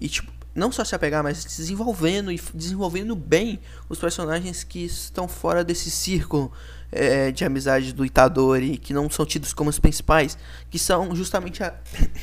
E 0.00 0.08
tipo, 0.08 0.32
não 0.54 0.70
só 0.70 0.84
se 0.84 0.94
apegar, 0.94 1.22
mas 1.22 1.44
desenvolvendo 1.44 2.30
e 2.30 2.40
desenvolvendo 2.54 3.16
bem 3.16 3.60
os 3.88 3.98
personagens 3.98 4.62
que 4.62 4.84
estão 4.84 5.26
fora 5.26 5.64
desse 5.64 5.90
círculo 5.90 6.52
é, 6.92 7.32
de 7.32 7.44
amizade 7.44 7.92
do 7.92 8.04
Itadori, 8.04 8.78
que 8.78 8.92
não 8.92 9.10
são 9.10 9.26
tidos 9.26 9.52
como 9.52 9.68
os 9.68 9.78
principais, 9.78 10.38
que 10.70 10.78
são 10.78 11.14
justamente 11.14 11.62
a, 11.62 11.74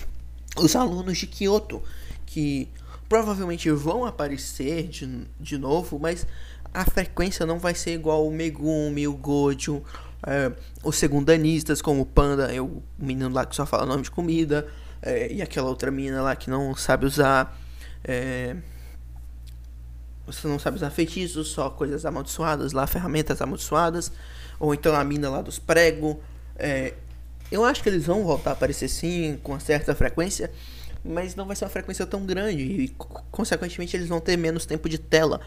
os 0.57 0.75
alunos 0.75 1.17
de 1.17 1.27
Kyoto 1.27 1.81
que 2.25 2.69
provavelmente 3.09 3.69
vão 3.71 4.05
aparecer 4.05 4.87
de, 4.87 5.27
de 5.37 5.57
novo, 5.57 5.99
mas 5.99 6.25
a 6.73 6.85
frequência 6.85 7.45
não 7.45 7.59
vai 7.59 7.75
ser 7.75 7.93
igual 7.93 8.25
o 8.25 8.31
Megumi, 8.31 9.05
o 9.05 9.13
Gojo, 9.13 9.83
é, 10.25 10.51
os 10.83 10.95
segundanistas, 10.97 11.81
como 11.81 12.01
o 12.01 12.05
Panda, 12.05 12.53
é 12.53 12.61
o 12.61 12.81
menino 12.97 13.29
lá 13.29 13.45
que 13.45 13.55
só 13.55 13.65
fala 13.65 13.85
nome 13.85 14.03
de 14.03 14.11
comida, 14.11 14.67
é, 15.01 15.31
e 15.31 15.41
aquela 15.41 15.69
outra 15.69 15.89
menina 15.91 16.21
lá 16.21 16.35
que 16.35 16.49
não 16.49 16.75
sabe 16.75 17.05
usar. 17.05 17.57
É, 18.03 18.55
você 20.25 20.47
não 20.47 20.59
sabe 20.59 20.77
usar 20.77 20.89
feitiços, 20.91 21.49
só 21.49 21.69
coisas 21.69 22.05
amaldiçoadas 22.05 22.71
lá, 22.71 22.87
ferramentas 22.87 23.41
amaldiçoadas, 23.41 24.11
ou 24.59 24.73
então 24.73 24.95
a 24.95 25.03
mina 25.03 25.29
lá 25.29 25.41
dos 25.41 25.59
pregos. 25.59 26.17
É, 26.57 26.93
eu 27.51 27.65
acho 27.65 27.83
que 27.83 27.89
eles 27.89 28.05
vão 28.05 28.23
voltar 28.23 28.51
a 28.51 28.53
aparecer 28.53 28.87
sim, 28.87 29.39
com 29.43 29.59
certa 29.59 29.93
frequência 29.95 30.51
mas 31.03 31.35
não 31.35 31.45
vai 31.45 31.55
ser 31.55 31.65
uma 31.65 31.71
frequência 31.71 32.05
tão 32.05 32.25
grande 32.25 32.61
e 32.61 32.87
consequentemente 33.31 33.95
eles 33.97 34.07
vão 34.07 34.19
ter 34.19 34.37
menos 34.37 34.65
tempo 34.65 34.87
de 34.87 34.97
tela 34.97 35.41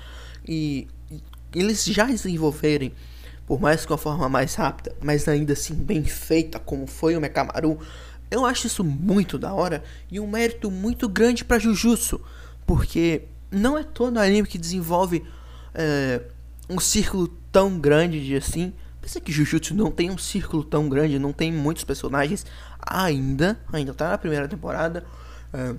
e, 0.47 0.89
e 1.11 1.22
eles 1.55 1.85
já 1.85 2.05
desenvolverem 2.05 2.93
por 3.47 3.61
mais 3.61 3.84
que 3.84 3.92
uma 3.92 3.99
forma 3.99 4.28
mais 4.28 4.55
rápida, 4.55 4.95
mas 5.03 5.28
ainda 5.28 5.53
assim 5.53 5.74
bem 5.74 6.05
feita 6.05 6.59
como 6.59 6.86
foi 6.86 7.16
o 7.16 7.20
Mekamaru, 7.20 7.78
eu 8.30 8.45
acho 8.45 8.66
isso 8.66 8.82
muito 8.82 9.38
da 9.38 9.53
hora 9.53 9.82
e 10.11 10.18
um 10.18 10.26
mérito 10.26 10.70
muito 10.70 11.09
grande 11.09 11.45
para 11.45 11.59
Jujutsu, 11.59 12.20
porque 12.66 13.22
não 13.51 13.78
é 13.78 13.84
todo 13.84 14.18
anime 14.18 14.49
que 14.49 14.59
desenvolve 14.59 15.24
é, 15.74 16.20
um 16.68 16.80
círculo 16.80 17.28
tão 17.53 17.78
grande 17.78 18.24
de 18.24 18.34
assim. 18.34 18.72
Pensa 19.01 19.20
que 19.20 19.30
Jujutsu 19.30 19.74
não 19.74 19.90
tem 19.90 20.11
um 20.11 20.18
círculo 20.18 20.64
tão 20.64 20.88
grande, 20.88 21.18
não 21.18 21.32
tem 21.32 21.53
muitos 21.53 21.84
personagens 21.84 22.47
ainda, 22.80 23.59
ainda 23.72 23.92
tá 23.92 24.09
na 24.11 24.18
primeira 24.18 24.49
temporada. 24.49 25.05
É, 25.53 25.74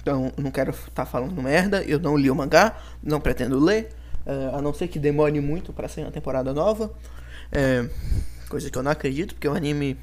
então, 0.00 0.32
não 0.38 0.50
quero 0.50 0.70
estar 0.70 0.90
tá 0.90 1.06
falando 1.06 1.42
merda. 1.42 1.82
Eu 1.82 1.98
não 1.98 2.16
li 2.16 2.30
o 2.30 2.34
mangá, 2.34 2.76
não 3.02 3.20
pretendo 3.20 3.58
ler. 3.58 3.90
É, 4.28 4.54
a 4.54 4.60
não 4.60 4.74
ser 4.74 4.88
que 4.88 4.98
demore 4.98 5.40
muito 5.40 5.72
para 5.72 5.88
sair 5.88 6.04
uma 6.04 6.12
temporada 6.12 6.52
nova. 6.52 6.92
É, 7.50 7.88
coisa 8.50 8.68
que 8.68 8.76
eu 8.76 8.82
não 8.82 8.90
acredito, 8.90 9.34
porque 9.34 9.48
o 9.48 9.54
anime 9.54 9.98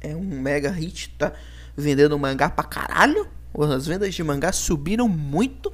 é 0.00 0.14
um 0.14 0.22
mega 0.22 0.70
hit, 0.70 1.12
tá 1.18 1.32
vendendo 1.76 2.16
mangá 2.16 2.48
pra 2.48 2.62
caralho. 2.62 3.28
As 3.74 3.88
vendas 3.88 4.14
de 4.14 4.22
mangá 4.22 4.52
subiram 4.52 5.08
muito. 5.08 5.72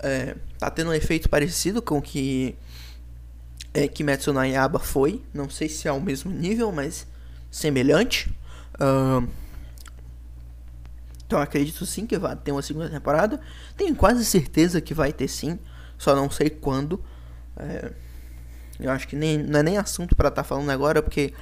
É, 0.00 0.36
tá 0.58 0.70
tendo 0.70 0.90
um 0.90 0.92
efeito 0.92 1.30
parecido 1.30 1.80
com 1.80 1.96
o 1.96 2.02
que 2.02 2.54
é, 3.72 3.88
Kimetsu 3.88 4.30
no 4.34 4.44
Yaba 4.44 4.78
foi. 4.78 5.22
Não 5.32 5.48
sei 5.48 5.70
se 5.70 5.88
é 5.88 5.90
ao 5.90 6.00
mesmo 6.00 6.30
nível, 6.30 6.70
mas 6.70 7.06
semelhante. 7.50 8.28
Uh, 8.74 9.26
então 11.26 11.40
acredito 11.40 11.86
sim 11.86 12.06
que 12.06 12.18
vai 12.18 12.36
ter 12.36 12.52
uma 12.52 12.60
segunda 12.60 12.90
temporada. 12.90 13.40
Tenho 13.74 13.96
quase 13.96 14.22
certeza 14.22 14.82
que 14.82 14.92
vai 14.92 15.14
ter 15.14 15.28
sim. 15.28 15.58
Só 15.98 16.14
não 16.14 16.30
sei 16.30 16.50
quando. 16.50 17.02
É, 17.56 17.92
eu 18.78 18.90
acho 18.90 19.08
que 19.08 19.16
nem, 19.16 19.38
não 19.38 19.60
é 19.60 19.62
nem 19.62 19.78
assunto 19.78 20.14
para 20.14 20.28
estar 20.28 20.42
tá 20.42 20.48
falando 20.48 20.70
agora, 20.70 21.02
porque 21.02 21.32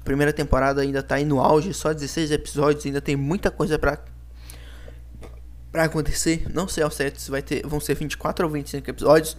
a 0.00 0.04
primeira 0.04 0.32
temporada 0.32 0.80
ainda 0.80 1.02
tá 1.02 1.16
aí 1.16 1.24
no 1.24 1.40
auge, 1.40 1.74
só 1.74 1.92
16 1.92 2.30
episódios, 2.30 2.86
ainda 2.86 3.00
tem 3.00 3.16
muita 3.16 3.50
coisa 3.50 3.78
para 3.78 3.98
para 5.76 5.84
acontecer. 5.84 6.46
Não 6.54 6.66
sei 6.66 6.82
ao 6.82 6.90
certo 6.90 7.20
se 7.20 7.30
vai 7.30 7.42
ter, 7.42 7.66
vão 7.66 7.78
ser 7.78 7.94
24 7.94 8.46
ou 8.46 8.50
25 8.50 8.88
episódios. 8.88 9.36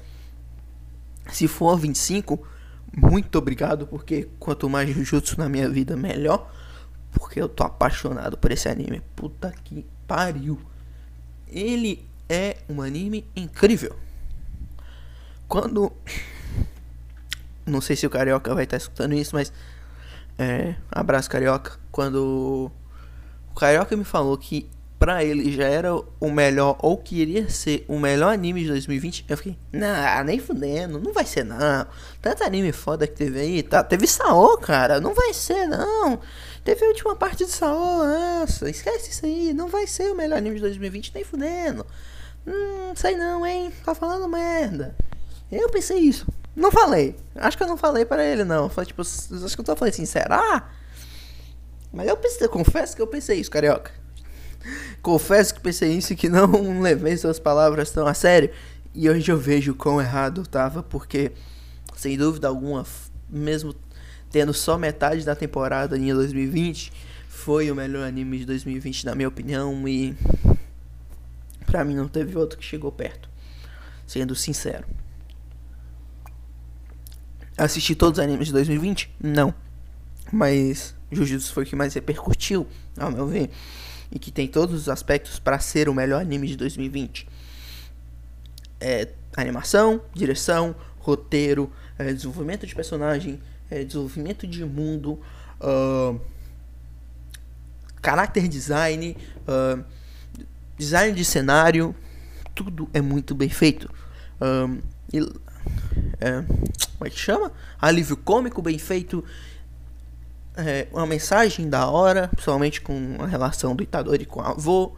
Se 1.31 1.47
for 1.47 1.75
25, 1.77 2.45
muito 2.95 3.37
obrigado, 3.39 3.87
porque 3.87 4.29
quanto 4.39 4.69
mais 4.69 4.87
Jujutsu 4.89 5.39
na 5.39 5.49
minha 5.49 5.67
vida, 5.67 5.97
melhor. 5.97 6.53
Porque 7.11 7.41
eu 7.41 7.49
tô 7.49 7.63
apaixonado 7.63 8.37
por 8.37 8.51
esse 8.51 8.69
anime. 8.69 9.01
Puta 9.15 9.51
que 9.63 9.83
pariu. 10.05 10.61
Ele 11.47 12.07
é 12.29 12.57
um 12.69 12.83
anime 12.83 13.25
incrível. 13.35 13.95
Quando. 15.47 15.91
Não 17.65 17.81
sei 17.81 17.95
se 17.95 18.05
o 18.05 18.09
Carioca 18.09 18.53
vai 18.53 18.63
estar 18.63 18.77
escutando 18.77 19.13
isso, 19.13 19.35
mas. 19.35 19.51
É, 20.37 20.75
abraço, 20.91 21.29
Carioca. 21.29 21.79
Quando 21.91 22.71
o 23.51 23.55
Carioca 23.55 23.95
me 23.95 24.03
falou 24.03 24.37
que 24.37 24.69
pra 24.99 25.23
ele 25.23 25.51
já 25.51 25.65
era 25.65 25.93
o 25.95 26.31
melhor, 26.31 26.75
ou 26.79 26.97
queria 26.97 27.49
ser 27.49 27.85
o 27.87 27.99
melhor 27.99 28.33
anime 28.33 28.63
de 28.63 28.69
2020, 28.69 29.25
eu 29.29 29.37
fiquei, 29.37 29.57
nah, 29.71 30.23
nem 30.23 30.39
fudendo, 30.39 30.99
não 30.99 31.13
vai 31.13 31.25
ser 31.25 31.43
não. 31.43 31.85
Tanto 32.21 32.43
anime 32.43 32.71
foda 32.71 33.05
que 33.05 33.13
teve 33.13 33.39
aí, 33.39 33.63
tá? 33.63 33.83
Teve 33.83 34.07
Saô, 34.07 34.57
cara, 34.57 34.99
não 34.99 35.13
vai 35.13 35.33
ser 35.33 35.67
não. 35.67 36.19
Teve 36.63 36.83
a 36.83 36.87
última 36.87 37.15
parte 37.15 37.45
de 37.45 37.51
Saô, 37.51 38.03
nossa, 38.03 38.69
esquece 38.69 39.11
isso 39.11 39.25
aí, 39.25 39.53
não 39.53 39.67
vai 39.67 39.85
ser 39.85 40.11
o 40.11 40.15
melhor 40.15 40.37
anime 40.37 40.55
de 40.55 40.61
2020, 40.61 41.11
nem 41.13 41.23
fudendo. 41.23 41.85
Hum, 42.45 42.93
sei 42.95 43.15
não, 43.15 43.45
hein, 43.45 43.71
tá 43.85 43.93
falando 43.93 44.27
merda. 44.27 44.95
Eu 45.51 45.69
pensei 45.69 45.99
isso. 45.99 46.27
Não 46.55 46.71
falei. 46.71 47.15
Acho 47.35 47.55
que 47.55 47.63
eu 47.63 47.67
não 47.67 47.77
falei 47.77 48.03
para 48.03 48.25
ele, 48.25 48.43
não. 48.43 48.67
Falei, 48.69 48.87
tipo, 48.87 49.01
acho 49.01 49.27
que 49.29 49.61
eu 49.61 49.65
tô 49.65 49.75
falando 49.75 49.93
assim, 49.93 50.05
será? 50.05 50.69
Mas 51.93 52.07
eu 52.07 52.17
pensei, 52.17 52.45
eu 52.45 52.49
confesso 52.49 52.95
que 52.95 53.01
eu 53.01 53.07
pensei 53.07 53.39
isso, 53.39 53.51
carioca. 53.51 53.91
Confesso 55.01 55.53
que 55.53 55.61
pensei 55.61 55.93
isso 55.93 56.13
e 56.13 56.15
que 56.15 56.27
não 56.27 56.81
levei 56.81 57.15
suas 57.15 57.39
palavras 57.39 57.91
tão 57.91 58.05
a 58.07 58.13
sério. 58.13 58.49
E 58.93 59.09
hoje 59.09 59.31
eu 59.31 59.37
vejo 59.37 59.75
quão 59.75 60.01
errado 60.01 60.41
eu 60.41 60.45
tava, 60.45 60.81
porque, 60.81 61.31
sem 61.95 62.17
dúvida 62.17 62.47
alguma, 62.47 62.85
mesmo 63.29 63.75
tendo 64.31 64.53
só 64.53 64.77
metade 64.77 65.23
da 65.23 65.35
temporada 65.35 65.97
em 65.97 66.13
2020, 66.13 66.91
foi 67.29 67.71
o 67.71 67.75
melhor 67.75 68.05
anime 68.07 68.39
de 68.39 68.45
2020, 68.45 69.05
na 69.05 69.15
minha 69.15 69.27
opinião, 69.27 69.87
e 69.87 70.17
pra 71.65 71.83
mim 71.83 71.95
não 71.95 72.07
teve 72.07 72.35
outro 72.35 72.57
que 72.57 72.65
chegou 72.65 72.91
perto. 72.91 73.29
Sendo 74.05 74.35
sincero. 74.35 74.85
Assisti 77.57 77.95
todos 77.95 78.19
os 78.19 78.23
animes 78.23 78.47
de 78.47 78.53
2020? 78.53 79.09
Não. 79.19 79.53
Mas 80.31 80.93
Jujutsu 81.11 81.53
foi 81.53 81.63
o 81.63 81.65
que 81.65 81.75
mais 81.75 81.93
repercutiu, 81.93 82.67
ao 82.97 83.11
meu 83.11 83.25
ver. 83.27 83.49
E 84.11 84.19
que 84.19 84.31
tem 84.31 84.47
todos 84.47 84.75
os 84.75 84.89
aspectos 84.89 85.39
para 85.39 85.59
ser 85.59 85.89
o 85.89 85.93
melhor 85.93 86.21
anime 86.21 86.47
de 86.47 86.55
2020. 86.55 87.27
É, 88.79 89.09
animação, 89.35 90.01
direção, 90.13 90.75
roteiro, 90.99 91.71
é, 91.97 92.13
desenvolvimento 92.13 92.67
de 92.67 92.75
personagem, 92.75 93.41
é, 93.71 93.83
desenvolvimento 93.83 94.45
de 94.45 94.63
mundo, 94.63 95.19
uh, 95.59 96.19
character 98.03 98.47
design, 98.47 99.17
uh, 99.47 99.83
design 100.77 101.15
de 101.15 101.25
cenário, 101.25 101.95
tudo 102.53 102.89
é 102.93 103.01
muito 103.01 103.33
bem 103.33 103.49
feito. 103.49 103.89
Um, 104.39 104.79
e, 105.11 105.19
é, 106.19 106.43
como 106.97 107.07
é 107.07 107.09
que 107.11 107.19
chama? 107.19 107.51
Alívio 107.79 108.17
cômico 108.17 108.61
bem 108.61 108.77
feito. 108.79 109.23
É, 110.55 110.87
uma 110.91 111.05
mensagem 111.05 111.69
da 111.69 111.87
hora, 111.87 112.29
principalmente 112.29 112.81
com 112.81 113.17
a 113.19 113.27
relação 113.27 113.75
do 113.75 113.83
Itadori 113.83 114.25
com 114.25 114.39
o 114.39 114.43
avô. 114.43 114.95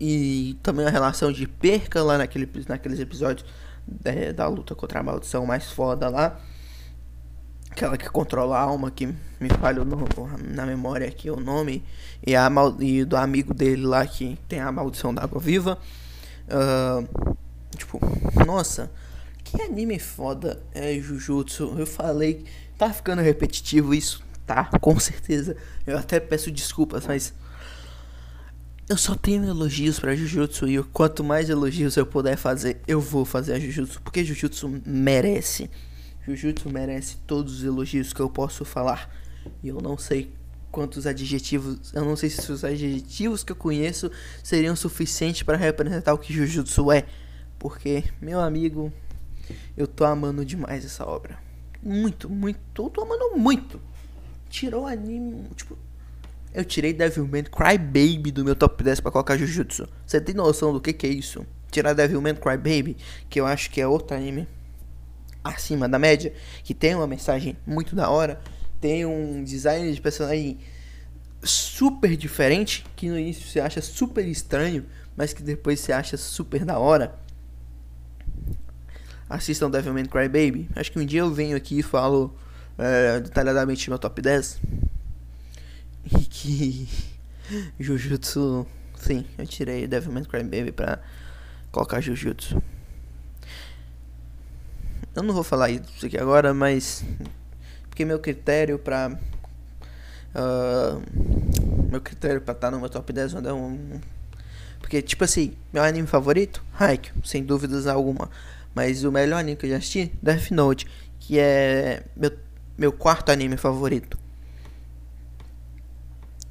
E 0.00 0.58
também 0.62 0.86
a 0.86 0.90
relação 0.90 1.30
de 1.30 1.46
perca 1.46 2.02
lá 2.02 2.16
naquele, 2.16 2.50
naqueles 2.66 2.98
episódios 2.98 3.44
é, 4.04 4.32
da 4.32 4.48
luta 4.48 4.74
contra 4.74 5.00
a 5.00 5.02
maldição 5.02 5.44
mais 5.44 5.70
foda 5.70 6.08
lá. 6.08 6.40
Aquela 7.70 7.96
que 7.96 8.08
controla 8.08 8.56
a 8.56 8.60
alma, 8.60 8.90
que 8.90 9.06
me 9.06 9.48
falha 9.60 9.84
no, 9.84 9.98
na 10.54 10.64
memória 10.64 11.06
aqui 11.06 11.30
o 11.30 11.38
nome. 11.38 11.84
E, 12.26 12.34
a, 12.34 12.50
e 12.80 13.04
do 13.04 13.16
amigo 13.16 13.52
dele 13.52 13.84
lá 13.84 14.06
que 14.06 14.38
tem 14.48 14.60
a 14.60 14.72
maldição 14.72 15.12
da 15.12 15.22
água 15.22 15.38
viva. 15.38 15.78
Uh, 16.48 17.36
tipo, 17.76 18.00
nossa, 18.46 18.90
que 19.52 19.62
anime 19.62 19.98
foda 19.98 20.62
é 20.72 20.98
Jujutsu. 20.98 21.74
Eu 21.78 21.86
falei, 21.86 22.44
tá 22.78 22.92
ficando 22.92 23.20
repetitivo 23.20 23.94
isso, 23.94 24.22
tá? 24.46 24.64
Com 24.80 24.98
certeza. 24.98 25.56
Eu 25.86 25.98
até 25.98 26.18
peço 26.18 26.50
desculpas, 26.50 27.06
mas 27.06 27.34
eu 28.88 28.96
só 28.96 29.14
tenho 29.14 29.44
elogios 29.44 30.00
para 30.00 30.16
Jujutsu 30.16 30.66
e 30.68 30.82
quanto 30.84 31.22
mais 31.22 31.48
elogios 31.48 31.96
eu 31.96 32.06
puder 32.06 32.36
fazer, 32.36 32.80
eu 32.86 33.00
vou 33.00 33.24
fazer 33.24 33.54
a 33.54 33.60
Jujutsu, 33.60 34.00
porque 34.02 34.24
Jujutsu 34.24 34.80
merece. 34.86 35.70
Jujutsu 36.26 36.70
merece 36.70 37.16
todos 37.26 37.58
os 37.58 37.64
elogios 37.64 38.12
que 38.12 38.20
eu 38.20 38.30
posso 38.30 38.64
falar. 38.64 39.10
E 39.62 39.68
eu 39.68 39.80
não 39.80 39.98
sei 39.98 40.32
quantos 40.70 41.06
adjetivos, 41.06 41.92
eu 41.92 42.04
não 42.04 42.16
sei 42.16 42.30
se 42.30 42.50
os 42.50 42.64
adjetivos 42.64 43.44
que 43.44 43.52
eu 43.52 43.56
conheço 43.56 44.10
seriam 44.42 44.74
suficientes 44.74 45.42
para 45.42 45.56
representar 45.56 46.14
o 46.14 46.18
que 46.18 46.32
Jujutsu 46.32 46.90
é. 46.90 47.04
Porque, 47.58 48.04
meu 48.20 48.40
amigo, 48.40 48.92
eu 49.76 49.86
tô 49.86 50.04
amando 50.04 50.44
demais 50.44 50.84
essa 50.84 51.06
obra. 51.06 51.38
Muito, 51.82 52.28
muito. 52.30 52.60
Eu 52.82 52.90
tô 52.90 53.02
amando 53.02 53.36
muito. 53.36 53.80
Tirou 54.48 54.86
anime. 54.86 55.48
Tipo, 55.56 55.76
eu 56.54 56.64
tirei 56.64 56.92
Devilman 56.92 57.44
Crybaby 57.44 58.30
do 58.30 58.44
meu 58.44 58.54
top 58.54 58.84
10 58.84 59.00
pra 59.00 59.10
colocar 59.10 59.36
Jujutsu. 59.36 59.88
Você 60.06 60.20
tem 60.20 60.34
noção 60.34 60.72
do 60.72 60.80
que, 60.80 60.92
que 60.92 61.06
é 61.06 61.10
isso? 61.10 61.46
Tirar 61.70 61.94
Devilman 61.94 62.34
Crybaby, 62.34 62.96
que 63.28 63.40
eu 63.40 63.46
acho 63.46 63.70
que 63.70 63.80
é 63.80 63.86
outro 63.86 64.16
anime 64.16 64.46
acima 65.42 65.88
da 65.88 65.98
média, 65.98 66.32
que 66.62 66.74
tem 66.74 66.94
uma 66.94 67.06
mensagem 67.06 67.56
muito 67.66 67.96
da 67.96 68.08
hora, 68.10 68.40
tem 68.80 69.04
um 69.04 69.42
design 69.42 69.92
de 69.92 70.00
personagem 70.00 70.58
super 71.42 72.16
diferente, 72.16 72.84
que 72.94 73.08
no 73.08 73.18
início 73.18 73.48
você 73.48 73.58
acha 73.58 73.80
super 73.80 74.26
estranho, 74.26 74.84
mas 75.16 75.32
que 75.32 75.42
depois 75.42 75.80
você 75.80 75.92
acha 75.92 76.16
super 76.16 76.64
da 76.64 76.78
hora 76.78 77.18
assistam 79.32 79.70
Devilman 79.70 80.04
Crybaby. 80.04 80.68
Acho 80.76 80.92
que 80.92 80.98
um 80.98 81.04
dia 81.04 81.20
eu 81.20 81.32
venho 81.32 81.56
aqui 81.56 81.78
e 81.78 81.82
falo 81.82 82.34
é, 82.78 83.20
detalhadamente 83.20 83.88
meu 83.88 83.98
top 83.98 84.20
10. 84.20 84.60
E 86.04 86.18
que 86.24 86.88
Jujutsu. 87.80 88.66
Sim, 88.96 89.24
eu 89.38 89.46
tirei 89.46 89.86
Devilman 89.86 90.24
Crybaby 90.24 90.72
pra 90.72 91.00
colocar 91.70 92.00
Jujutsu. 92.00 92.62
Eu 95.14 95.22
não 95.22 95.34
vou 95.34 95.42
falar 95.42 95.70
isso 95.70 96.06
aqui 96.06 96.18
agora, 96.18 96.54
mas. 96.54 97.04
Porque 97.88 98.04
meu 98.04 98.18
critério 98.18 98.78
pra. 98.78 99.18
Uh, 100.34 101.90
meu 101.90 102.00
critério 102.00 102.40
pra 102.40 102.52
estar 102.52 102.68
tá 102.68 102.70
no 102.70 102.80
meu 102.80 102.88
top 102.88 103.12
10 103.12 103.34
é 103.34 103.52
um. 103.52 104.00
Porque, 104.80 105.00
tipo 105.02 105.24
assim, 105.24 105.54
meu 105.72 105.82
anime 105.82 106.06
favorito? 106.06 106.62
Haikyuu, 106.78 107.24
sem 107.24 107.44
dúvidas 107.44 107.86
alguma. 107.86 108.30
Mas 108.74 109.04
o 109.04 109.12
melhor 109.12 109.38
anime 109.38 109.56
que 109.56 109.66
eu 109.66 109.70
já 109.70 109.76
assisti, 109.76 110.12
Death 110.22 110.50
Note, 110.50 110.86
que 111.18 111.38
é 111.38 112.04
meu, 112.16 112.32
meu 112.76 112.92
quarto 112.92 113.30
anime 113.30 113.56
favorito. 113.56 114.18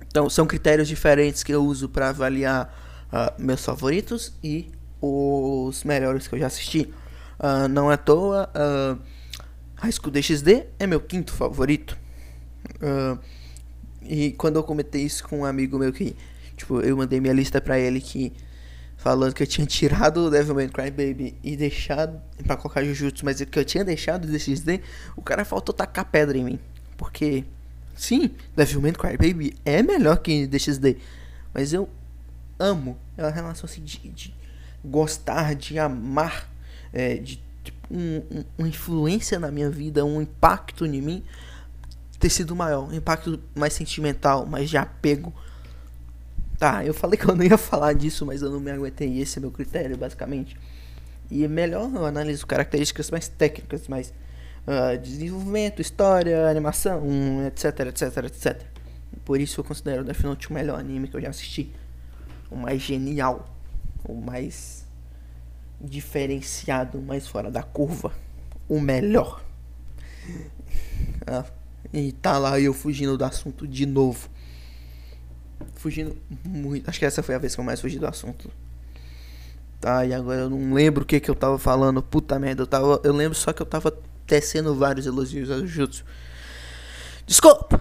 Então, 0.07 0.29
são 0.29 0.45
critérios 0.45 0.87
diferentes 0.87 1.41
que 1.41 1.53
eu 1.53 1.63
uso 1.63 1.87
para 1.87 2.09
avaliar 2.09 3.07
uh, 3.07 3.41
meus 3.41 3.63
favoritos 3.63 4.33
e 4.43 4.71
os 5.01 5.83
melhores 5.83 6.27
que 6.27 6.35
eu 6.35 6.39
já 6.39 6.47
assisti. 6.47 6.93
Uh, 7.39 7.67
não 7.69 7.89
é 7.89 7.95
à 7.95 7.97
toa, 7.97 8.49
uh, 8.49 8.99
High 9.77 9.91
School 9.91 10.11
DxD 10.11 10.67
é 10.77 10.85
meu 10.85 10.99
quinto 10.99 11.33
favorito. 11.33 11.97
Uh, 12.75 13.17
e 14.03 14.31
quando 14.33 14.57
eu 14.57 14.63
comentei 14.63 15.01
isso 15.01 15.27
com 15.27 15.39
um 15.39 15.45
amigo 15.45 15.79
meu 15.79 15.91
que, 15.91 16.15
tipo, 16.55 16.81
eu 16.81 16.95
mandei 16.97 17.19
minha 17.19 17.33
lista 17.33 17.59
para 17.59 17.79
ele 17.79 17.99
que 17.99 18.33
falando 19.01 19.33
que 19.33 19.41
eu 19.41 19.47
tinha 19.47 19.65
tirado 19.65 20.27
o 20.27 20.29
Devilman 20.29 20.69
Crybaby 20.69 21.35
e 21.43 21.57
deixado 21.57 22.21
para 22.45 22.55
colocar 22.55 22.83
Jujutsu, 22.83 23.25
mas 23.25 23.41
que 23.41 23.57
eu 23.57 23.65
tinha 23.65 23.83
deixado 23.83 24.25
o 24.25 24.27
DXD, 24.27 24.79
o 25.15 25.23
cara 25.23 25.43
faltou 25.43 25.73
tacar 25.73 26.05
pedra 26.05 26.37
em 26.37 26.43
mim. 26.43 26.59
Porque, 26.97 27.43
sim, 27.95 28.29
Devilman 28.55 28.93
Crybaby 28.93 29.55
é 29.65 29.81
melhor 29.81 30.17
que 30.17 30.45
DXD, 30.45 30.97
mas 31.51 31.73
eu 31.73 31.89
amo. 32.59 32.95
É 33.17 33.23
uma 33.23 33.31
relação 33.31 33.65
assim 33.65 33.81
de, 33.81 33.97
de 34.09 34.35
gostar, 34.85 35.55
de 35.55 35.79
amar, 35.79 36.47
é, 36.93 37.15
de 37.15 37.41
tipo, 37.63 37.79
um, 37.89 38.17
um, 38.17 38.43
uma 38.55 38.67
influência 38.67 39.39
na 39.39 39.49
minha 39.49 39.71
vida, 39.71 40.05
um 40.05 40.21
impacto 40.21 40.85
em 40.85 41.01
mim 41.01 41.23
ter 42.19 42.29
sido 42.29 42.55
maior, 42.55 42.87
um 42.87 42.93
impacto 42.93 43.41
mais 43.55 43.73
sentimental, 43.73 44.45
mais 44.45 44.69
de 44.69 44.77
apego 44.77 45.33
Tá, 46.61 46.85
eu 46.85 46.93
falei 46.93 47.17
que 47.17 47.27
eu 47.27 47.35
não 47.35 47.43
ia 47.43 47.57
falar 47.57 47.91
disso, 47.93 48.23
mas 48.23 48.43
eu 48.43 48.51
não 48.51 48.59
me 48.59 48.69
aguentei. 48.69 49.19
Esse 49.19 49.39
é 49.39 49.41
meu 49.41 49.49
critério, 49.49 49.97
basicamente. 49.97 50.55
E 51.31 51.43
é 51.43 51.47
melhor 51.47 51.89
eu 51.91 52.05
analiso 52.05 52.45
características 52.45 53.09
mais 53.09 53.27
técnicas, 53.27 53.87
mais 53.87 54.13
uh, 54.67 54.95
desenvolvimento, 55.01 55.81
história, 55.81 56.47
animação, 56.47 57.03
etc, 57.47 57.87
etc, 57.87 58.25
etc. 58.25 58.61
Por 59.25 59.41
isso 59.41 59.59
eu 59.59 59.63
considero 59.63 60.03
Death 60.03 60.19
Note 60.19 60.51
o 60.51 60.53
melhor 60.53 60.79
anime 60.79 61.07
que 61.07 61.17
eu 61.17 61.21
já 61.21 61.29
assisti. 61.29 61.73
O 62.51 62.55
mais 62.55 62.79
genial. 62.79 63.49
O 64.05 64.21
mais 64.21 64.85
diferenciado, 65.83 67.01
mais 67.01 67.27
fora 67.27 67.49
da 67.49 67.63
curva. 67.63 68.13
O 68.69 68.79
melhor. 68.79 69.43
Ah, 71.25 71.45
e 71.93 72.11
tá 72.11 72.37
lá 72.39 72.59
eu 72.59 72.73
fugindo 72.73 73.15
do 73.15 73.23
assunto 73.23 73.67
de 73.67 73.85
novo. 73.85 74.27
Fugindo 75.75 76.15
muito. 76.45 76.89
Acho 76.89 76.99
que 76.99 77.05
essa 77.05 77.23
foi 77.23 77.35
a 77.35 77.37
vez 77.37 77.55
que 77.55 77.61
eu 77.61 77.65
mais 77.65 77.79
fugi 77.79 77.99
do 77.99 78.07
assunto. 78.07 78.49
Tá, 79.79 80.05
e 80.05 80.13
agora 80.13 80.41
eu 80.41 80.49
não 80.49 80.73
lembro 80.73 81.03
o 81.03 81.05
que 81.05 81.19
que 81.19 81.29
eu 81.29 81.35
tava 81.35 81.57
falando. 81.57 82.01
Puta 82.03 82.37
merda, 82.37 82.63
eu 82.63 82.67
tava. 82.67 83.01
Eu 83.03 83.13
lembro 83.13 83.35
só 83.37 83.51
que 83.51 83.61
eu 83.61 83.65
tava 83.65 83.91
tecendo 84.27 84.75
vários 84.75 85.05
elogios 85.05 85.49
ao 85.49 85.65
Jutsu. 85.65 86.05
Desculpa! 87.25 87.79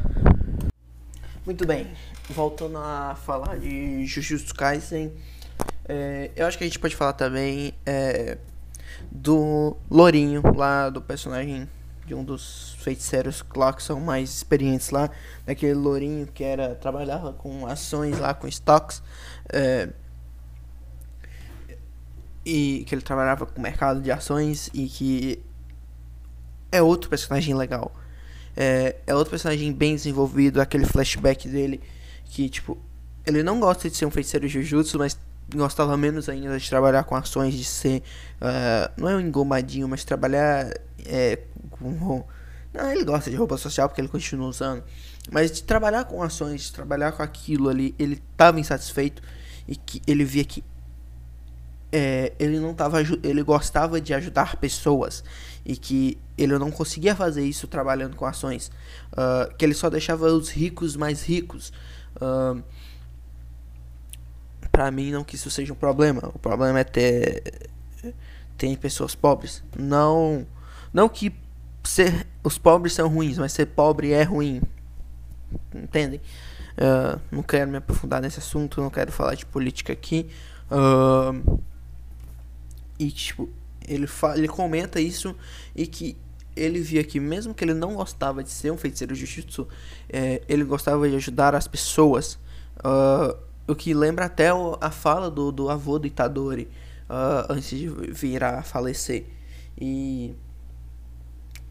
Muito 1.44 1.66
bem, 1.66 1.86
voltando 2.28 2.78
a 2.78 3.16
falar 3.24 3.58
de 3.58 4.06
Jujutsu 4.06 4.54
Kaisen, 4.54 5.12
é, 5.88 6.30
eu 6.36 6.46
acho 6.46 6.56
que 6.56 6.62
a 6.62 6.66
gente 6.66 6.78
pode 6.78 6.94
falar 6.94 7.14
também 7.14 7.74
é, 7.84 8.38
do 9.10 9.76
Lourinho, 9.90 10.42
lá 10.54 10.90
do 10.90 11.00
personagem 11.00 11.68
de 12.10 12.14
um 12.16 12.24
dos 12.24 12.74
feiticeiros 12.80 13.44
lá 13.54 13.72
que 13.72 13.80
são 13.80 14.00
mais 14.00 14.30
experientes 14.30 14.90
lá, 14.90 15.08
daquele 15.46 15.74
Lourinho 15.74 16.26
que 16.26 16.42
era 16.42 16.74
trabalhava 16.74 17.32
com 17.32 17.64
ações 17.68 18.18
lá, 18.18 18.34
com 18.34 18.48
estoques, 18.48 19.00
é, 19.48 19.88
e 22.44 22.84
que 22.84 22.96
ele 22.96 23.02
trabalhava 23.02 23.46
com 23.46 23.62
mercado 23.62 24.00
de 24.00 24.10
ações 24.10 24.68
e 24.74 24.88
que 24.88 25.40
é 26.72 26.82
outro 26.82 27.08
personagem 27.08 27.54
legal. 27.54 27.92
É, 28.56 28.96
é 29.06 29.14
outro 29.14 29.30
personagem 29.30 29.72
bem 29.72 29.94
desenvolvido, 29.94 30.60
aquele 30.60 30.86
flashback 30.86 31.48
dele 31.48 31.80
que, 32.24 32.48
tipo, 32.48 32.76
ele 33.24 33.44
não 33.44 33.60
gosta 33.60 33.88
de 33.88 33.96
ser 33.96 34.04
um 34.04 34.10
feiticeiro 34.10 34.48
Jujutsu, 34.48 34.98
mas 34.98 35.16
gostava 35.54 35.96
menos 35.96 36.28
ainda 36.28 36.58
de 36.58 36.68
trabalhar 36.68 37.04
com 37.04 37.14
ações, 37.14 37.54
de 37.54 37.64
ser, 37.64 38.02
uh, 38.40 38.90
não 38.96 39.08
é 39.08 39.14
um 39.14 39.20
engomadinho, 39.20 39.88
mas 39.88 40.04
trabalhar 40.04 40.72
é, 41.06 41.38
com... 41.70 42.24
Não, 42.72 42.92
ele 42.92 43.04
gosta 43.04 43.30
de 43.30 43.36
roupa 43.36 43.56
social 43.56 43.88
porque 43.88 44.00
ele 44.00 44.08
continua 44.08 44.48
usando. 44.48 44.84
Mas 45.30 45.50
de 45.50 45.62
trabalhar 45.62 46.04
com 46.04 46.22
ações, 46.22 46.62
de 46.62 46.72
trabalhar 46.72 47.12
com 47.12 47.22
aquilo 47.22 47.68
ali, 47.68 47.94
ele 47.98 48.22
estava 48.32 48.60
insatisfeito 48.60 49.22
e 49.66 49.76
que 49.76 50.00
ele 50.06 50.24
via 50.24 50.44
que 50.44 50.64
é, 51.92 52.32
ele 52.38 52.58
não 52.60 52.72
tava 52.72 53.00
ele 53.00 53.42
gostava 53.42 54.00
de 54.00 54.14
ajudar 54.14 54.56
pessoas 54.56 55.24
e 55.64 55.76
que 55.76 56.16
ele 56.38 56.56
não 56.58 56.70
conseguia 56.70 57.14
fazer 57.16 57.44
isso 57.44 57.66
trabalhando 57.66 58.16
com 58.16 58.24
ações 58.24 58.70
uh, 59.12 59.52
que 59.56 59.64
ele 59.64 59.74
só 59.74 59.90
deixava 59.90 60.26
os 60.26 60.50
ricos 60.50 60.96
mais 60.96 61.22
ricos 61.22 61.72
uh, 62.16 62.62
para 64.70 64.90
mim 64.90 65.10
não 65.10 65.24
que 65.24 65.34
isso 65.34 65.50
seja 65.50 65.72
um 65.72 65.76
problema 65.76 66.30
o 66.32 66.38
problema 66.38 66.78
é 66.78 66.84
ter 66.84 67.42
tem 68.56 68.76
pessoas 68.76 69.14
pobres 69.14 69.62
não 69.76 70.46
não 70.92 71.08
que 71.08 71.32
ser 71.84 72.26
os 72.44 72.58
pobres 72.58 72.92
são 72.92 73.08
ruins 73.08 73.38
mas 73.38 73.52
ser 73.52 73.66
pobre 73.66 74.12
é 74.12 74.22
ruim 74.22 74.60
entendem 75.74 76.20
uh, 76.78 77.20
não 77.30 77.42
quero 77.42 77.70
me 77.70 77.78
aprofundar 77.78 78.20
nesse 78.20 78.38
assunto 78.38 78.80
não 78.80 78.90
quero 78.90 79.10
falar 79.10 79.34
de 79.34 79.46
política 79.46 79.92
aqui 79.92 80.28
uh, 80.70 81.60
e, 83.00 83.10
tipo, 83.10 83.48
ele, 83.88 84.06
ele 84.36 84.46
comenta 84.46 85.00
isso 85.00 85.34
e 85.74 85.86
que 85.86 86.18
ele 86.54 86.80
via 86.80 87.02
que 87.02 87.18
mesmo 87.18 87.54
que 87.54 87.64
ele 87.64 87.72
não 87.72 87.94
gostava 87.94 88.44
de 88.44 88.50
ser 88.50 88.70
um 88.70 88.76
feiticeiro 88.76 89.14
de 89.14 89.20
jiu-jitsu, 89.20 89.66
é, 90.06 90.42
ele 90.46 90.64
gostava 90.64 91.08
de 91.08 91.16
ajudar 91.16 91.54
as 91.54 91.66
pessoas. 91.66 92.38
Uh, 92.84 93.34
o 93.66 93.74
que 93.74 93.94
lembra 93.94 94.26
até 94.26 94.50
a 94.80 94.90
fala 94.90 95.30
do, 95.30 95.50
do 95.50 95.70
avô 95.70 95.98
do 95.98 96.06
Itadori 96.06 96.68
uh, 97.08 97.50
antes 97.50 97.70
de 97.70 97.88
vir 97.88 98.44
a 98.44 98.62
falecer. 98.62 99.24
E 99.80 100.34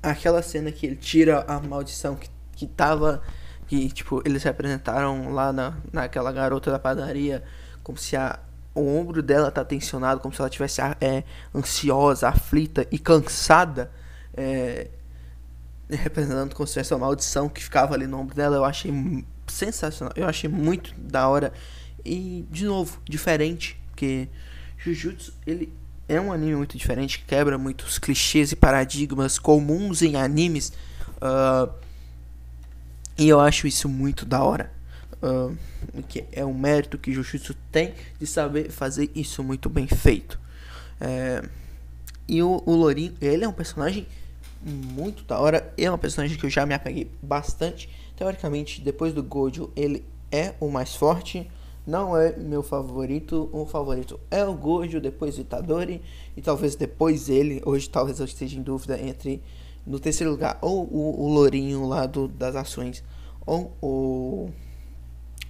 aquela 0.01 0.41
cena 0.41 0.71
que 0.71 0.85
ele 0.85 0.95
tira 0.95 1.43
a 1.47 1.59
maldição 1.59 2.15
que, 2.15 2.29
que 2.53 2.67
tava. 2.67 3.21
Que, 3.67 3.89
tipo, 3.91 4.21
eles 4.25 4.41
se 4.41 4.49
apresentaram 4.49 5.31
lá 5.31 5.53
na, 5.53 5.77
naquela 5.93 6.31
garota 6.31 6.71
da 6.71 6.79
padaria, 6.79 7.43
como 7.83 7.99
se 7.99 8.15
a, 8.15 8.39
o 8.73 8.97
ombro 8.97 9.21
dela 9.21 9.51
tá 9.51 9.63
tensionado, 9.63 10.19
como 10.19 10.33
se 10.33 10.41
ela 10.41 10.49
tivesse 10.49 10.81
é, 10.81 11.23
ansiosa, 11.53 12.29
aflita 12.29 12.87
e 12.91 12.97
cansada, 12.97 13.91
é, 14.35 14.87
representando 15.87 16.55
como 16.55 16.65
se 16.65 16.73
tivesse 16.73 16.93
uma 16.95 17.05
maldição 17.05 17.47
que 17.47 17.63
ficava 17.63 17.93
ali 17.93 18.07
no 18.07 18.19
ombro 18.19 18.35
dela. 18.35 18.55
Eu 18.55 18.65
achei 18.65 18.91
sensacional, 19.45 20.13
eu 20.15 20.27
achei 20.27 20.49
muito 20.49 20.93
da 20.97 21.27
hora 21.27 21.53
e 22.03 22.47
de 22.49 22.65
novo 22.65 22.99
diferente, 23.07 23.79
porque 23.89 24.29
Jujutsu 24.77 25.33
ele 25.45 25.73
é 26.09 26.19
um 26.19 26.33
anime 26.33 26.55
muito 26.55 26.77
diferente, 26.77 27.23
quebra 27.25 27.57
muitos 27.57 27.97
clichês 27.97 28.51
e 28.51 28.55
paradigmas 28.55 29.39
comuns 29.39 30.01
em 30.01 30.15
animes. 30.15 30.73
Uh, 31.17 31.71
e 33.17 33.29
eu 33.29 33.39
acho 33.39 33.67
isso 33.67 33.87
muito 33.87 34.25
da 34.25 34.43
hora 34.43 34.71
uh, 35.21 35.55
que 36.07 36.25
é 36.31 36.45
um 36.45 36.53
mérito 36.53 36.97
que 36.97 37.11
Jujutsu 37.11 37.53
tem 37.71 37.93
de 38.19 38.25
saber 38.25 38.71
fazer 38.71 39.09
isso 39.15 39.43
muito 39.43 39.69
bem 39.69 39.87
feito. 39.87 40.39
É, 40.99 41.43
e 42.27 42.41
o, 42.43 42.61
o 42.65 42.75
Lorin, 42.75 43.15
ele 43.21 43.43
é 43.43 43.47
um 43.47 43.53
personagem 43.53 44.07
muito 44.61 45.23
da 45.23 45.39
hora, 45.39 45.73
é 45.77 45.89
um 45.89 45.97
personagem 45.97 46.37
que 46.37 46.45
eu 46.45 46.49
já 46.49 46.65
me 46.65 46.73
apeguei 46.73 47.09
bastante. 47.21 47.89
Teoricamente, 48.15 48.81
depois 48.81 49.13
do 49.13 49.23
Gojo, 49.23 49.71
ele 49.75 50.03
é 50.31 50.53
o 50.59 50.69
mais 50.69 50.95
forte. 50.95 51.49
Não 51.89 52.15
é 52.15 52.37
meu 52.37 52.61
favorito. 52.61 53.49
O 53.51 53.65
favorito 53.65 54.19
é 54.29 54.45
o 54.45 54.53
Gojo, 54.53 55.01
depois 55.01 55.37
o 55.37 55.41
Itadori. 55.41 56.03
E 56.37 56.41
talvez 56.41 56.75
depois 56.75 57.29
ele. 57.29 57.61
Hoje 57.65 57.89
talvez 57.89 58.19
eu 58.19 58.25
esteja 58.25 58.59
em 58.59 58.61
dúvida 58.61 59.01
entre. 59.01 59.41
No 59.87 59.99
terceiro 59.99 60.29
lugar, 60.29 60.59
ou 60.61 60.83
o, 60.83 61.23
o 61.23 61.27
Lourinho 61.33 61.87
lá 61.87 62.05
do, 62.05 62.27
das 62.27 62.55
ações. 62.55 63.03
Ou 63.43 63.73
o 63.81 64.49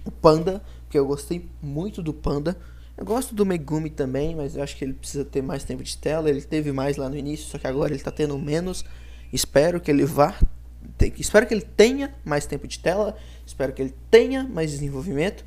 o 0.04 0.10
Panda, 0.10 0.62
que 0.88 0.98
eu 0.98 1.06
gostei 1.06 1.46
muito 1.62 2.02
do 2.02 2.12
Panda. 2.12 2.56
Eu 2.96 3.04
gosto 3.04 3.34
do 3.34 3.46
Megumi 3.46 3.90
também, 3.90 4.34
mas 4.34 4.56
eu 4.56 4.62
acho 4.62 4.76
que 4.76 4.84
ele 4.84 4.92
precisa 4.92 5.24
ter 5.24 5.42
mais 5.42 5.64
tempo 5.64 5.82
de 5.82 5.96
tela. 5.96 6.28
Ele 6.28 6.42
teve 6.42 6.72
mais 6.72 6.96
lá 6.96 7.08
no 7.08 7.16
início, 7.16 7.46
só 7.46 7.58
que 7.58 7.66
agora 7.66 7.92
ele 7.92 8.02
tá 8.02 8.10
tendo 8.10 8.38
menos. 8.38 8.84
Espero 9.32 9.80
que 9.80 9.90
ele 9.90 10.04
vá. 10.04 10.34
espero 11.18 11.46
que 11.46 11.54
ele 11.54 11.62
tenha 11.62 12.14
mais 12.24 12.46
tempo 12.46 12.66
de 12.66 12.78
tela. 12.78 13.16
Espero 13.46 13.72
que 13.72 13.82
ele 13.82 13.94
tenha 14.10 14.44
mais 14.44 14.70
desenvolvimento. 14.70 15.44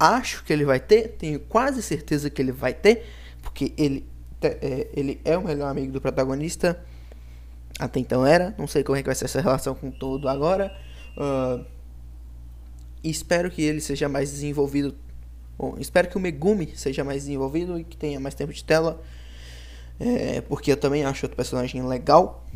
Acho 0.00 0.42
que 0.44 0.50
ele 0.50 0.64
vai 0.64 0.80
ter, 0.80 1.08
tenho 1.18 1.38
quase 1.38 1.82
certeza 1.82 2.30
que 2.30 2.40
ele 2.40 2.52
vai 2.52 2.72
ter, 2.72 3.04
porque 3.42 3.74
ele, 3.76 4.08
é, 4.40 4.88
ele 4.94 5.20
é 5.26 5.36
o 5.36 5.44
melhor 5.44 5.68
amigo 5.68 5.92
do 5.92 6.00
protagonista. 6.00 6.82
Até 7.78 8.00
então 8.00 8.24
era. 8.24 8.54
Não 8.56 8.66
sei 8.66 8.82
como 8.82 8.96
é 8.96 9.02
que 9.02 9.08
vai 9.08 9.14
ser 9.14 9.26
essa 9.26 9.42
relação 9.42 9.74
com 9.74 9.90
todo 9.90 10.26
agora. 10.26 10.74
Uh, 11.18 11.66
espero 13.04 13.50
que 13.50 13.60
ele 13.60 13.82
seja 13.82 14.08
mais 14.08 14.30
desenvolvido. 14.30 14.96
Bom, 15.58 15.76
espero 15.78 16.08
que 16.08 16.16
o 16.16 16.20
Megumi 16.20 16.72
seja 16.76 17.04
mais 17.04 17.24
desenvolvido 17.24 17.78
e 17.78 17.84
que 17.84 17.96
tenha 17.96 18.18
mais 18.18 18.34
tempo 18.34 18.54
de 18.54 18.64
tela. 18.64 19.02
É, 19.98 20.40
porque 20.40 20.72
eu 20.72 20.78
também 20.78 21.04
acho 21.04 21.26
outro 21.26 21.36
personagem 21.36 21.86
legal. 21.86 22.46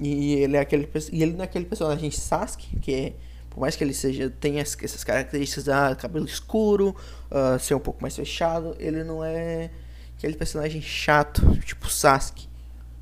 E 0.00 0.34
ele 0.36 0.56
é 0.56 0.60
aquele 0.60 0.88
e 1.12 1.22
ele 1.22 1.32
não 1.32 1.42
é 1.42 1.44
aquele 1.44 1.66
personagem 1.66 2.10
Sasuke, 2.10 2.78
que 2.80 2.94
é, 2.94 3.12
por 3.56 3.62
mais 3.62 3.74
que 3.74 3.82
ele 3.82 3.94
seja 3.94 4.28
tenha 4.28 4.60
essas 4.60 5.02
características 5.02 5.66
ah, 5.66 5.96
cabelo 5.96 6.26
escuro, 6.26 6.94
uh, 7.30 7.58
ser 7.58 7.74
um 7.74 7.80
pouco 7.80 8.02
mais 8.02 8.14
fechado, 8.14 8.76
ele 8.78 9.02
não 9.02 9.24
é 9.24 9.70
aquele 10.14 10.36
personagem 10.36 10.82
chato, 10.82 11.40
tipo 11.64 11.88
Sasuke. 11.88 12.50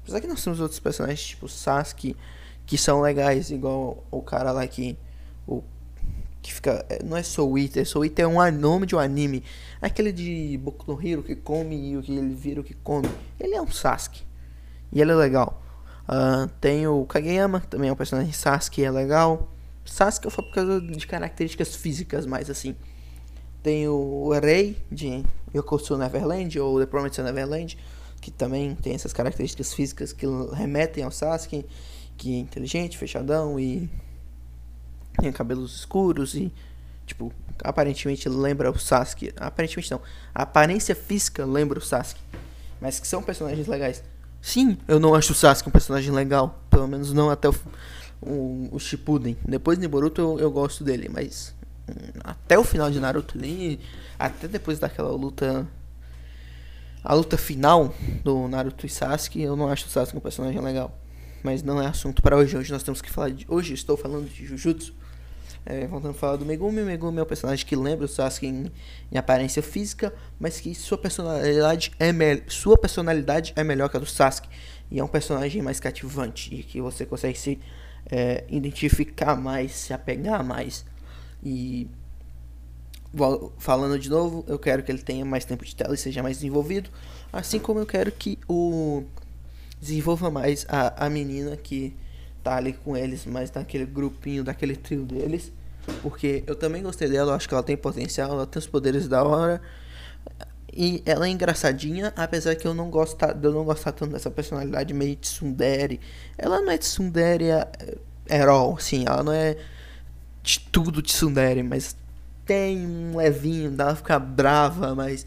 Apesar 0.03 0.21
que 0.21 0.29
nós 0.29 0.45
temos 0.45 0.61
outros 0.61 0.79
personagens 0.79 1.27
tipo 1.27 1.49
Sasuke 1.49 2.17
que 2.65 2.79
são 2.79 3.01
legais, 3.01 3.51
igual 3.51 4.05
o 4.13 4.23
cara 4.23 4.53
lá 4.53 4.65
que 4.65 4.97
o 5.45 5.61
que 6.41 6.55
fica. 6.55 6.87
É, 6.89 7.03
não 7.03 7.17
é 7.17 7.25
Soul 7.25 7.59
Eater, 7.59 7.85
Soul 7.85 8.05
é 8.05 8.25
um 8.25 8.53
nome 8.53 8.87
de 8.87 8.95
um 8.95 9.01
anime. 9.01 9.43
Aquele 9.83 10.13
de 10.13 10.57
Boku 10.63 10.93
no 10.93 11.05
Hero 11.05 11.25
que 11.25 11.35
come 11.35 11.91
e 11.91 11.97
o 11.97 12.03
que 12.03 12.17
ele 12.17 12.33
vira 12.33 12.61
o 12.61 12.65
que 12.65 12.75
come. 12.75 13.11
Ele 13.41 13.57
é 13.57 13.61
um 13.61 13.67
Sasuke. 13.67 14.23
E 14.93 15.01
ele 15.01 15.11
é 15.11 15.17
legal. 15.17 15.61
Uh, 16.09 16.49
tem 16.61 16.87
o 16.87 17.05
Kageyama, 17.07 17.59
também 17.59 17.91
é 17.91 17.93
um 17.93 17.97
personagem 17.97 18.33
Sasuke, 18.33 18.85
é 18.85 18.91
legal. 18.93 19.49
Sasuke 19.85 20.31
falo 20.31 20.49
por 20.49 20.55
causa 20.55 20.81
de 20.81 21.07
características 21.07 21.75
físicas, 21.77 22.27
mais 22.27 22.49
assim. 22.49 22.75
Tem 23.63 23.89
o 23.89 24.31
Rei 24.33 24.77
de 24.91 25.25
Yokosu 25.55 25.97
Neverland 25.97 26.59
ou 26.59 26.79
The 26.81 26.87
Promised 26.87 27.25
Neverland, 27.25 27.79
que 28.21 28.31
também 28.31 28.75
tem 28.75 28.95
essas 28.95 29.13
características 29.13 29.73
físicas 29.73 30.13
que 30.13 30.27
remetem 30.53 31.05
ao 31.05 31.11
Sasuke, 31.11 31.65
que 32.17 32.35
é 32.35 32.39
inteligente, 32.39 32.99
fechadão 32.99 33.59
e 33.59 33.89
tem 35.19 35.33
cabelos 35.33 35.77
escuros 35.77 36.35
e, 36.35 36.53
tipo, 37.07 37.33
aparentemente 37.63 38.29
lembra 38.29 38.71
o 38.71 38.79
Sasuke. 38.79 39.33
Aparentemente 39.37 39.91
não. 39.91 40.01
A 40.35 40.43
aparência 40.43 40.95
física 40.95 41.45
lembra 41.45 41.79
o 41.79 41.83
Sasuke. 41.83 42.21
Mas 42.81 42.99
que 42.99 43.07
são 43.07 43.23
personagens 43.23 43.67
legais. 43.67 44.03
Sim, 44.43 44.77
eu 44.87 45.01
não 45.01 45.15
acho 45.15 45.33
o 45.33 45.35
Sasuke 45.35 45.69
um 45.69 45.73
personagem 45.73 46.13
legal. 46.13 46.61
Pelo 46.69 46.89
menos 46.89 47.13
não 47.13 47.31
até 47.31 47.49
o, 47.49 47.55
o, 48.73 48.79
Shippuden. 48.79 49.37
Depois 49.47 49.79
de 49.79 49.87
Boruto 49.89 50.21
eu, 50.21 50.39
eu 50.41 50.51
gosto 50.51 50.83
dele, 50.83 51.09
mas 51.13 51.55
hum, 51.89 52.21
até 52.23 52.59
o 52.59 52.65
final 52.65 52.91
de 52.91 53.01
Naruto 53.01 53.39
ali, 53.39 53.81
até 54.19 54.49
depois 54.49 54.79
daquela 54.79 55.11
luta 55.11 55.67
a 57.05 57.13
luta 57.13 57.37
final 57.37 57.95
do 58.23 58.49
Naruto 58.49 58.87
e 58.87 58.89
Sasuke, 58.89 59.43
eu 59.43 59.55
não 59.55 59.69
acho 59.69 59.87
o 59.87 59.91
Sasuke 59.91 60.17
um 60.17 60.21
personagem 60.21 60.61
legal. 60.61 60.99
mas 61.43 61.63
não 61.63 61.81
é 61.81 61.87
assunto 61.87 62.23
para 62.23 62.35
hoje. 62.35 62.57
Hoje 62.57 62.73
nós 62.73 62.83
temos 62.83 63.03
que 63.03 63.11
falar 63.11 63.29
de. 63.29 63.45
Hoje 63.47 63.75
estou 63.75 63.97
falando 63.97 64.27
de 64.27 64.47
Jujutsu. 64.47 64.95
É, 65.67 65.87
voltando 65.87 66.11
a 66.11 66.15
falar 66.15 66.37
do 66.37 66.45
Megumi, 66.45 66.83
o 66.83 66.85
Megumi 66.85 67.19
é 67.19 67.23
um 67.23 67.27
personagem 67.27 67.65
que 67.65 67.75
lembra 67.77 68.05
o 68.05 68.09
Sasuke 68.09 68.47
em, 68.47 68.71
em 69.11 69.19
aparência 69.19 69.63
física, 69.63 70.15
mas 70.39 70.61
que 70.61 70.75
sua 70.75 70.97
personalidade 70.97 71.93
é 71.99 72.13
sua 72.49 72.77
personalidade 72.77 73.53
é 73.57 73.65
melhor 73.65 73.89
que 73.89 73.97
a 73.97 74.01
do 74.01 74.07
Sasuke 74.07 74.49
e 74.91 74.99
é 74.99 75.05
um 75.05 75.09
personagem 75.09 75.63
mais 75.63 75.81
cativante 75.81 76.55
e 76.55 76.63
que 76.63 76.81
você 76.81 77.07
consegue 77.07 77.39
se 77.39 77.59
é, 78.11 78.45
identificar 78.49 79.37
mais, 79.37 79.73
se 79.73 79.93
apegar 79.93 80.45
mais 80.45 80.85
e 81.43 81.89
falando 83.59 83.99
de 83.99 84.11
novo, 84.11 84.45
eu 84.49 84.59
quero 84.59 84.83
que 84.83 84.91
ele 84.91 85.03
tenha 85.03 85.25
mais 85.25 85.45
tempo 85.45 85.65
de 85.65 85.75
tela 85.77 85.95
e 85.95 85.97
seja 85.97 86.23
mais 86.23 86.39
desenvolvido, 86.39 86.91
assim 87.33 87.61
como 87.61 87.79
eu 87.79 87.87
quero 87.87 88.11
que 88.11 88.39
o 88.49 89.05
desenvolva 89.81 90.31
mais 90.31 90.67
a, 90.69 91.07
a 91.07 91.09
menina 91.11 91.57
que 91.57 91.95
tá 92.43 92.57
ali 92.57 92.73
com 92.73 92.97
eles, 92.97 93.25
mais 93.25 93.53
naquele 93.53 93.87
grupinho, 93.87 94.43
daquele 94.43 94.75
trio 94.75 95.05
deles, 95.05 95.53
porque 96.03 96.43
eu 96.47 96.57
também 96.57 96.83
gostei 96.83 97.09
dela, 97.09 97.35
acho 97.35 97.49
que 97.49 97.55
ela 97.55 97.63
tem 97.63 97.77
potencial, 97.77 98.33
ela 98.33 98.47
tem 98.47 98.59
os 98.59 98.67
poderes 98.67 99.07
da 99.07 99.23
hora. 99.23 99.61
E 100.77 101.03
ela 101.07 101.27
é 101.27 101.31
engraçadinha, 101.31 102.13
apesar 102.17 102.57
que 102.57 102.67
eu 102.67 102.75
não 102.75 102.91
gosto 102.91 103.17
de 103.17 103.47
eu 103.47 103.53
não 103.53 103.65
gostar 103.65 103.93
tanto 103.93 104.13
dessa 104.13 104.31
personalidade 104.31 104.93
meio 104.93 105.15
tsundere. 105.15 106.01
Ela 106.37 106.61
não 106.61 106.71
é 106.71 106.77
tsundere 106.79 107.53
at 107.53 108.49
all, 108.49 108.77
sim, 108.79 109.05
ela 109.07 109.23
não 109.23 109.33
é 109.33 109.57
de 110.43 110.59
tudo 110.61 111.01
tsundere, 111.01 111.63
mas 111.63 111.97
tem 112.45 112.85
um 112.87 113.17
levinho, 113.17 113.71
dá 113.71 113.85
ela 113.85 113.97
ficar 113.97 114.19
brava, 114.19 114.95
mas 114.95 115.25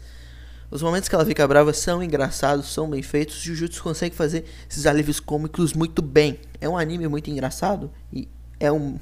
os 0.70 0.82
momentos 0.82 1.08
que 1.08 1.14
ela 1.14 1.24
fica 1.24 1.48
brava 1.48 1.72
são 1.72 2.02
engraçados, 2.02 2.72
são 2.72 2.88
bem 2.90 3.02
feitos. 3.02 3.36
Jujutsu 3.36 3.82
consegue 3.82 4.14
fazer 4.14 4.44
esses 4.70 4.84
alívios 4.84 5.18
cômicos 5.18 5.72
muito 5.72 6.02
bem. 6.02 6.38
É 6.60 6.68
um 6.68 6.76
anime 6.76 7.08
muito 7.08 7.30
engraçado 7.30 7.90
e 8.12 8.28
é 8.60 8.70
um 8.70 8.98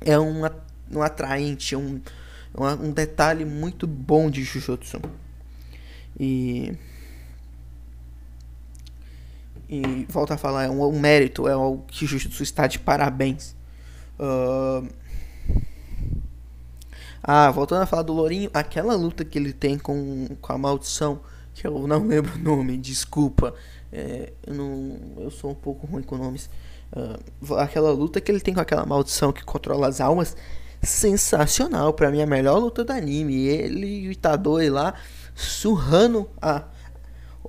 é 0.00 0.18
um, 0.18 0.42
um 0.90 1.02
atraente, 1.02 1.76
um, 1.76 2.00
um 2.54 2.90
detalhe 2.90 3.44
muito 3.44 3.86
bom 3.86 4.30
de 4.30 4.42
Jujutsu. 4.42 5.00
E 6.18 6.76
e 9.72 10.04
volta 10.08 10.34
a 10.34 10.36
falar, 10.36 10.64
é 10.64 10.68
um, 10.68 10.84
um 10.84 10.98
mérito, 10.98 11.46
é 11.46 11.54
o 11.54 11.78
que 11.86 12.04
Jujutsu 12.04 12.42
está 12.42 12.66
de 12.66 12.80
parabéns. 12.80 13.54
Uh, 14.18 14.84
ah, 17.22 17.50
voltando 17.52 17.82
a 17.82 17.86
falar 17.86 18.02
do 18.02 18.12
Lourinho, 18.12 18.50
aquela 18.52 18.96
luta 18.96 19.24
que 19.24 19.38
ele 19.38 19.52
tem 19.52 19.78
com, 19.78 20.26
com 20.40 20.52
a 20.52 20.58
maldição, 20.58 21.20
que 21.54 21.64
eu 21.64 21.86
não 21.86 22.04
lembro 22.04 22.34
o 22.34 22.38
nome, 22.38 22.76
desculpa. 22.78 23.54
É, 23.92 24.32
eu, 24.44 24.54
não, 24.54 24.98
eu 25.18 25.30
sou 25.30 25.52
um 25.52 25.54
pouco 25.54 25.86
ruim 25.86 26.02
com 26.02 26.16
nomes. 26.18 26.50
Uh, 26.92 27.54
aquela 27.54 27.92
luta 27.92 28.20
que 28.20 28.32
ele 28.32 28.40
tem 28.40 28.52
com 28.52 28.60
aquela 28.60 28.84
maldição 28.84 29.32
que 29.32 29.44
controla 29.44 29.86
as 29.86 30.00
almas, 30.00 30.36
sensacional. 30.82 31.92
Pra 31.92 32.10
mim, 32.10 32.22
a 32.22 32.26
melhor 32.26 32.58
luta 32.58 32.84
do 32.84 32.92
anime. 32.92 33.46
Ele 33.46 33.86
e 33.86 34.08
o 34.08 34.12
Itadori 34.12 34.70
lá 34.70 34.94
surrando 35.34 36.28
a, 36.40 36.64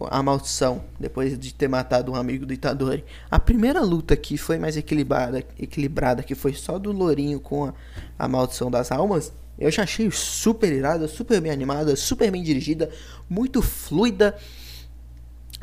a 0.10 0.24
maldição 0.24 0.84
depois 1.00 1.38
de 1.38 1.54
ter 1.54 1.68
matado 1.68 2.12
um 2.12 2.16
amigo 2.16 2.46
do 2.46 2.54
Itadori. 2.54 3.04
A 3.30 3.40
primeira 3.40 3.82
luta 3.82 4.16
que 4.16 4.38
foi 4.38 4.58
mais 4.58 4.78
equilibrada, 4.78 5.40
equilibrada 5.60 6.24
que 6.24 6.36
foi 6.36 6.54
só 6.54 6.80
do 6.80 6.92
Lourinho 6.92 7.40
com 7.40 7.66
a, 7.66 7.74
a 8.18 8.28
maldição 8.28 8.72
das 8.72 8.92
almas 8.92 9.34
eu 9.62 9.70
já 9.70 9.84
achei 9.84 10.10
super 10.10 10.74
irada, 10.74 11.08
super 11.08 11.40
bem 11.40 11.52
animada, 11.52 11.96
super 11.96 12.32
bem 12.32 12.42
dirigida, 12.42 12.90
muito 13.30 13.62
fluida, 13.62 14.36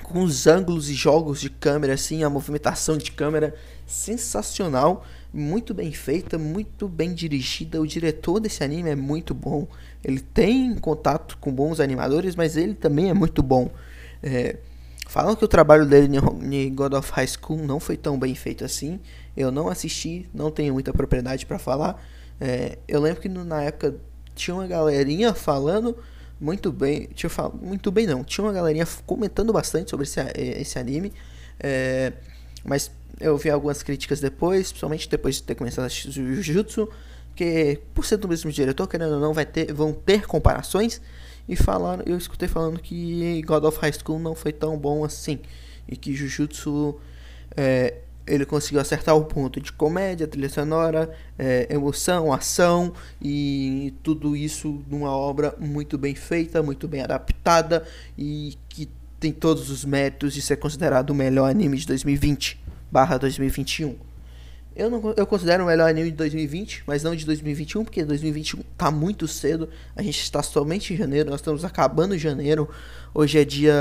com 0.03 0.23
os 0.23 0.47
ângulos 0.47 0.89
e 0.89 0.95
jogos 0.95 1.41
de 1.41 1.51
câmera, 1.51 1.95
assim, 1.95 2.25
a 2.25 2.31
movimentação 2.31 2.97
de 2.97 3.13
câmera 3.13 3.55
sensacional, 3.87 5.05
muito 5.33 5.75
bem 5.75 5.93
feita, 5.93 6.39
muito 6.39 6.89
bem 6.89 7.13
dirigida. 7.13 7.81
O 7.81 7.87
diretor 7.87 8.41
desse 8.41 8.65
anime 8.65 8.91
é 8.91 8.97
muito 8.97 9.35
bom. 9.35 9.67
Ele 10.05 10.21
tem 10.21 10.75
contato 10.77 11.37
com 11.39 11.53
bons 11.53 11.81
animadores, 11.81 12.37
mas 12.37 12.57
ele 12.57 12.75
também 12.75 13.11
é 13.11 13.15
muito 13.15 13.43
bom. 13.43 13.71
É, 14.23 14.57
falam 15.07 15.37
que 15.37 15.45
o 15.45 15.49
trabalho 15.49 15.87
dele 15.87 16.19
em 16.53 16.75
God 16.75 16.95
of 16.95 17.13
High 17.13 17.29
School 17.29 17.59
não 17.67 17.79
foi 17.79 17.97
tão 17.97 18.19
bem 18.19 18.35
feito 18.35 18.65
assim. 18.65 19.01
Eu 19.37 19.51
não 19.51 19.69
assisti, 19.69 20.29
não 20.33 20.51
tenho 20.51 20.73
muita 20.73 20.93
propriedade 20.93 21.45
para 21.47 21.59
falar 21.59 22.03
é, 22.41 22.79
eu 22.87 23.01
lembro 23.01 23.21
que 23.21 23.29
na 23.29 23.63
época 23.63 23.97
tinha 24.35 24.55
uma 24.55 24.67
galerinha 24.67 25.35
falando 25.35 25.97
muito 26.41 26.71
bem. 26.73 27.09
Tinha 27.15 27.31
fal, 27.31 27.55
muito 27.61 27.91
bem 27.91 28.07
não. 28.07 28.23
Tinha 28.23 28.45
uma 28.45 28.53
galerinha 28.53 28.87
comentando 29.07 29.53
bastante 29.53 29.91
sobre 29.91 30.05
esse, 30.05 30.21
esse 30.37 30.79
anime. 30.79 31.13
É, 31.59 32.13
mas 32.65 32.91
eu 33.21 33.37
vi 33.37 33.51
algumas 33.51 33.83
críticas 33.83 34.21
depois, 34.21 34.69
principalmente 34.69 35.09
depois 35.09 35.37
de 35.37 35.43
ter 35.43 35.55
começado 35.55 35.85
a 35.85 35.89
Jujutsu, 35.89 36.89
que 37.35 37.81
por 37.95 38.05
ser 38.05 38.17
do 38.17 38.29
mesmo 38.29 38.51
diretor, 38.51 38.87
querendo 38.87 39.15
ou 39.15 39.21
não, 39.21 39.33
vai 39.33 39.47
ter, 39.47 39.73
vão 39.73 39.93
ter 39.93 40.27
comparações. 40.27 41.01
E 41.49 41.57
falaram, 41.57 42.03
eu 42.07 42.17
escutei 42.17 42.47
falando 42.47 42.79
que 42.79 43.43
God 43.43 43.65
of 43.65 43.79
High 43.81 43.93
School 43.93 44.19
não 44.19 44.35
foi 44.35 44.53
tão 44.53 44.77
bom 44.77 45.05
assim. 45.05 45.41
E 45.89 45.97
que 45.97 46.15
Jujutsu 46.15 47.01
é, 47.57 47.95
ele 48.29 48.45
conseguiu 48.45 48.81
acertar 48.81 49.17
o 49.17 49.25
ponto 49.25 49.61
de 49.61 49.73
comédia, 49.73 50.27
trilha 50.27 50.49
sonora, 50.49 51.11
é, 51.39 51.67
emoção, 51.71 52.33
ação 52.33 52.93
e 53.21 53.95
tudo 54.03 54.37
isso 54.37 54.83
numa 54.89 55.11
obra 55.11 55.55
muito 55.59 55.97
bem 55.97 56.15
feita, 56.15 56.63
muito 56.63 56.87
bem 56.87 57.03
adaptada 57.03 57.85
e 58.17 58.57
que 58.69 58.89
tem 59.19 59.33
todos 59.33 59.71
os 59.71 59.85
méritos 59.85 60.33
de 60.35 60.43
ser 60.43 60.57
considerado 60.57 61.11
o 61.11 61.15
melhor 61.15 61.51
anime 61.51 61.77
de 61.77 61.87
2020 61.87 62.61
barra 62.91 63.19
2021. 63.19 63.97
Eu, 64.79 64.89
não, 64.89 65.13
eu 65.17 65.27
considero 65.27 65.65
o 65.65 65.67
melhor 65.67 65.91
anime 65.91 66.13
de 66.13 66.17
2020, 66.17 66.85
mas 66.87 67.03
não 67.03 67.17
de 67.17 67.27
2021, 67.27 67.83
porque 67.83 68.05
2021 68.05 68.63
tá 68.77 68.93
muito 68.93 69.27
cedo. 69.27 69.69
A 69.97 70.03
gente 70.03 70.21
está 70.21 70.41
somente 70.41 70.95
em 70.95 70.97
janeiro, 70.97 71.31
nós 71.31 71.41
estamos 71.41 71.65
acabando 71.65 72.17
janeiro. 72.17 72.69
Hoje 73.13 73.41
é 73.41 73.45
dia 73.45 73.75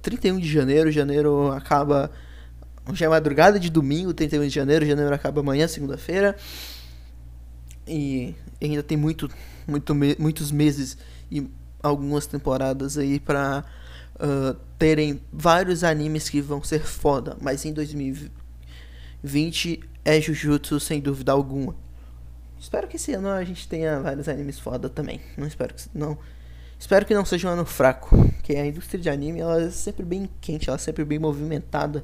31 0.00 0.38
de 0.38 0.48
janeiro, 0.48 0.92
janeiro 0.92 1.50
acaba 1.50 2.12
Hoje 2.90 3.04
é 3.04 3.08
madrugada 3.08 3.60
de 3.60 3.68
domingo, 3.68 4.14
31 4.14 4.44
de 4.44 4.48
janeiro. 4.48 4.86
Janeiro 4.86 5.14
acaba 5.14 5.42
amanhã, 5.42 5.68
segunda-feira. 5.68 6.34
E 7.86 8.34
ainda 8.62 8.82
tem 8.82 8.96
muito, 8.96 9.28
muito, 9.66 9.94
muitos 9.94 10.50
meses 10.50 10.96
e 11.30 11.46
algumas 11.82 12.26
temporadas 12.26 12.96
aí 12.96 13.20
pra 13.20 13.62
uh, 14.14 14.54
terem 14.78 15.20
vários 15.30 15.84
animes 15.84 16.30
que 16.30 16.40
vão 16.40 16.64
ser 16.64 16.80
foda. 16.80 17.36
Mas 17.42 17.62
em 17.66 17.74
2020 17.74 19.80
é 20.02 20.18
Jujutsu 20.18 20.80
sem 20.80 20.98
dúvida 20.98 21.30
alguma. 21.30 21.76
Espero 22.58 22.88
que 22.88 22.96
esse 22.96 23.12
ano 23.12 23.28
a 23.28 23.44
gente 23.44 23.68
tenha 23.68 24.00
vários 24.00 24.30
animes 24.30 24.58
foda 24.58 24.88
também. 24.88 25.20
Não 25.36 25.46
espero 25.46 25.74
que 25.74 25.82
não. 25.92 26.16
Espero 26.78 27.04
que 27.04 27.12
não 27.12 27.26
seja 27.26 27.48
um 27.48 27.50
ano 27.50 27.66
fraco, 27.66 28.16
que 28.42 28.56
a 28.56 28.64
indústria 28.64 28.98
de 28.98 29.10
anime 29.10 29.40
ela 29.40 29.60
é 29.60 29.70
sempre 29.70 30.06
bem 30.06 30.30
quente, 30.40 30.70
ela 30.70 30.76
é 30.76 30.78
sempre 30.78 31.04
bem 31.04 31.18
movimentada. 31.18 32.02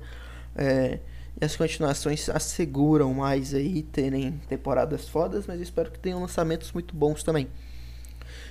É, 0.57 1.00
e 1.40 1.44
as 1.44 1.57
continuações 1.57 2.28
asseguram 2.28 3.12
mais 3.12 3.55
aí 3.55 3.82
terem 3.82 4.40
temporadas 4.48 5.09
fodas, 5.09 5.46
mas 5.46 5.61
espero 5.61 5.90
que 5.90 5.98
tenham 5.98 6.20
lançamentos 6.20 6.72
muito 6.72 6.94
bons 6.94 7.22
também. 7.22 7.48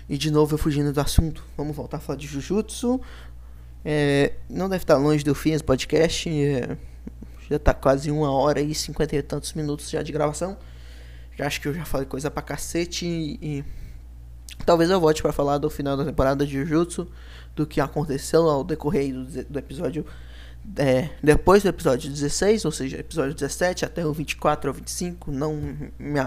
E 0.10 0.18
de 0.18 0.30
novo 0.30 0.56
eu 0.56 0.58
fugindo 0.58 0.92
do 0.92 1.00
assunto, 1.00 1.44
vamos 1.56 1.76
voltar 1.76 1.98
a 1.98 2.00
falar 2.00 2.18
de 2.18 2.28
Jujutsu. 2.28 3.00
É, 3.86 4.34
não 4.50 4.70
deve 4.70 4.84
estar 4.84 4.98
longe 4.98 5.24
do 5.24 5.34
fim 5.34 5.52
esse 5.52 5.64
podcast. 5.64 6.30
É, 6.30 6.78
já 7.50 7.56
está 7.56 7.74
quase 7.74 8.12
uma 8.12 8.32
hora 8.32 8.60
e 8.60 8.76
cinquenta 8.76 9.16
e 9.16 9.22
tantos 9.22 9.54
minutos 9.54 9.90
já 9.90 10.02
de 10.02 10.12
gravação. 10.12 10.58
Já 11.38 11.48
acho 11.48 11.62
que 11.62 11.68
eu 11.68 11.74
já 11.74 11.86
falei 11.86 12.06
coisa 12.06 12.30
pra 12.30 12.42
cacete 12.42 13.06
e, 13.06 13.40
e 13.42 13.66
talvez 14.66 14.90
eu 14.90 15.00
volte 15.00 15.22
para 15.22 15.32
falar 15.32 15.58
do 15.58 15.70
final 15.70 15.98
da 15.98 16.06
temporada 16.06 16.46
de 16.46 16.54
Jujutsu, 16.54 17.08
do 17.56 17.66
que 17.66 17.80
aconteceu 17.82 18.50
ao 18.50 18.64
decorrer 18.64 19.14
do, 19.14 19.46
do 19.46 19.60
episódio 19.60 20.06
é, 20.78 21.10
depois 21.22 21.62
do 21.64 21.70
episódio 21.70 22.10
16, 22.10 22.66
ou 22.66 22.72
seja, 22.72 22.98
episódio 22.98 23.34
17 23.34 23.86
até 23.86 24.06
o 24.06 24.14
24 24.14 24.70
ou 24.70 24.74
25, 24.74 25.32
não 25.32 25.56
me, 26.00 26.20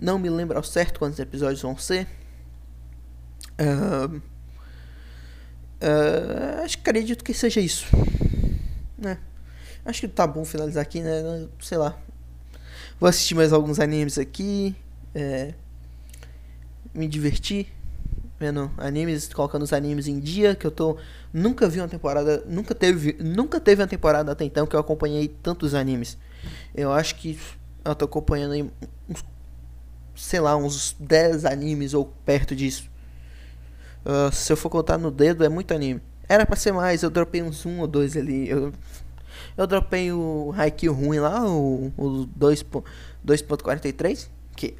não 0.00 0.18
me 0.18 0.28
lembro 0.28 0.56
ao 0.56 0.64
certo 0.64 0.98
quantos 0.98 1.18
episódios 1.18 1.62
vão 1.62 1.78
ser. 1.78 2.06
Uh, 3.58 4.16
uh, 5.80 6.64
acho 6.64 6.78
que 6.78 6.90
acredito 6.90 7.24
que 7.24 7.32
seja 7.32 7.60
isso. 7.60 7.86
Né? 8.98 9.18
Acho 9.84 10.00
que 10.00 10.08
tá 10.08 10.26
bom 10.26 10.44
finalizar 10.44 10.82
aqui, 10.82 11.00
né? 11.00 11.46
Sei 11.60 11.78
lá. 11.78 11.96
Vou 12.98 13.08
assistir 13.08 13.34
mais 13.34 13.52
alguns 13.52 13.78
animes 13.78 14.18
aqui. 14.18 14.74
É, 15.14 15.54
me 16.92 17.06
divertir 17.06 17.72
vendo 18.38 18.70
animes, 18.76 19.32
colocando 19.32 19.62
os 19.62 19.72
animes 19.72 20.06
em 20.06 20.20
dia, 20.20 20.54
que 20.54 20.66
eu 20.66 20.70
tô 20.70 20.96
nunca 21.32 21.68
vi 21.68 21.80
uma 21.80 21.88
temporada, 21.88 22.44
nunca 22.46 22.74
teve, 22.74 23.16
nunca 23.20 23.58
teve 23.60 23.82
uma 23.82 23.88
temporada 23.88 24.32
até 24.32 24.44
então 24.44 24.66
que 24.66 24.76
eu 24.76 24.80
acompanhei 24.80 25.28
tantos 25.28 25.74
animes. 25.74 26.18
Eu 26.74 26.92
acho 26.92 27.14
que 27.16 27.38
eu 27.84 27.94
tô 27.94 28.04
acompanhando 28.04 28.52
aí 28.52 28.70
uns, 29.08 29.24
sei 30.14 30.40
lá, 30.40 30.56
uns 30.56 30.94
10 30.98 31.44
animes 31.44 31.94
ou 31.94 32.06
perto 32.24 32.54
disso. 32.54 32.90
Uh, 34.04 34.32
se 34.34 34.52
eu 34.52 34.56
for 34.56 34.70
contar 34.70 34.98
no 34.98 35.10
dedo, 35.10 35.44
é 35.44 35.48
muito 35.48 35.72
anime. 35.74 36.00
Era 36.28 36.44
pra 36.44 36.56
ser 36.56 36.72
mais, 36.72 37.02
eu 37.02 37.10
dropei 37.10 37.42
uns 37.42 37.64
um 37.64 37.80
ou 37.80 37.86
dois 37.86 38.16
ali. 38.16 38.48
Eu, 38.48 38.72
Eu 39.56 39.66
dropei 39.66 40.12
o 40.12 40.52
Haikyuu 40.56 40.94
ruim 40.94 41.18
lá, 41.18 41.44
o, 41.48 41.92
o 41.96 42.28
2.43, 42.36 44.28
que, 44.54 44.76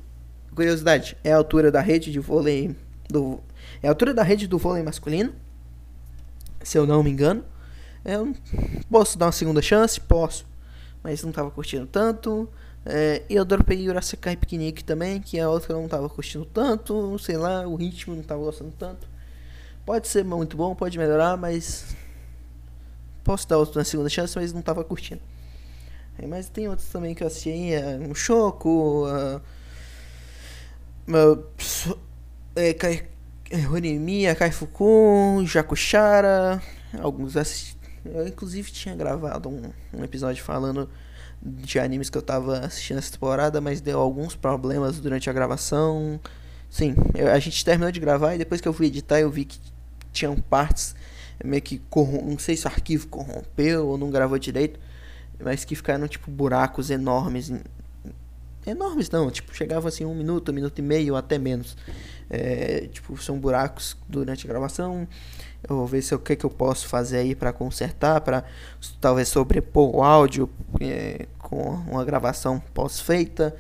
curiosidade, 0.55 1.17
é 1.25 1.33
a 1.33 1.37
altura 1.37 1.71
da 1.71 1.81
rede 1.81 2.13
de 2.13 2.21
vôlei 2.21 2.77
do... 3.09 3.41
É 3.83 3.89
a 3.89 3.91
altura 3.91 4.15
da 4.15 4.23
rede 4.23 4.47
do 4.47 4.59
vôlei 4.59 4.83
masculino, 4.83 5.33
se 6.63 6.79
eu 6.79 6.87
não 6.87 7.03
me 7.03 7.11
engano. 7.11 7.45
Eu 8.05 8.35
posso 8.91 9.19
dar 9.19 9.27
uma 9.27 9.33
segunda 9.33 9.61
chance? 9.61 10.01
Posso. 10.01 10.47
Mas 11.03 11.23
não 11.23 11.33
tava 11.33 11.51
curtindo 11.51 11.87
tanto. 11.87 12.49
É, 12.85 13.23
eu 13.29 13.45
dropei 13.45 13.89
Urasekai 13.89 14.37
Picnic 14.37 14.85
também, 14.85 15.21
que 15.21 15.39
é 15.39 15.47
outra 15.47 15.73
eu 15.73 15.81
não 15.81 15.89
tava 15.89 16.09
curtindo 16.09 16.45
tanto. 16.45 17.19
Sei 17.19 17.37
lá, 17.37 17.67
o 17.67 17.75
ritmo 17.75 18.15
não 18.15 18.23
tava 18.23 18.43
gostando 18.43 18.73
tanto. 18.79 19.09
Pode 19.85 20.07
ser 20.09 20.25
muito 20.25 20.57
bom, 20.57 20.75
pode 20.75 20.97
melhorar, 20.99 21.37
mas. 21.37 21.97
Posso 23.25 23.49
dar 23.49 23.59
outra 23.59 23.83
segunda 23.83 24.09
chance, 24.09 24.37
mas 24.37 24.53
não 24.53 24.63
tava 24.63 24.85
curtindo. 24.85 25.21
É, 26.19 26.27
mas 26.27 26.49
tem 26.49 26.69
outros 26.69 26.89
também 26.89 27.15
que 27.15 27.23
eu 27.23 27.27
assisti 27.27 27.73
é, 27.73 27.99
um 27.99 28.15
Choco. 28.15 29.07
Uh, 29.07 29.41
uh, 31.09 31.99
é, 32.57 32.73
Kai, 32.73 33.05
Horimiya, 33.71 34.35
Kaifukun, 34.35 35.47
Jakushara. 35.47 36.61
Alguns 37.01 37.37
assisti. 37.37 37.77
Eu 38.05 38.27
inclusive 38.27 38.71
tinha 38.71 38.95
gravado 38.95 39.49
um, 39.49 39.71
um 39.93 40.05
episódio 40.05 40.43
falando 40.43 40.89
de 41.43 41.79
animes 41.79 42.09
que 42.09 42.17
eu 42.17 42.23
tava 42.23 42.61
assistindo 42.61 42.99
essa 42.99 43.13
temporada, 43.13 43.61
mas 43.61 43.81
deu 43.81 44.01
alguns 44.01 44.35
problemas 44.35 44.99
durante 44.99 45.29
a 45.29 45.33
gravação. 45.33 46.19
Sim, 46.71 46.95
eu, 47.15 47.31
a 47.31 47.39
gente 47.39 47.65
terminou 47.65 47.93
de 47.93 48.01
gravar 48.01 48.35
e 48.35 48.39
depois 48.39 48.61
que 48.61 48.67
eu 48.67 48.73
fui 48.73 48.87
editar 48.87 49.21
eu 49.21 49.31
vi 49.31 49.45
que 49.45 49.59
tinham 50.13 50.37
partes 50.37 50.95
meio 51.45 51.63
que 51.63 51.79
corrom... 51.91 52.31
não 52.31 52.39
sei 52.39 52.57
se 52.57 52.65
o 52.65 52.69
arquivo 52.69 53.07
corrompeu 53.09 53.87
ou 53.87 53.99
não 53.99 54.11
gravou 54.11 54.39
direito, 54.39 54.81
mas 55.39 55.65
que 55.65 55.75
ficaram 55.75 56.09
tipo 56.09 56.31
buracos 56.31 56.91
enormes. 56.91 57.53
Enormes 58.67 59.11
não, 59.11 59.31
tipo, 59.31 59.55
chegava 59.55 59.89
assim 59.89 60.05
um 60.05 60.15
minuto, 60.15 60.51
um 60.51 60.55
minuto 60.55 60.79
e 60.79 60.83
meio, 60.83 61.15
até 61.15 61.39
menos. 61.39 61.77
É, 62.29 62.89
tipo, 62.93 63.17
são 63.17 63.39
buracos 63.39 63.97
durante 64.09 64.47
a 64.47 64.49
gravação. 64.49 65.07
Eu 65.69 65.77
vou 65.77 65.87
ver 65.87 66.03
se 66.03 66.15
o 66.15 66.19
que, 66.19 66.37
que 66.37 66.45
eu 66.45 66.51
posso 66.51 66.89
fazer 66.89 67.19
aí 67.19 67.35
para 67.35 67.53
consertar, 67.53 68.21
para 68.21 68.45
talvez 69.01 69.29
sobrepor 69.29 69.97
o 69.97 70.03
áudio 70.03 70.49
é, 70.81 71.27
com 71.39 71.63
uma 71.89 72.05
gravação 72.05 72.61
pós-feita. 72.75 73.55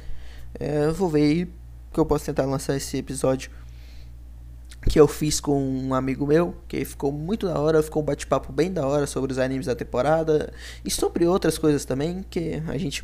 É, 0.58 0.86
eu 0.86 0.94
vou 0.94 1.08
ver 1.08 1.20
aí 1.20 1.48
que 1.92 2.00
eu 2.00 2.06
posso 2.06 2.26
tentar 2.26 2.44
lançar 2.44 2.76
esse 2.76 2.96
episódio 2.96 3.50
que 4.88 5.00
eu 5.00 5.08
fiz 5.08 5.40
com 5.40 5.60
um 5.60 5.94
amigo 5.94 6.26
meu, 6.26 6.54
que 6.68 6.84
ficou 6.84 7.10
muito 7.10 7.46
da 7.46 7.58
hora, 7.58 7.82
ficou 7.82 8.02
um 8.02 8.04
bate-papo 8.04 8.52
bem 8.52 8.72
da 8.72 8.86
hora 8.86 9.06
sobre 9.06 9.32
os 9.32 9.38
animes 9.38 9.66
da 9.66 9.74
temporada 9.74 10.52
e 10.84 10.90
sobre 10.90 11.26
outras 11.26 11.58
coisas 11.58 11.84
também, 11.84 12.24
que 12.30 12.62
a 12.68 12.78
gente 12.78 13.02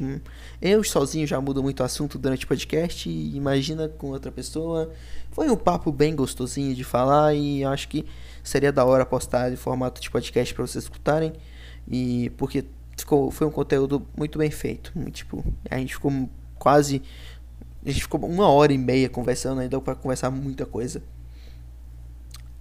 eu 0.60 0.84
sozinho 0.84 1.26
já 1.26 1.40
mudo 1.40 1.62
muito 1.62 1.80
o 1.80 1.82
assunto 1.82 2.18
durante 2.18 2.44
o 2.44 2.48
podcast, 2.48 3.08
e 3.08 3.36
imagina 3.36 3.88
com 3.88 4.08
outra 4.08 4.30
pessoa. 4.30 4.90
Foi 5.32 5.50
um 5.50 5.56
papo 5.56 5.90
bem 5.90 6.14
gostosinho 6.14 6.74
de 6.74 6.84
falar 6.84 7.34
e 7.34 7.64
acho 7.64 7.88
que 7.88 8.06
seria 8.44 8.72
da 8.72 8.84
hora 8.84 9.04
postar 9.04 9.52
em 9.52 9.56
formato 9.56 10.00
de 10.00 10.10
podcast 10.10 10.54
para 10.54 10.66
vocês 10.66 10.84
escutarem 10.84 11.32
e 11.88 12.30
porque 12.36 12.64
ficou 12.96 13.30
foi 13.30 13.46
um 13.46 13.50
conteúdo 13.50 14.06
muito 14.16 14.38
bem 14.38 14.50
feito, 14.50 14.92
tipo, 15.10 15.44
a 15.68 15.78
gente 15.78 15.94
ficou 15.94 16.28
quase 16.58 17.02
a 17.84 17.90
gente 17.90 18.02
ficou 18.02 18.24
uma 18.24 18.48
hora 18.48 18.72
e 18.72 18.78
meia 18.78 19.08
conversando, 19.08 19.60
ainda 19.60 19.80
para 19.80 19.96
conversar 19.96 20.30
muita 20.30 20.64
coisa. 20.64 21.02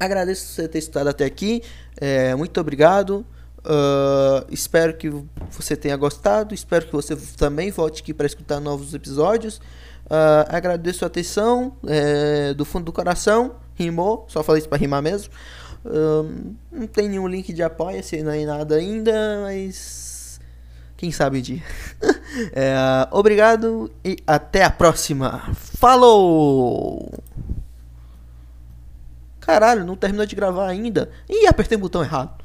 Agradeço 0.02 0.48
você 0.48 0.68
ter 0.68 0.80
estado 0.80 1.10
até 1.10 1.26
aqui. 1.26 1.62
É, 1.96 2.34
muito 2.34 2.60
obrigado. 2.60 3.24
Uh, 3.60 4.44
espero 4.50 4.98
que 4.98 5.14
você 5.52 5.76
tenha 5.76 5.96
gostado. 5.96 6.56
Espero 6.56 6.88
que 6.88 6.92
você 6.92 7.16
também 7.38 7.70
volte 7.70 8.02
aqui 8.02 8.12
para 8.12 8.26
escutar 8.26 8.60
novos 8.60 8.96
episódios. 8.96 9.58
Uh, 10.08 10.50
agradeço 10.50 11.06
a 11.06 11.08
atenção 11.08 11.78
é, 11.86 12.52
do 12.56 12.66
fundo 12.66 12.86
do 12.86 12.92
coração. 12.92 13.58
Rimou, 13.76 14.26
só 14.28 14.42
falei 14.42 14.62
isso 14.62 14.70
para 14.70 14.80
rimar 14.80 15.04
mesmo. 15.04 15.32
Uh, 15.86 16.56
não 16.72 16.88
tem 16.88 17.08
nenhum 17.08 17.28
link 17.28 17.54
de 17.54 17.62
apoia-se 17.62 18.24
nem 18.24 18.44
nada 18.44 18.78
ainda, 18.78 19.42
mas 19.44 20.40
quem 20.98 21.12
sabe 21.12 21.38
um 21.38 21.42
dia. 21.42 21.62
é, 22.54 22.74
obrigado 23.14 23.92
e 24.04 24.18
até 24.26 24.64
a 24.64 24.72
próxima. 24.72 25.48
Falou! 25.54 27.22
Caralho, 29.52 29.84
não 29.84 29.98
terminou 29.98 30.26
de 30.26 30.34
gravar 30.34 30.70
ainda. 30.70 31.12
Ih, 31.30 31.46
apertei 31.46 31.78
o 31.78 31.82
botão 31.82 32.02
errado. 32.02 32.41